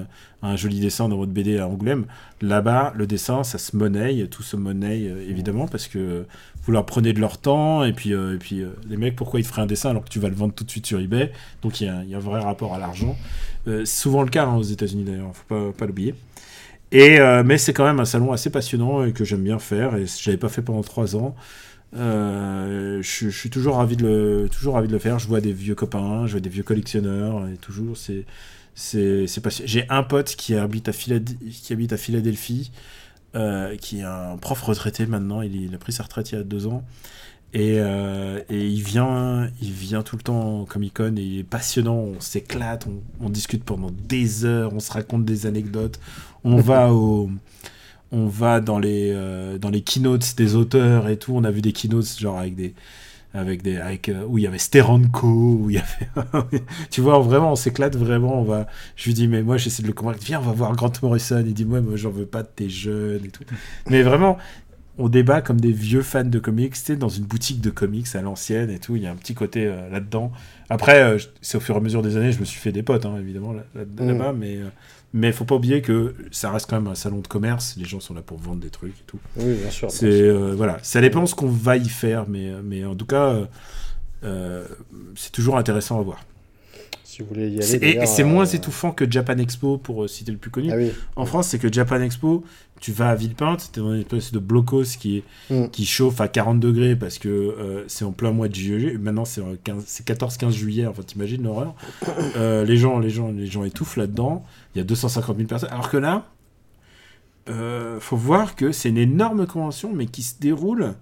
[0.42, 2.06] un, joli dessin dans votre BD à Angoulême.
[2.40, 6.24] Là-bas, le dessin, ça se monnaie, tout se monnaie évidemment parce que
[6.62, 9.48] vous leur prenez de leur temps et puis et puis les mecs, pourquoi ils te
[9.48, 11.30] feraient un dessin alors que tu vas le vendre tout de suite sur eBay?
[11.60, 13.16] Donc il y, a un vrai rapport à l'argent.
[13.66, 16.14] c'est souvent le cas hein, aux États-Unis d'ailleurs, faut pas l'oublier.
[16.92, 19.96] Et, euh, mais c'est quand même un salon assez passionnant et que j'aime bien faire.
[19.96, 21.34] Et je n'avais pas fait pendant trois ans.
[21.96, 25.18] Euh, je, suis toujours ravi, de le, toujours ravi de le faire.
[25.18, 27.48] Je vois des vieux copains, je vois des vieux collectionneurs.
[27.48, 28.24] Et toujours, c'est.
[28.74, 29.26] C'est,
[29.66, 32.72] J'ai un pote qui habite à, qui habite à Philadelphie,
[33.34, 35.42] euh, qui est un prof retraité maintenant.
[35.42, 36.82] Il, a pris sa retraite il y a deux ans.
[37.52, 41.96] Et, et, il, vient, il vient tout le temps Comic Con et il est passionnant.
[41.96, 46.00] On s'éclate, on, on, discute pendant des heures, on se raconte des anecdotes,
[46.44, 47.30] on va au
[48.12, 51.62] on va dans les euh, dans les keynotes des auteurs et tout on a vu
[51.62, 52.74] des keynotes genre avec des
[53.34, 56.60] avec des avec euh, où il y avait Steranko où il y avait
[56.90, 58.66] tu vois vraiment on s'éclate vraiment on va
[58.96, 61.42] je lui dis mais moi j'essaie de le convaincre viens on va voir Grant Morrison
[61.44, 63.44] il dit moi moi j'en veux pas de tes jeunes et tout
[63.88, 64.36] mais vraiment
[64.98, 68.20] on débat comme des vieux fans de comics, tu dans une boutique de comics à
[68.20, 68.94] l'ancienne et tout.
[68.94, 70.32] Il y a un petit côté euh, là-dedans.
[70.68, 73.06] Après, c'est au fur et à mesure des années, je me suis fait des potes,
[73.06, 74.06] hein, évidemment, mm.
[74.06, 74.58] là-bas, mais
[75.12, 77.76] mais il faut pas oublier que ça reste quand même un salon de commerce.
[77.76, 79.18] Les gens sont là pour vendre des trucs et tout.
[79.36, 79.90] Oui, bien sûr.
[79.90, 83.28] C'est euh, voilà, ça dépend ce qu'on va y faire, mais mais en tout cas,
[83.28, 83.46] euh,
[84.24, 84.66] euh,
[85.14, 86.20] c'est toujours intéressant à voir.
[87.22, 87.98] Si vous voulez y aller.
[88.02, 90.70] Et, c'est moins étouffant que Japan Expo pour citer le plus connu.
[90.72, 90.76] Ah
[91.16, 92.44] en France, c'est que Japan Expo,
[92.80, 95.68] tu vas à Villepinte, tu es dans une espèce de blocos qui, est, mm.
[95.68, 98.98] qui chauffe à 40 degrés parce que c'est en plein mois de juillet.
[98.98, 101.74] Maintenant, c'est 14-15 juillet, enfin, t'imagines l'horreur.
[102.36, 104.44] les, gens, les, gens, les gens étouffent là-dedans
[104.74, 105.70] il y a 250 000 personnes.
[105.70, 106.26] Alors que là,
[107.48, 110.94] euh, faut voir que c'est une énorme convention, mais qui se déroule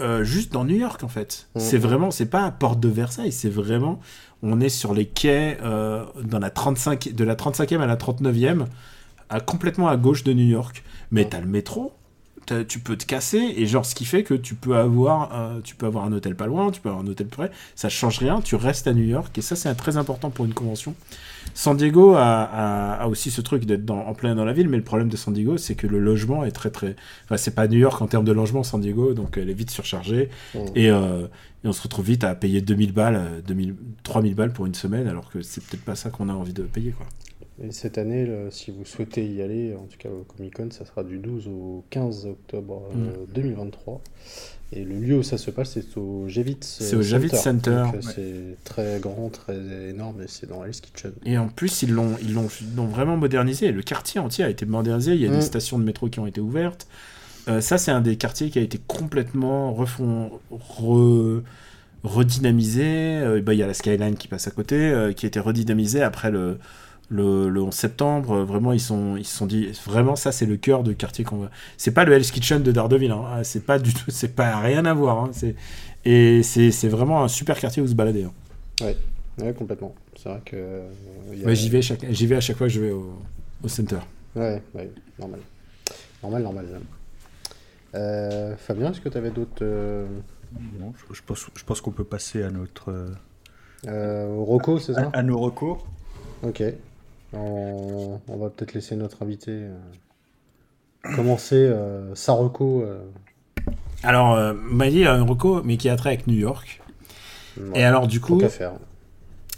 [0.00, 1.48] euh, juste dans New York en fait.
[1.54, 1.60] Mmh.
[1.60, 4.00] C'est vraiment, c'est pas à Porte de Versailles, c'est vraiment,
[4.42, 8.66] on est sur les quais euh, dans la 35, de la 35e à la 39e,
[9.28, 10.82] à, complètement à gauche de New York.
[11.10, 11.92] Mais tu as le métro,
[12.66, 15.74] tu peux te casser et genre ce qui fait que tu peux avoir euh, tu
[15.74, 18.40] peux avoir un hôtel pas loin tu peux avoir un hôtel près ça change rien
[18.40, 20.94] tu restes à New York et ça c'est très important pour une convention
[21.54, 25.08] San Diego a, aussi ce truc d'être en plein dans la ville mais le problème
[25.08, 28.00] de San Diego c'est que le logement est très très enfin c'est pas New York
[28.02, 30.58] en termes de logement San Diego donc elle est vite surchargée mmh.
[30.74, 31.26] et, euh,
[31.64, 35.08] et, on se retrouve vite à payer 2000 balles 2000 3000 balles pour une semaine
[35.08, 37.06] alors que c'est peut-être pas ça qu'on a envie de payer quoi
[37.62, 40.86] et cette année, si vous souhaitez y aller, en tout cas au Comic Con, ça
[40.86, 42.88] sera du 12 au 15 octobre
[43.34, 43.94] 2023.
[43.94, 44.00] Euh, mm.
[44.72, 47.84] Et le lieu où ça se passe, c'est au Javits C'est au Javits Center.
[47.92, 49.58] Euh, c'est très grand, très
[49.90, 51.12] énorme, et c'est dans Hell's Kitchen.
[51.26, 52.48] Et en plus, ils l'ont, ils l'ont,
[52.86, 53.72] vraiment modernisé.
[53.72, 55.14] Le quartier entier a été modernisé.
[55.14, 55.42] Il y a des mm.
[55.42, 56.86] stations de métro qui ont été ouvertes.
[57.48, 60.30] Euh, ça, c'est un des quartiers qui a été complètement refond,
[62.04, 63.40] redynamisé.
[63.42, 66.30] Bah, il y a la Skyline qui passe à côté, qui a été redynamisé après
[66.30, 66.58] le
[67.10, 68.32] le, 11 septembre.
[68.32, 71.24] Euh, vraiment, ils sont, ils se sont dit, vraiment, ça, c'est le cœur du quartier
[71.24, 71.50] qu'on va.
[71.76, 73.24] C'est pas le Hell's Kitchen de Daredevil, hein.
[73.26, 75.18] ah, c'est pas du tout, c'est pas rien à voir.
[75.18, 75.30] Hein.
[75.32, 75.54] C'est,
[76.04, 78.24] et c'est, vraiment un super quartier où se balader.
[78.24, 78.32] Hein.
[78.80, 78.96] Ouais.
[79.42, 79.94] ouais, complètement.
[80.16, 80.56] C'est vrai que.
[80.56, 82.06] Euh, j'y vais, chaque...
[82.10, 83.12] j'y vais à chaque fois que je vais au,
[83.62, 83.98] au center.
[84.34, 85.40] Ouais, ouais, normal.
[86.22, 86.66] Normal, normal.
[87.94, 89.64] Euh, Fabien, est-ce que tu avais d'autres.
[90.80, 92.92] Non, je, pense, je pense qu'on peut passer à notre.
[93.86, 95.10] au Rocco, c'est ça?
[95.12, 95.78] à, à, nos Rocco.
[96.42, 96.62] Ok.
[97.32, 99.76] On, va peut-être laisser notre invité euh,
[101.02, 102.82] commencer euh, sa reco.
[102.82, 103.02] Euh.
[104.02, 106.82] Alors, euh, Mali a un reco, mais qui a trait avec New York.
[107.74, 108.40] Et alors, du coup,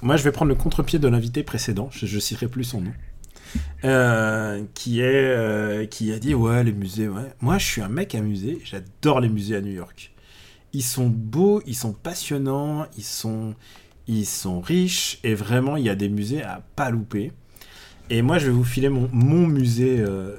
[0.03, 1.89] moi, je vais prendre le contre-pied de l'invité précédent.
[1.93, 2.93] Je, ne citerai plus son nom.
[4.75, 8.21] qui est qui a dit ouais les musées ouais moi je suis un mec à
[8.21, 10.13] musée j'adore les musées à New York
[10.73, 13.55] ils sont beaux ils sont passionnants ils sont
[14.07, 17.33] ils sont riches et vraiment il y a des musées à pas louper
[18.17, 20.39] et moi, je vais vous filer mon, mon musée euh,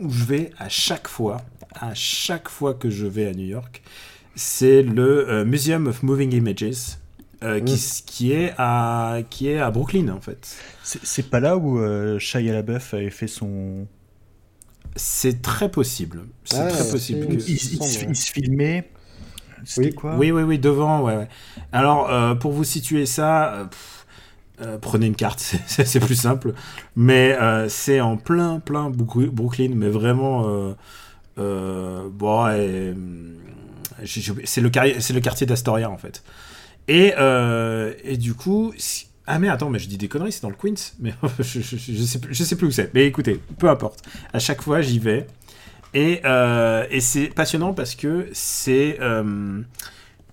[0.00, 1.38] où je vais à chaque fois,
[1.74, 3.82] à chaque fois que je vais à New York.
[4.36, 6.98] C'est le euh, Museum of Moving Images.
[7.42, 8.02] Euh, qui, mmh.
[8.06, 10.56] qui, est à, qui est à Brooklyn en fait.
[10.82, 11.78] C'est pas là où
[12.18, 13.86] Shia LaBeouf avait fait son.
[14.96, 16.22] c'est très possible.
[16.44, 17.18] C'est Ah, très si, possible.
[17.20, 18.06] il que- me Il, il semble, se- ouais.
[18.10, 18.90] il se filmait.
[19.64, 19.94] C'était Oui.
[19.94, 20.16] quoi?
[20.16, 21.16] Oui, oui, oui, devant, ouais.
[21.16, 21.28] ouais.
[21.72, 23.93] Alors, euh, pour vous situer ça, euh, pff,
[24.60, 26.52] euh, prenez une carte, c'est- plus simple.
[26.96, 30.44] Mais euh, c'est en plein, plein Brooklyn, mais vraiment.
[31.38, 32.46] euh, bon,
[34.04, 36.22] c'est le, le quartier d'Astoria, en fait.
[36.88, 37.12] Et,
[38.04, 38.72] et du coup.
[39.26, 41.76] Ah mais attends, mais je dis des conneries, c'est dans le Queens, mais je, je,
[41.78, 42.92] je, sais, je sais plus où c'est.
[42.92, 44.02] Mais écoutez, peu importe.
[44.34, 45.26] À chaque fois, j'y vais.
[45.94, 46.20] Et,
[46.90, 48.98] et c'est passionnant parce que c'est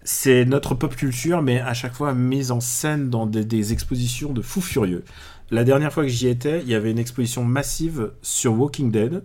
[0.04, 4.34] c'est notre pop culture, mais à chaque fois mise en scène dans des, des expositions
[4.34, 5.04] de fous furieux.
[5.52, 9.22] La dernière fois que j'y étais, il y avait une exposition massive sur Walking Dead,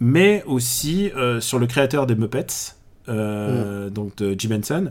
[0.00, 2.74] mais aussi euh, sur le créateur des Muppets,
[3.08, 4.90] euh, donc de Jim Henson.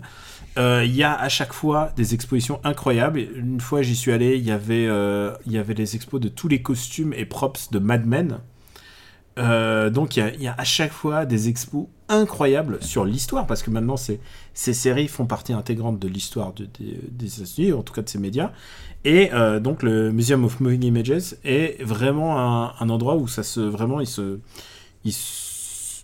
[0.57, 3.19] Euh, Il y a à chaque fois des expositions incroyables.
[3.19, 4.85] Une fois j'y suis allé, il y avait
[5.45, 8.39] il y avait les expos de tous les costumes et props de Mad Men.
[9.37, 13.69] Euh, donc il y, a, à chaque fois des expos incroyables sur l'histoire parce que
[13.69, 14.19] maintenant ces
[14.73, 16.69] séries font partie intégrante de l'histoire de-
[17.09, 18.51] des- États-Unis, en tout cas de ces médias.
[19.03, 22.39] Et euh, donc le Museum of Moving Images est vraiment
[22.81, 24.39] un, endroit où ça se vraiment il se
[25.03, 26.03] il, se-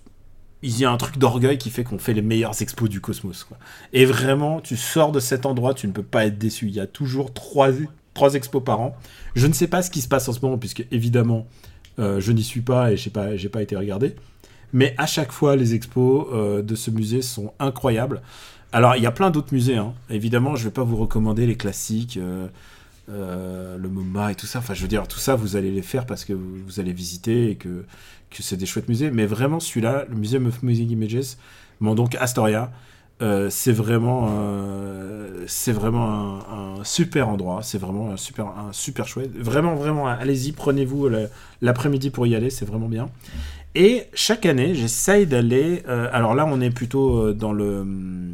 [0.61, 3.43] il y a un truc d'orgueil qui fait qu'on fait les meilleures expos du cosmos.
[3.45, 3.57] Quoi.
[3.93, 6.67] Et vraiment, tu sors de cet endroit, tu ne peux pas être déçu.
[6.67, 7.69] Il y a toujours trois,
[8.13, 8.95] trois expos par an.
[9.33, 11.47] Je ne sais pas ce qui se passe en ce moment, puisque évidemment,
[11.99, 14.15] euh, je n'y suis pas et je n'ai pas, été regardé.
[14.73, 18.21] Mais à chaque fois, les expos euh, de ce musée sont incroyables.
[18.71, 19.77] Alors, il y a plein d'autres musées.
[19.77, 19.93] hein.
[20.09, 24.59] Évidemment, je ne vais pas vous recommander les classiques, euh, le MoMA et tout ça.
[24.59, 27.51] Enfin, je veux dire, tout ça, vous allez les faire parce que vous, allez visiter
[27.51, 27.83] et que,
[28.39, 29.11] c'est des chouettes musées.
[29.11, 31.35] Mais vraiment, celui-là, le Museum of Music Images,
[31.81, 32.71] bon, donc Astoria,
[33.21, 36.39] euh, c'est vraiment, euh, vraiment
[36.79, 37.61] un, super endroit.
[37.61, 39.31] C'est vraiment un super, un super chouette.
[39.37, 41.09] Vraiment, vraiment, allez-y, prenez-vous
[41.61, 42.49] l'après-midi pour y aller.
[42.49, 43.09] C'est vraiment bien.
[43.75, 45.83] Et chaque année, j'essaye d'aller.
[45.87, 47.81] euh, alors là, on est plutôt dans le.
[47.81, 48.33] hum,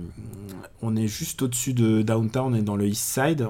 [0.82, 3.48] On est juste au-dessus de downtown et dans le East Side.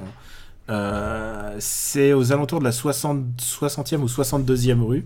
[1.60, 5.06] C'est aux alentours de la 60, 60e ou 62e rue.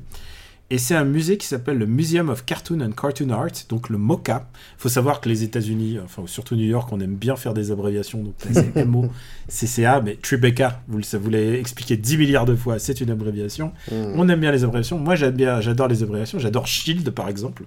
[0.73, 3.97] Et c'est un musée qui s'appelle le Museum of Cartoon and Cartoon Art, donc le
[3.97, 4.47] MoCA.
[4.77, 7.71] Il faut savoir que les États-Unis, enfin surtout New York, on aime bien faire des
[7.71, 8.23] abréviations.
[8.23, 9.09] Donc là, c'est MO,
[9.49, 13.09] CCA, mais Tribeca, vous, le- ça vous l'avez expliqué 10 milliards de fois, c'est une
[13.11, 13.73] abréviation.
[13.91, 14.13] Hmm.
[14.15, 14.97] On aime bien les abréviations.
[14.97, 16.39] Moi, j'aime bien, j'adore les abréviations.
[16.39, 17.63] J'adore Shield, par exemple.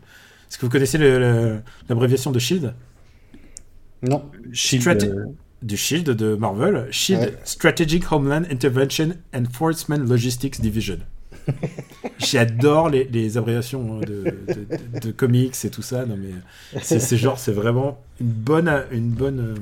[0.51, 0.97] Est-ce que vous connaissez
[1.91, 2.73] l'abréviation de Shield?
[4.03, 4.25] Non.
[4.53, 5.25] Shield, Strate- euh,
[5.63, 6.87] Du Shield de Marvel.
[6.91, 7.35] Shield, Ouais.
[7.45, 10.99] Strategic Homeland Intervention Enforcement Logistics Division.
[12.19, 14.35] J'adore les, abréviations de,
[15.03, 16.07] de- comics et tout ça.
[16.07, 19.55] Non, mais c'est c'est genre, c'est vraiment une bonne, une bonne, euh,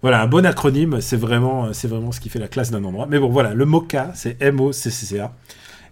[0.00, 1.00] voilà, un bon acronyme.
[1.00, 3.06] C'est vraiment, c'est vraiment ce qui fait la classe d'un endroit.
[3.06, 5.32] Mais bon, voilà, le MOCA, c'est M-O-C-C-A.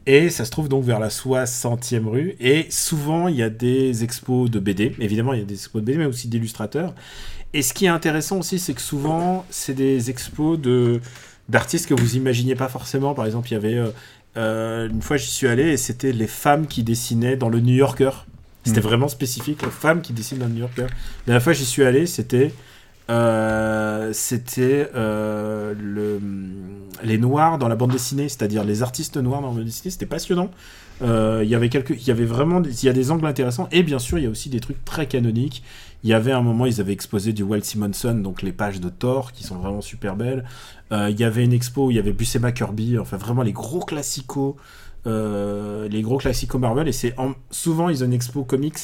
[0.07, 2.35] Et ça se trouve donc vers la 60e rue.
[2.40, 4.97] Et souvent, il y a des expos de BD.
[4.98, 6.94] Évidemment, il y a des expos de BD, mais aussi d'illustrateurs.
[7.52, 11.01] Et ce qui est intéressant aussi, c'est que souvent, c'est des expos de
[11.48, 13.12] d'artistes que vous imaginiez pas forcément.
[13.12, 13.90] Par exemple, il y avait euh,
[14.36, 17.74] euh, une fois j'y suis allé et c'était les femmes qui dessinaient dans le New
[17.74, 18.11] Yorker.
[18.65, 18.85] C'était Mm.
[18.85, 20.82] vraiment spécifique, les femmes qui dessinent dans le New Yorker.
[20.82, 20.89] La
[21.27, 22.52] dernière fois j'y suis allé, c'était
[23.09, 26.20] euh, c'était euh, le,
[27.02, 29.90] les noirs dans la bande dessinée, c'est-à-dire les artistes noirs dans la bande dessinée.
[29.90, 30.51] C'était passionnant.
[31.02, 33.69] Il y avait quelques, il y avait vraiment, des- il y a des angles intéressants
[33.73, 35.62] et bien sûr il y a aussi des trucs très canoniques.
[36.05, 38.89] Il y avait un moment, ils avaient exposé du Walt Simonson, donc les pages de
[38.90, 40.44] Thor, qui sont vraiment super belles.
[40.93, 43.53] Euh, il y avait une expo où il y avait Buscema Kirby, enfin vraiment les
[43.53, 44.57] gros classicos,
[45.07, 46.89] euh, les gros classicos Marvel.
[46.89, 48.79] Et c'est en- souvent ils ont une expo comics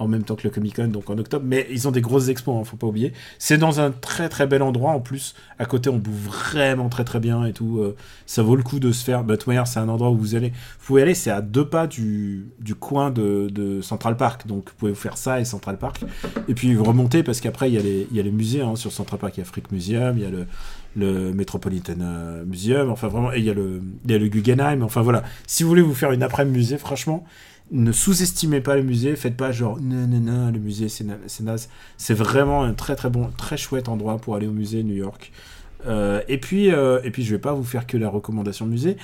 [0.00, 1.44] en même temps que le Comic Con, donc en octobre.
[1.46, 3.12] Mais ils ont des grosses expos, hein, faut pas oublier.
[3.38, 5.34] C'est dans un très très bel endroit en plus.
[5.58, 6.14] À côté, on bouffe
[6.52, 7.80] vraiment très très bien et tout.
[7.80, 9.24] euh, ça vaut le coup de se faire.
[9.24, 10.48] But c'est un endroit où vous allez.
[10.48, 12.46] Vous pouvez aller, c'est à deux pas du,
[12.80, 14.46] coin de, Central Park.
[14.46, 16.00] Donc vous pouvez faire ça et Central Park.
[16.48, 19.36] Et puis vous remontez parce qu'après, il y, a les- musées hein, sur Central Park.
[19.36, 20.46] Il y Museum, il y a le,
[20.96, 22.90] le Metropolitan euh, Museum.
[22.90, 24.82] Enfin vraiment, et il y, a le, y a le Guggenheim.
[24.82, 25.22] Enfin voilà.
[25.46, 27.24] Si vous voulez vous faire une après-midi musée, franchement
[27.72, 31.18] ne sous-estimez pas le musée, faites pas genre non non non le musée c'est na-
[31.28, 31.68] c'est naze.
[31.96, 35.30] C'est vraiment un très très bon, très chouette endroit pour aller au musée New York.
[35.86, 38.72] Euh, et puis euh, et puis je vais pas vous faire que la recommandation de
[38.72, 38.96] musée.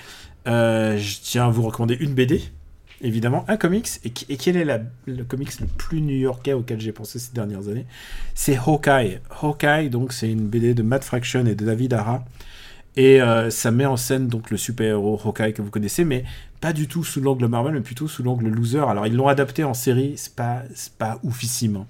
[0.47, 2.43] Je tiens à vous recommander une BD,
[3.01, 3.89] évidemment, un comics.
[4.05, 7.87] Et, quel est le comics le plus new-yorkais auquel j'ai pensé ces dernières années?
[8.35, 9.21] C'est Hawkeye.
[9.43, 12.25] Hawkeye, donc c'est une BD de Matt Fraction et de David Ara.
[12.97, 16.25] Et euh, ça met en scène donc le super-héros Hawkeye que vous connaissez, mais
[16.61, 18.89] pas du tout sous l'angle Marvel, mais plutôt sous l'angle loser.
[18.89, 20.63] Alors ils l'ont adapté en série, c'est pas,
[20.99, 21.77] pas oufissime.
[21.77, 21.87] hein.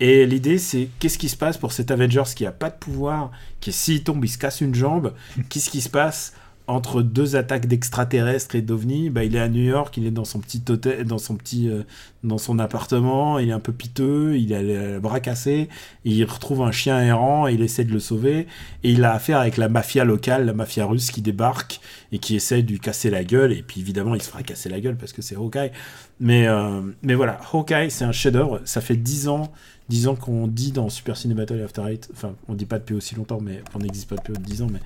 [0.00, 3.30] Et l'idée c'est qu'est-ce qui se passe pour cet Avengers qui a pas de pouvoir,
[3.60, 5.12] qui s'il tombe il se casse une jambe,
[5.50, 6.32] qu'est-ce qui se passe
[6.68, 10.26] entre deux attaques d'extraterrestres et d'ovnis, bah, il est à New York, il est dans
[10.26, 11.82] son petit hôtel, dans son petit, euh,
[12.22, 15.70] dans son appartement, il est un peu piteux, il a le bras cassé,
[16.04, 18.46] il retrouve un chien errant et il essaie de le sauver,
[18.84, 21.80] et il a affaire avec la mafia locale, la mafia russe qui débarque
[22.12, 24.68] et qui essaie de lui casser la gueule, et puis évidemment il se fera casser
[24.68, 25.72] la gueule parce que c'est Hawkeye.
[26.20, 29.50] Mais, euh, mais voilà, Hawkeye c'est un chef-d'œuvre, ça fait 10 ans,
[29.88, 32.94] 10 ans qu'on dit dans Super Ciné Battle After Eight, enfin on dit pas depuis
[32.94, 34.80] aussi longtemps, mais on n'existe pas depuis 10 ans, mais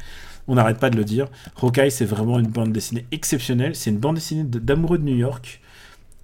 [0.48, 1.28] on n'arrête pas de le dire.
[1.60, 3.74] Hawkeye, c'est vraiment une bande dessinée exceptionnelle.
[3.76, 5.60] C'est une bande dessinée d'amoureux de New York.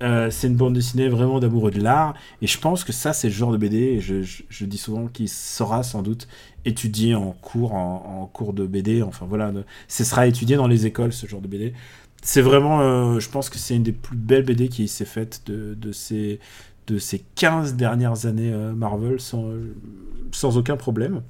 [0.02, 2.14] Euh, c'est une bande dessinée vraiment d'amoureux de l'art.
[2.42, 5.28] Et je pense que ça, c'est le genre de BD, et je, dis souvent qu'il
[5.28, 6.28] sera sans doute
[6.64, 9.02] étudié en cours, en, cours de BD.
[9.02, 9.52] Enfin voilà,
[9.88, 11.74] ce sera étudié dans les écoles, ce genre de BD.
[12.22, 15.42] C'est vraiment, euh, je pense que c'est une des plus belles BD qui s'est faite
[15.46, 16.40] de, ces,
[16.88, 21.22] de ces 15 dernières années euh, Marvel sans aucun problème.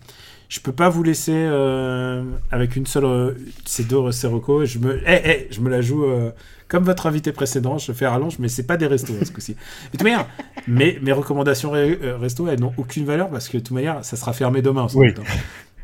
[0.48, 3.34] Je peux pas vous laisser euh, avec une seule euh,
[3.66, 6.30] ces deux ces Je me, eh, eh, je me la joue euh,
[6.68, 7.76] comme votre invité précédent.
[7.76, 9.52] Je fais rallonge, mais c'est pas des restos hein, ce coup-ci.
[9.52, 10.26] De toute manière,
[10.66, 14.32] mes, mes recommandations resto, elles n'ont aucune valeur parce que de toute manière, ça sera
[14.32, 14.86] fermé demain.
[14.94, 15.12] Oui.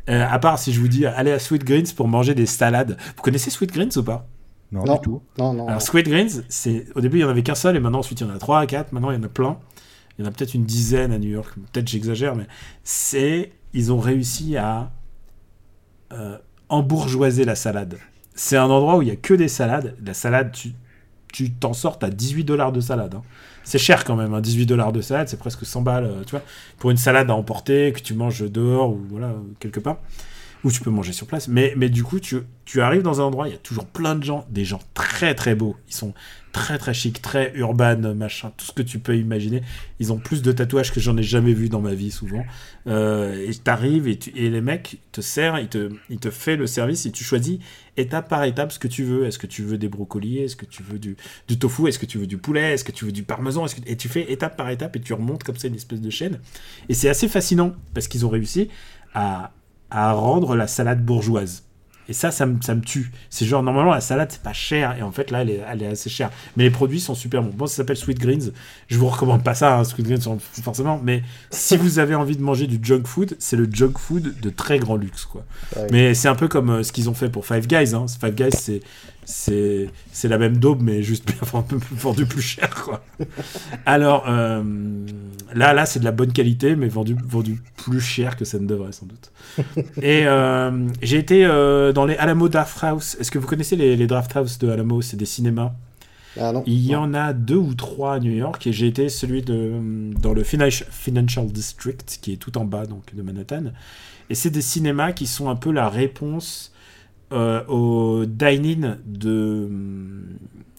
[0.07, 2.97] À part si je vous dis allez à Sweet Greens pour manger des salades.
[3.15, 4.27] Vous connaissez Sweet Greens ou pas?
[4.71, 5.21] Non, non, du tout.
[5.37, 5.67] Non, non.
[5.67, 8.21] Alors Sweet Greens, c'est au début il y en avait qu'un seul et maintenant ensuite
[8.21, 8.91] il y en a trois, quatre.
[8.93, 9.59] Maintenant il y en a plein.
[10.17, 11.53] Il y en a peut-être une dizaine à New York.
[11.73, 12.45] Peut-être j'exagère, mais
[12.83, 14.89] c'est ils ont réussi à
[16.13, 16.37] euh,
[16.69, 17.97] embourgeoiser la salade.
[18.33, 19.95] C'est un endroit où il y a que des salades.
[20.03, 20.55] La salade,
[21.31, 23.15] tu t'en sortes à 18 dollars de salade.
[23.15, 23.21] Hein.
[23.65, 26.31] C'est cher quand même, hein, 18 dollars de salade, c'est presque 100 balles, euh, tu
[26.31, 26.41] vois,
[26.77, 29.97] pour une salade à emporter que tu manges dehors ou voilà quelque part,
[30.65, 31.47] ou tu peux manger sur place.
[31.47, 34.47] Mais, du coup, tu, arrives dans un endroit, il y a toujours plein de gens,
[34.49, 35.77] des gens très très beaux.
[35.87, 36.13] Ils sont
[36.51, 39.61] très très chic, très urban, machin, tout ce que tu peux imaginer.
[39.99, 42.43] Ils ont plus de tatouages que j'en ai jamais vu dans ma vie souvent.
[42.87, 46.65] Euh, et t'arrives et, et les mecs te servent, ils te, ils te fait le
[46.65, 47.59] service et tu choisis
[47.95, 49.25] étape par étape ce que tu veux.
[49.25, 50.39] Est-ce que tu veux des brocolis?
[50.39, 51.15] Est-ce que tu veux du,
[51.47, 51.87] du tofu?
[51.87, 52.73] Est-ce que tu veux du poulet?
[52.73, 53.65] Est-ce que tu veux du parmesan?
[53.67, 53.81] Que...
[53.85, 56.39] Et tu fais étape par étape et tu remontes comme ça une espèce de chaîne.
[56.89, 58.69] Et c'est assez fascinant parce qu'ils ont réussi
[59.13, 59.51] à,
[59.95, 61.63] à rendre la salade bourgeoise.
[62.07, 63.11] Et ça, ça me, ça me tue.
[63.29, 64.95] C'est genre, normalement, la salade, c'est pas cher.
[64.97, 66.29] Et en fait, là, elle est, elle est, assez chère.
[66.55, 67.51] Mais les produits sont super bons.
[67.51, 68.51] Bon, ça s'appelle Sweet Greens.
[68.87, 70.99] Je vous recommande pas ça, hein, Sweet Greens, forcément.
[71.03, 74.49] Mais si vous avez envie de manger du junk food, c'est le junk food de
[74.51, 75.45] très grand luxe, quoi.
[75.91, 77.95] Mais c'est un peu comme euh, ce qu'ils ont fait pour Five Guys.
[77.95, 78.05] Hein.
[78.07, 78.81] Five Guys, c'est
[79.25, 79.89] c'est
[80.23, 81.31] la même daube mais juste
[81.91, 83.03] vendu plus cher quoi.
[83.85, 84.63] Alors euh,
[85.53, 88.67] là là c'est de la bonne qualité mais vendu vendu plus cher que ça ne
[88.67, 89.31] devrait sans doute.
[90.01, 93.17] Et euh, j'ai été euh, dans les Alamo Draft House.
[93.19, 95.01] Est-ce que vous connaissez les, les Draft House de Alamo?
[95.01, 95.73] C'est des cinémas.
[96.39, 99.07] Ah non, Il y en a deux ou trois à New York et j'ai été
[99.07, 99.71] celui de
[100.21, 103.71] dans le Financial District qui est tout en bas donc de Manhattan.
[104.29, 106.73] Et c'est des cinémas qui sont un peu la réponse
[107.35, 109.69] euh, au dining de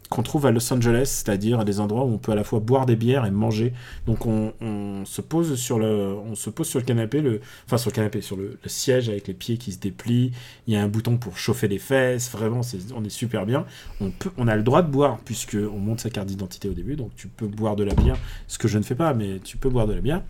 [0.08, 2.86] qu'on trouve à Los Angeles, c'est-à-dire des endroits où on peut à la fois boire
[2.86, 3.72] des bières et manger.
[4.06, 4.52] Donc on,
[5.04, 8.20] se pose sur le, on se pose sur le canapé, le, enfin sur le canapé,
[8.20, 10.32] sur le, siège avec les pieds qui se déplient.
[10.66, 12.30] Il y a un bouton pour chauffer les fesses.
[12.30, 12.60] Vraiment,
[12.94, 13.66] on est super bien.
[14.00, 16.74] On peut, on a le droit de boire puisque on monte sa carte d'identité au
[16.74, 18.16] début, donc tu peux boire de la bière,
[18.46, 20.22] ce que je ne fais pas, mais tu peux boire de la bière.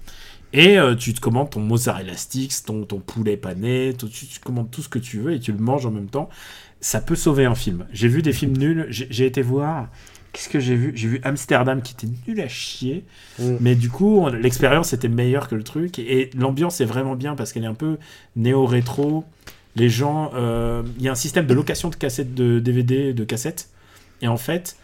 [0.52, 4.70] Et euh, tu te commandes ton mozzarella sticks, ton, ton poulet pané, tu, tu, commandes
[4.70, 6.28] tout ce que tu veux et tu le manges en même temps.
[6.80, 7.86] Ça peut sauver un film.
[7.92, 8.86] J'ai vu des films nuls.
[8.88, 9.88] J'ai été voir.
[10.32, 10.92] Qu'est-ce que j'ai vu?
[10.94, 13.04] J'ai vu Amsterdam qui était nul à chier.
[13.38, 13.56] Mm.
[13.60, 15.98] Mais du coup, l'expérience était meilleure que le truc.
[15.98, 17.98] Et, l'ambiance est vraiment bien parce qu'elle est un peu
[18.36, 19.24] néo-rétro.
[19.74, 20.30] Les gens.
[20.34, 23.70] Euh, il y a un système de location de cassettes, de DVD, de cassettes.
[24.22, 24.76] Et en fait,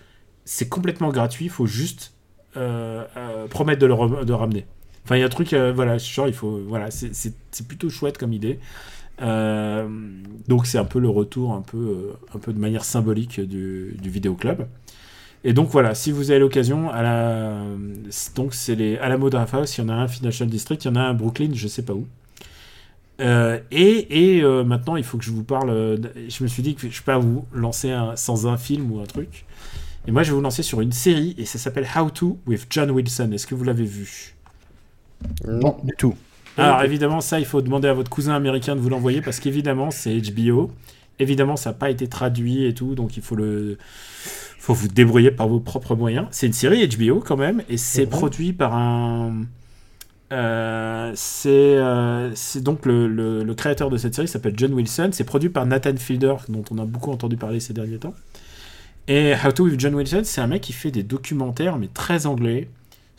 [0.45, 1.47] c'est complètement gratuit.
[1.47, 2.13] Il faut juste
[2.57, 3.05] euh,
[3.49, 4.67] promettre de le de ramener.
[5.05, 6.61] Enfin, il y a un truc, euh, voilà, genre, il faut.
[6.67, 8.59] Voilà, c'est plutôt chouette comme idée.
[9.21, 9.89] Euh,
[10.49, 13.97] donc, c'est un peu le retour, un peu, euh, un peu de manière symbolique du,
[14.01, 14.67] du vidéoclub.
[15.45, 17.63] Et donc, voilà, si vous avez l'occasion, à la.
[18.37, 20.91] Donc, c'est les Alamo Draft House, il y en a un Financial District, il y
[20.91, 22.07] en a un Brooklyn, je sais pas où.
[23.21, 26.01] et, et maintenant, il faut que je vous parle.
[26.29, 29.07] Je me suis dit que je peux pas vous lancer sans un film ou un
[29.07, 29.47] truc.
[30.07, 32.67] Et moi, je vais vous lancer sur une série et ça s'appelle How to with
[32.71, 33.31] John Wilson.
[33.33, 34.35] Est-ce que vous l'avez vu?
[35.47, 36.15] Non, du tout.
[36.59, 39.91] Alors évidemment, ça, il faut demander à votre cousin américain de vous l'envoyer parce qu'évidemment,
[39.91, 40.71] c'est HBO.
[41.19, 43.79] Évidemment, ça n'a pas été traduit et tout, donc il faut le,
[44.59, 46.27] faut vous débrouiller par vos propres moyens.
[46.31, 48.11] C'est une série HBO quand même, et c'est mhm.
[48.11, 49.43] produit par un.
[50.33, 51.15] Euh,
[51.47, 55.11] euh, c'est donc le, le, créateur de cette série s'appelle John Wilson.
[55.13, 58.15] C'est produit par Nathan Fielder, dont on a beaucoup entendu parler ces derniers temps.
[59.09, 62.27] Et How to with John Wilson, c'est un mec qui fait des documentaires, mais très
[62.27, 62.69] anglais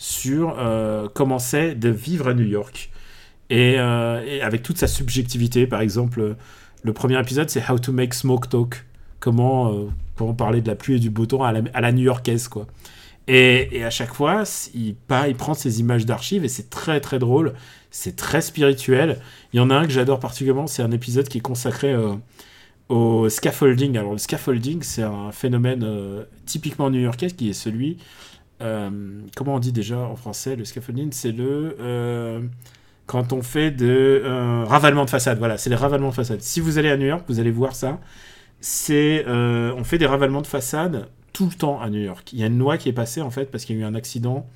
[0.03, 2.91] sur euh, comment c'est de vivre à New York.
[3.53, 6.35] Euh, et, avec toute sa subjectivité, par exemple,
[6.84, 8.84] le premier épisode, c'est How to make smoke talk.
[9.21, 9.73] comment,
[10.17, 12.67] comment parler de la pluie et du beau temps à la, new-yorkaise, quoi.
[13.30, 14.43] Et, et, à chaque fois,
[14.75, 14.95] il,
[15.27, 17.53] il prend ces images d'archives et c'est très très drôle,
[17.89, 19.21] c'est très spirituel.
[19.53, 21.95] Il y en a un que j'adore particulièrement, c'est un épisode qui est consacré
[22.89, 23.97] au scaffolding.
[23.97, 25.88] Alors le scaffolding, c'est un phénomène
[26.45, 27.97] typiquement new-yorkais qui est celui euh,
[29.35, 32.41] comment on dit déjà en français le scaffolding C'est le euh,
[33.06, 35.38] quand on fait de euh, ravalement de façade.
[35.38, 36.41] Voilà, c'est les ravalements de façade.
[36.41, 37.99] Si vous allez à New York, vous allez voir ça.
[38.60, 42.31] C'est on fait des ravalements de façade tout le temps à New York.
[42.34, 43.85] Il y a une loi qui est passée en fait parce qu'il y a eu
[43.85, 44.48] un accident,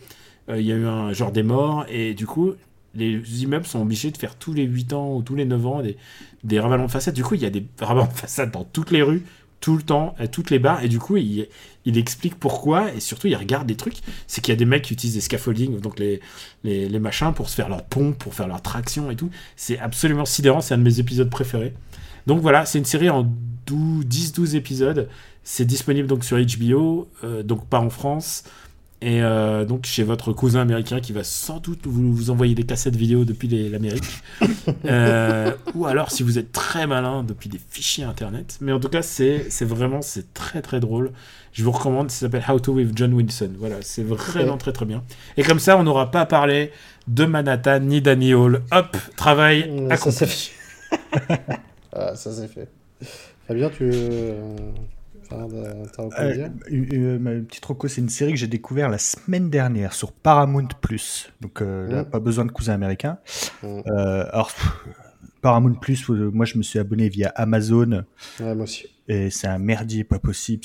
[0.50, 2.54] il y a eu un genre des morts et du coup
[2.98, 5.82] les immeubles sont obligés de faire tous les 8 ans ou tous les 9 ans
[5.82, 5.98] des,
[6.44, 7.14] des ravalements de façade.
[7.14, 9.24] Du coup, il y a des ravalements de façade dans toutes les rues,
[9.60, 11.48] tout le temps, à toutes les barres, et du coup, il,
[11.88, 14.00] il explique pourquoi, et surtout, il regarde des trucs.
[14.28, 16.20] C'est qu'il y a des mecs qui utilisent des scaffolding, donc les,
[16.66, 19.30] les, les, machins, pour se faire leur pompe, pour faire leur traction et tout.
[19.56, 21.74] C'est absolument sidérant, c'est un de mes épisodes préférés.
[22.26, 23.26] Donc voilà, c'est une série en
[23.68, 25.08] 10-12 épisodes.
[25.46, 28.44] C'est disponible donc sur HBO, euh, donc pas en France.
[29.00, 32.64] Et euh, donc chez votre cousin américain qui va sans doute vous, vous envoyer des
[32.64, 34.24] cassettes vidéo depuis l'Amérique.
[34.86, 38.58] euh, ou alors si vous êtes très malin depuis des fichiers internet.
[38.60, 41.12] Mais en tout cas c'est vraiment c'est très très drôle.
[41.58, 43.50] Je vous recommande, ça s'appelle How to with John Wilson.
[43.58, 45.04] Voilà, c'est vraiment très très bien.
[45.38, 46.72] Et comme ça on n'aura pas parlé
[47.08, 48.62] de Manhattan ni d'Annie Hall.
[48.72, 50.52] Hop, travail mmh, accompli.
[51.94, 52.70] ah, ça c'est fait.
[53.48, 53.90] Fabien, tu...
[53.92, 54.56] Euh,
[55.32, 60.68] euh, ma petite roco, c'est une série que j'ai découvert la semaine dernière sur Paramount
[60.80, 61.34] Plus.
[61.42, 62.06] Donc, euh, mmh.
[62.06, 63.18] pas besoin de cousin américain.
[63.64, 63.80] Mmh.
[64.32, 64.52] alors,
[65.42, 68.04] Paramount Plus, moi, je me suis abonné via Amazon.
[68.40, 68.86] Ouais, moi aussi.
[69.10, 70.64] Et c'est un merdier pas possible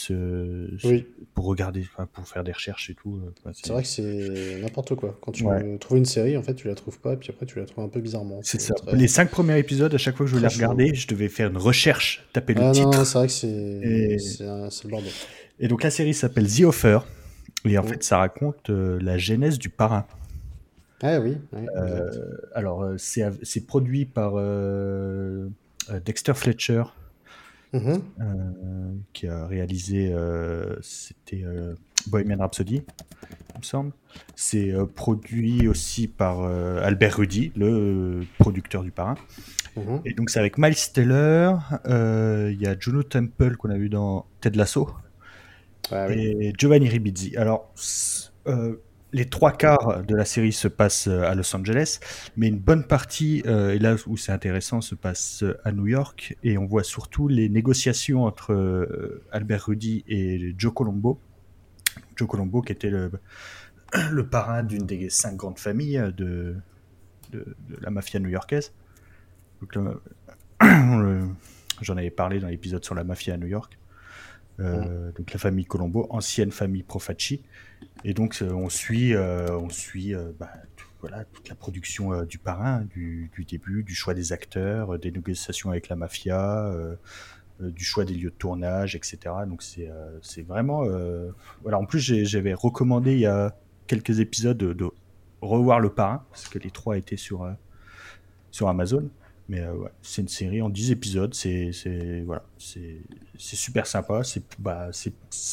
[1.34, 3.20] pour regarder, pour faire des recherches et tout.
[3.52, 5.16] c'est vrai que c'est n'importe quoi.
[5.20, 5.44] Quand tu
[5.78, 7.84] trouves une série, en fait, tu la trouves pas, et puis après, tu la trouves
[7.84, 8.40] un peu bizarrement.
[8.42, 8.74] C'est ça.
[8.92, 11.56] Les cinq premiers épisodes, à chaque fois que je voulais regarder, je devais faire une
[11.56, 13.06] recherche, taper le ah, titre.
[13.06, 14.16] C'est vrai que c'est et...
[14.16, 15.12] le bordel.
[15.60, 16.98] Et donc, la série s'appelle The Offer.
[17.64, 20.04] Et en fait, ça raconte euh, la genèse du parrain.
[21.02, 21.36] Ah oui.
[21.76, 22.10] euh,
[22.54, 25.48] alors, euh, c'est produit par euh,
[26.04, 26.84] Dexter Fletcher.
[27.74, 28.00] Mm-hmm.
[28.20, 31.74] Euh, qui a réalisé, euh, c'était euh,
[32.06, 32.82] Bohemian Rhapsody,
[33.54, 33.92] il me semble.
[34.36, 39.14] C'est produit aussi par Albert Rudy, le producteur du parrain.
[39.76, 40.00] Mm-hmm.
[40.04, 41.54] Et donc c'est avec Miles Teller,
[41.86, 44.90] il y a Juno Temple qu'on a vu dans Ted Lasso,
[45.90, 47.36] ah et Giovanni Ribizzi.
[47.36, 47.72] Alors,
[49.12, 52.00] les trois quarts de la série se passent euh, à Los Angeles,
[52.36, 55.86] mais une bonne partie, euh, et là où c'est intéressant, se passe euh, à New
[55.86, 61.20] York, et on voit surtout les négociations entre Albert Rudy et Joe Colombo.
[62.16, 63.10] Joe Colombo qui était le,
[64.10, 66.56] le parrain d'une des cinq grandes familles de,
[67.32, 67.44] de,
[67.80, 68.72] la mafia new-yorkaise.
[71.80, 73.78] J'en avais parlé dans l'épisode sur la mafia à New York.
[74.58, 77.42] Donc la famille Colombo, ancienne famille Profaci.
[78.04, 80.50] Et donc, euh, on suit, euh, on suit euh, bah,
[81.00, 85.70] voilà, toute la production du parrain, du, du, début, du choix des acteurs, des négociations
[85.70, 86.72] avec la mafia,
[87.60, 89.18] du choix des lieux de tournage, etc.
[89.48, 90.84] Donc, c'est vraiment.
[91.62, 91.78] voilà.
[91.78, 93.56] En plus, j'avais recommandé il y a
[93.88, 94.88] quelques épisodes de, de,
[95.40, 97.52] revoir le parrain, parce que les trois étaient sur,
[98.52, 99.08] sur Amazon.
[99.48, 101.72] Mais euh, ouais, c'est une série en 10 épisodes, c'est
[102.24, 103.00] voilà, c'est
[103.38, 104.22] super sympa.
[104.24, 104.90] C'est bah,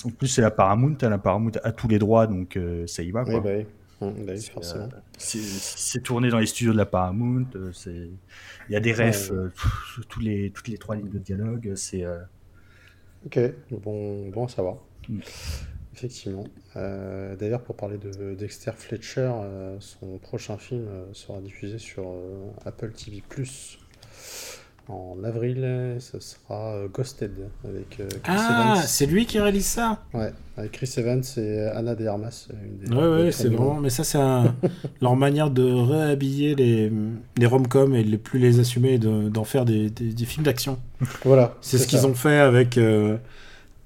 [0.06, 3.03] en plus c'est la Paramount, hein, la Paramount a tous les droits donc euh, ça
[3.03, 3.41] y va quoi.
[3.44, 3.66] Oui,
[3.99, 4.86] bah, bah forcément.
[4.86, 8.10] Euh, c'est tourné dans les studios de la Paramount, c'est
[8.70, 9.32] il y a des refs
[10.07, 12.06] tous les toutes les trois lignes de dialogue, c'est
[13.26, 13.40] OK,
[13.72, 14.78] bon bon à savoir.
[15.10, 15.20] Mm.
[16.00, 16.46] Effectivement.
[16.76, 19.32] D'ailleurs, pour parler de Dexter Fletcher,
[19.80, 22.14] son prochain film sera diffusé sur
[22.66, 23.22] Apple TV
[24.90, 27.32] en avril, ce sera euh, Ghosted
[27.64, 30.00] avec euh, Chris Ah, c'est lui qui réalise ça?
[30.16, 32.48] Ouais, avec Chris Evans et Anna de Armas.
[32.84, 33.76] Une ouais, ouais, c'est vraiment.
[33.76, 34.18] Mais ça, c'est
[35.02, 36.92] leur manière de réhabiller les,
[37.38, 40.80] les rom-coms et de plus les assumer et d'en faire des, des, films d'action.
[41.24, 41.56] Voilà.
[41.62, 42.80] C'est ce qu'ils ont fait avec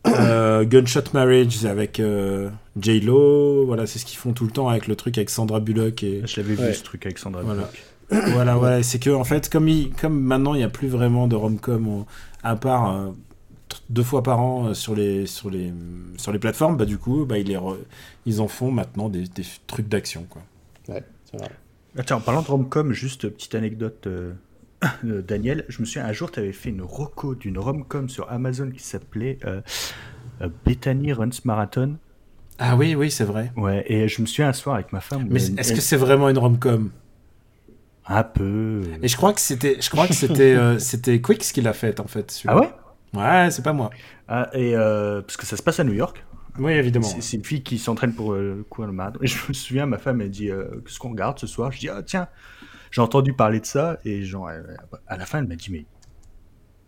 [0.08, 2.02] euh, Gunshot Marriage, avec
[2.80, 3.66] J-Lo.
[3.66, 6.04] Voilà, c'est ce qu'ils font tout le temps avec le truc avec Sandra Bullock.
[6.04, 6.22] Et...
[6.26, 7.62] Je l'avais vu ce truc avec Sandra voilà.
[7.64, 8.84] Bullock voilà, voilà.
[8.84, 9.70] C'est que en fait, comme,
[10.00, 12.06] comme maintenant il n'y a plus vraiment de rom-com
[12.44, 13.10] à part euh,
[13.90, 15.74] deux fois par an euh, sur les sur les
[16.18, 17.60] sur les plateformes, bah du coup, bah ils,
[18.26, 20.42] ils en font maintenant des, des trucs d'action, quoi.
[20.90, 21.50] Ouais, c'est vrai.
[21.98, 24.08] Attends, en parlant de rom-com, juste petite anecdote.
[25.06, 28.32] Euh, Daniel, je me souviens un jour, tu avais fait une roco d'une rom-com sur
[28.32, 29.40] Amazon qui s'appelait
[30.66, 31.98] Bethany Runs Marathon.
[32.60, 33.52] Ah oui, oui, c'est vrai.
[33.56, 35.28] Ouais, et je me souviens un soir avec ma femme.
[35.30, 36.92] Mais est-ce que c'est vraiment une rom-com?
[38.06, 38.84] Un peu.
[39.02, 42.00] Et je crois que c'était, je crois que c'était, euh, c'était Quicks qui l'a fait
[42.00, 42.44] en fait.
[42.48, 42.70] Ah ouais?
[43.14, 43.90] Ouais, c'est pas moi.
[44.28, 46.24] Ah, et parce que ça se passe à New York.
[46.60, 47.08] Oui, évidemment.
[47.08, 49.20] C'est une fille qui s'entraîne pour euh, courir le marathon.
[49.24, 50.50] Et je me souviens, ma femme, elle dit
[50.86, 51.72] Qu'est-ce qu'on regarde ce soir?
[51.72, 52.28] Je dis Ah, tiens,
[52.94, 53.98] j'ai entendu parler de ça.
[54.06, 54.50] Et genre,
[55.08, 55.86] à la fin, elle m'a dit Mais,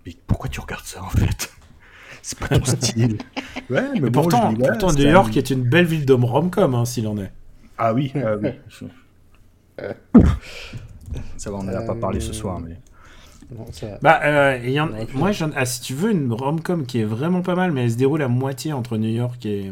[0.05, 1.51] mais pourquoi tu regardes ça en fait?
[2.21, 3.17] C'est pas ton style.
[3.67, 7.17] Ouais, mais, pourtant, pourtant New York est une belle ville d'hommes rom-com, hein, s'il en
[7.17, 7.31] est.
[7.79, 8.49] Ah oui, ah oui.
[11.37, 12.77] ça va, on n'a pas parlé ce soir, mais.
[14.03, 14.89] Bah, euh, y en...
[15.15, 17.97] moi, ah, si tu veux une rom-com qui est vraiment pas mal, mais elle se
[17.97, 19.71] déroule à moitié entre New York et,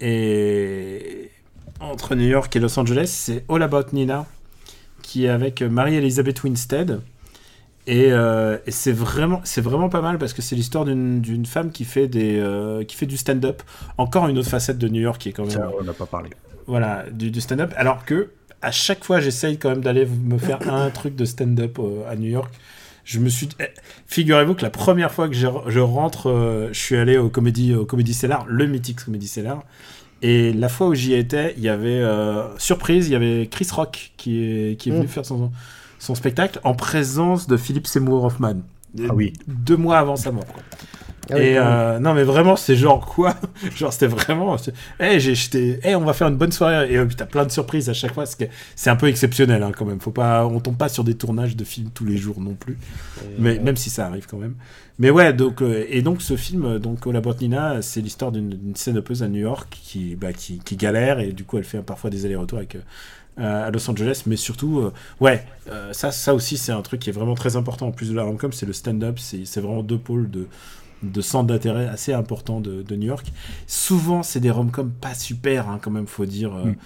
[0.00, 1.32] et
[1.80, 4.26] entre New York et Los Angeles, c'est All About Nina,
[5.04, 7.00] qui est avec Marie-Elizabeth Winstead.
[7.86, 11.70] Et, euh, et c'est vraiment, c'est vraiment pas mal parce que c'est l'histoire d'une femme
[11.70, 13.62] qui fait, des, euh, qui fait du stand-up.
[13.98, 15.52] Encore une autre facette de New York qui est quand même.
[15.52, 16.30] Ça, on n'a pas parlé.
[16.66, 17.72] Voilà, du, du stand-up.
[17.76, 18.30] Alors que
[18.62, 22.16] à chaque fois, j'essaye quand même d'aller me faire un truc de stand-up euh, à
[22.16, 22.52] New York.
[23.04, 23.50] Je me suis.
[23.60, 23.64] Eh,
[24.06, 25.46] figurez-vous que la première fois que je,
[25.78, 29.62] rentre, euh, je suis allé au Comedy, au Comedy Cellar, le mythique Comedy Cellar.
[30.26, 33.68] Et la fois où j'y étais, il y avait euh, surprise, il y avait Chris
[33.70, 35.08] Rock qui est, qui est venu mm.
[35.08, 35.52] faire son,
[35.98, 38.54] son spectacle en présence de Philippe Seymour Hoffman.
[39.00, 39.34] Ah oui.
[39.46, 40.46] Deux mois avant sa mort.
[41.30, 43.34] Ah et euh, non, mais vraiment, c'est genre quoi?
[43.76, 44.56] Genre, c'était vraiment.
[45.00, 45.34] Eh, j'ai
[45.82, 46.92] eh, on va faire une bonne soirée.
[46.92, 48.24] Et euh, t'as plein de surprises à chaque fois.
[48.76, 50.00] C'est un peu exceptionnel hein, quand même.
[50.00, 52.78] Faut pas, on tombe pas sur des tournages de films tous les jours non plus.
[53.38, 54.54] mais même si ça arrive quand même.
[54.98, 59.00] Mais ouais, donc euh, et donc ce film, donc La Nina, c'est l'histoire d'une scène
[59.20, 62.26] à New York qui, bah, qui, qui, galère et du coup elle fait parfois des
[62.26, 62.76] allers-retours avec
[63.36, 65.44] à Los Angeles, mais surtout, ouais,
[65.90, 68.22] ça, ça aussi c'est un truc qui est vraiment très important en plus de la
[68.22, 70.46] rom-com, c'est le stand-up, c'est vraiment deux pôles de
[71.12, 73.32] de centre d'intérêt assez important de, New York.
[73.66, 76.54] Souvent, c'est des rom-coms pas super, hein, quand même, faut dire.
[76.54, 76.76] Euh, mm.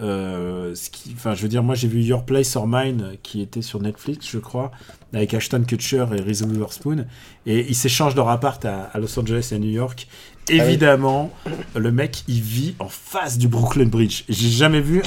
[0.00, 3.40] euh, ce qui, enfin, je veux dire, moi j'ai vu Your Place or Mine qui
[3.40, 4.70] était sur Netflix, je crois,
[5.12, 7.06] avec Ashton Kutcher et Reese Witherspoon,
[7.46, 10.08] et ils s'échangent leur appart à, Los Angeles et à New York,
[10.50, 11.30] ah évidemment,
[11.76, 14.24] le mec, il vit en face du Brooklyn Bridge.
[14.28, 15.02] J'ai jamais vu,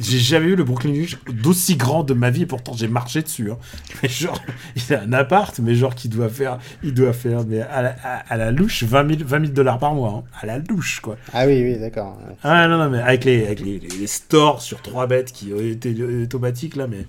[0.00, 3.22] j'ai jamais vu le Brooklyn Bridge d'aussi grand de ma vie, et pourtant j'ai marché
[3.22, 3.50] dessus.
[3.50, 3.58] Hein.
[4.02, 4.40] Mais genre,
[4.76, 8.50] il a un appart, mais genre qui doit faire, il doit faire, mais à la,
[8.50, 10.30] louche, 20 000, dollars par mois, hein.
[10.40, 11.16] à la louche, quoi.
[11.32, 12.18] Ah oui, oui, d'accord.
[12.42, 16.76] Ah non, non, mais avec les, avec les, stores sur trois bêtes qui étaient automatiques
[16.76, 17.06] là, mais,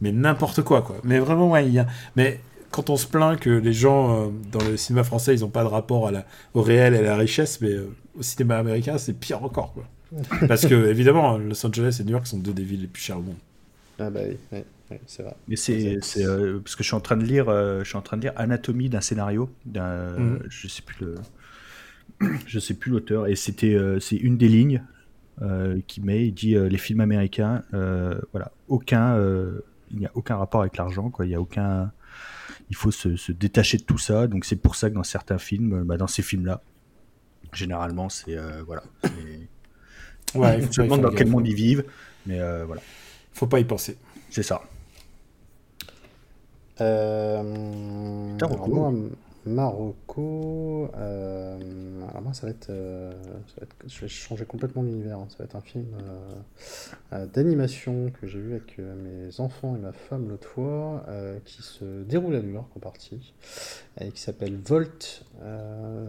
[0.00, 0.96] mais n'importe quoi, quoi.
[1.04, 1.86] Mais vraiment, ouais, il y a,
[2.16, 2.40] mais
[2.70, 5.62] quand on se plaint que les gens euh, dans le cinéma français, ils n'ont pas
[5.62, 7.88] de rapport à la, au réel et à la richesse, mais euh,
[8.18, 9.74] au cinéma américain, c'est pire encore.
[9.74, 9.84] Quoi.
[10.48, 13.18] Parce que, évidemment, Los Angeles et New York sont deux des villes les plus chères
[13.18, 13.36] au monde.
[13.98, 14.62] Ah bah oui,
[15.06, 15.34] c'est vrai.
[15.46, 18.16] Mais c'est, euh, parce que je suis en train de lire, je suis en train
[18.16, 20.42] de lire Anatomie d'un scénario, d'un, mhm.
[20.48, 21.14] je sais plus le,
[22.46, 24.82] je sais plus l'auteur, et c'était, c'est une des lignes
[25.86, 27.62] qui met, il dit les films américains,
[28.32, 29.16] voilà, aucun,
[29.90, 31.92] il n'y a aucun rapport avec l'argent, quoi, il n'y a aucun
[32.70, 34.26] il faut se, détacher de tout ça.
[34.26, 36.62] Donc c'est pour ça que dans certains films, bah, dans ces films-là,
[37.52, 38.82] généralement, c'est euh, voilà.
[40.34, 41.84] Ouais, il se demande dans quel monde ils vivent,
[42.26, 42.80] mais euh, voilà.
[43.32, 43.98] Faut pas y penser.
[44.30, 44.62] C'est ça.
[46.80, 48.38] Euh,
[49.46, 50.90] Marocco.
[50.96, 51.58] Euh,
[52.08, 53.12] alors moi, ça va, être, euh,
[53.86, 55.18] Je vais changer complètement l'univers.
[55.18, 55.26] Hein.
[55.30, 55.86] Ça va être un film
[57.12, 61.06] euh, d'animation que j'ai vu avec mes enfants et ma femme l'autre fois,
[61.44, 63.32] qui se déroule à New York en partie,
[64.00, 65.24] et qui s'appelle Volt.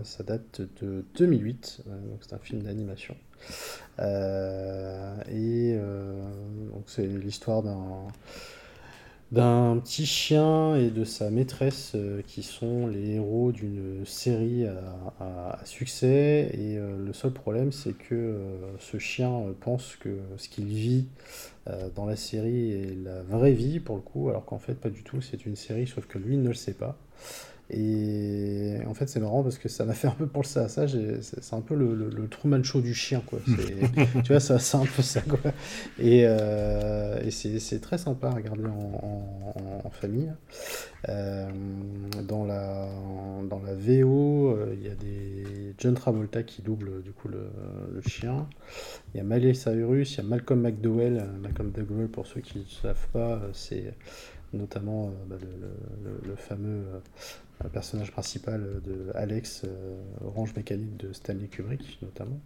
[0.04, 1.84] ça date de 2008.
[1.86, 3.16] donc c'est un film d'animation.
[4.00, 5.78] et
[6.74, 8.08] donc c'est l'histoire d'un
[9.32, 14.66] d'un petit chien et de sa maîtresse euh, qui sont les héros d'une série
[15.20, 16.52] à, succès.
[16.54, 19.32] Et euh, le seul problème, c'est que euh, ce chien
[19.62, 21.08] pense que ce qu'il vit
[21.96, 25.04] dans la série est la vraie vie pour le coup, alors qu'en fait, pas du
[25.04, 25.22] tout.
[25.22, 26.98] C'est une série, sauf que lui ne le sait pas.
[27.74, 30.86] Et en fait, c'est marrant parce que ça m'a fait un peu penser à ça.
[30.88, 33.40] C'est un peu le, le, Truman Show du chien, quoi.
[34.24, 35.40] tu vois, c'est un peu ça, quoi.
[35.98, 40.32] Et, euh, et c'est très sympa à regarder en, en, famille.
[41.08, 41.50] Euh,
[42.28, 42.90] dans, la,
[43.50, 47.50] dans la VO, euh, il y a des John Travolta qui double du coup le,
[47.94, 48.48] le chien.
[49.14, 51.26] Il y a Miley Cyrus, il y a Malcolm McDowell.
[51.42, 53.94] Malcolm McDowell, pour ceux qui ne savent pas, c'est
[54.54, 56.84] notamment bah, le, le, fameux
[57.64, 62.40] le personnage principal de Alex, euh, Orange Mécanique de Stanley Kubrick notamment.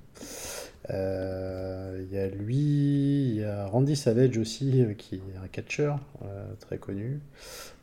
[0.90, 5.48] Euh, il y a lui, il y a Randy Savage aussi, euh, qui est un
[5.48, 6.00] catcheur
[6.60, 7.20] très connu.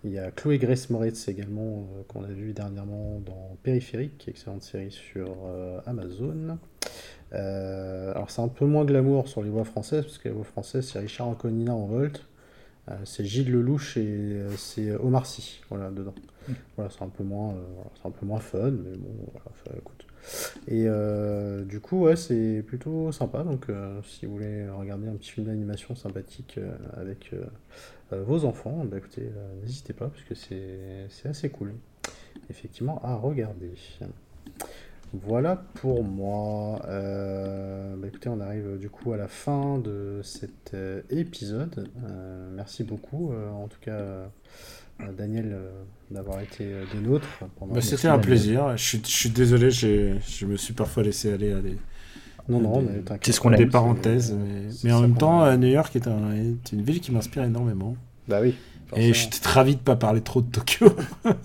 [0.05, 4.91] Il y a Chloé Grace Moritz également, qu'on a vu dernièrement dans Périphérique, excellente série
[4.91, 5.37] sur
[5.87, 6.59] Amazon.
[7.31, 10.91] alors c'est un peu moins glamour sur les voix françaises, parce que les voix françaises,
[10.93, 12.27] c'est Richard Anconina en Volt.
[13.05, 16.15] c'est Gilles Lelouch et c'est Omar Sy, voilà, dedans.
[16.77, 17.55] Voilà, c'est un peu moins,
[17.94, 20.06] c'est un peu moins fun, mais bon, voilà, écoute.
[20.69, 20.86] Et
[21.66, 23.43] du coup, ouais, c'est plutôt sympa.
[23.43, 23.66] Donc,
[24.05, 26.59] si vous voulez regarder un petit film d'animation sympathique
[26.94, 27.35] avec
[28.10, 29.31] vos enfants, bah, écoutez,
[29.62, 31.74] n'hésitez pas, parce que c'est assez cool,
[32.51, 33.73] effectivement, à regarder.
[35.14, 36.81] Voilà pour moi.
[36.86, 41.86] Euh, bah, écoutez, on arrive du coup à la fin de cet euh, épisode.
[42.05, 44.31] Euh, merci beaucoup, en tout cas,
[45.16, 45.57] Daniel,
[46.11, 47.27] d'avoir été des nôtres.
[47.61, 48.77] Bah, c'était un plaisir.
[48.77, 51.77] Je suis, désolé, je me suis parfois laissé aller à des.
[52.49, 54.37] Non, non, mais C'est ce qu'on Des parenthèses,
[54.85, 57.97] mais, en même temps, New York est, est une ville qui m'inspire énormément.
[58.29, 58.55] Bah oui.
[58.95, 60.89] Et je suis ravi de pas parler trop de Tokyo.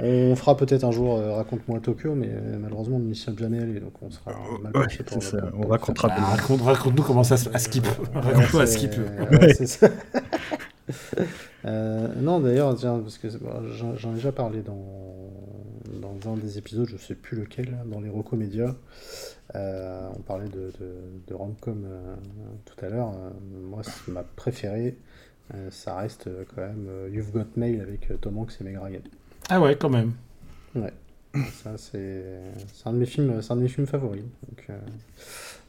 [0.00, 3.60] on fera peut-être un jour euh, Raconte-moi Tokyo, mais euh, malheureusement on n'y sommes jamais
[3.60, 4.32] allé, donc on sera
[4.62, 4.72] mal
[5.56, 6.08] On racontera.
[6.08, 7.86] Raconte, raconte-nous comment ça se skip.
[8.14, 8.94] Raconte-nous à skip.
[11.66, 15.32] Euh, non, d'ailleurs, parce que j'en ai déjà parlé dans,
[15.98, 18.76] dans un des épisodes, je sais plus lequel, dans les Rocco Média.
[19.54, 20.94] on parlait de, de,
[21.26, 21.86] de Romcom
[22.66, 23.14] tout à l'heure.
[23.62, 24.98] moi, ma préférée,
[25.52, 28.78] euh, ça reste euh, quand même euh, You've Got Mail avec Tom Hanks et Meg
[28.80, 29.00] Ryan.
[29.50, 30.12] Ah ouais, quand même.
[30.74, 30.92] Ouais.
[31.62, 32.24] ça, c'est
[32.86, 34.22] un, de mes films, un de mes films favoris.
[34.22, 34.68] Donc,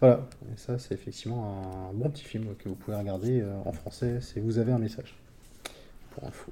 [0.05, 0.27] voilà.
[0.53, 4.39] Et ça, c'est effectivement un bon petit film que vous pouvez regarder en français si
[4.39, 5.15] vous avez un message.
[6.11, 6.51] Pour info.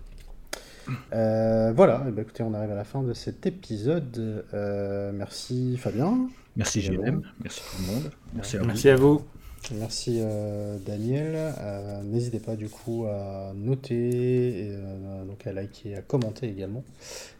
[1.11, 4.43] voilà, et ben, écoutez, on arrive à la fin de cet épisode.
[5.13, 6.27] merci Fabien.
[6.55, 7.21] Merci JM.
[7.41, 8.11] Merci tout le monde.
[8.33, 8.67] Merci à vous.
[8.67, 9.25] Merci à vous.
[9.71, 11.35] Merci euh, Daniel.
[11.35, 16.83] Euh, n'hésitez pas du coup à noter, et, euh, donc à liker, à commenter également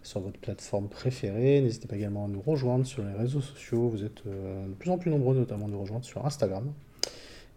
[0.04, 1.62] sur votre plateforme préférée.
[1.62, 3.90] N'hésitez pas également à nous rejoindre sur les réseaux sociaux.
[3.90, 6.72] Vous êtes de plus en plus nombreux notamment à nous rejoindre sur Instagram.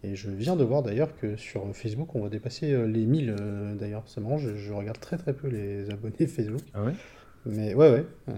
[0.03, 3.35] Et je viens de voir d'ailleurs que sur Facebook on va dépasser les 1000
[3.79, 4.03] d'ailleurs.
[4.05, 6.61] C'est marrant, je, regarde très très peu les abonnés Facebook.
[6.73, 6.81] Ah
[7.47, 8.05] mais ouais, ouais.
[8.29, 8.33] Euh,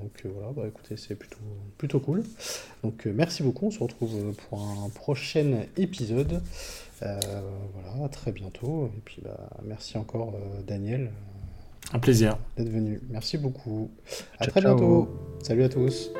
[0.00, 1.38] donc euh, voilà, bah, écoutez, c'est plutôt,
[1.76, 2.22] plutôt cool.
[2.82, 6.40] Donc euh, merci beaucoup, on se retrouve pour un prochain épisode.
[7.00, 8.90] voilà, à très bientôt.
[8.96, 10.34] Et puis bah, merci encore
[10.66, 11.10] Daniel.
[11.92, 12.38] Un plaisir.
[12.56, 13.00] D'être venu.
[13.10, 13.90] Merci beaucoup.
[14.38, 15.08] À très bientôt.
[15.42, 16.10] Salut à tous.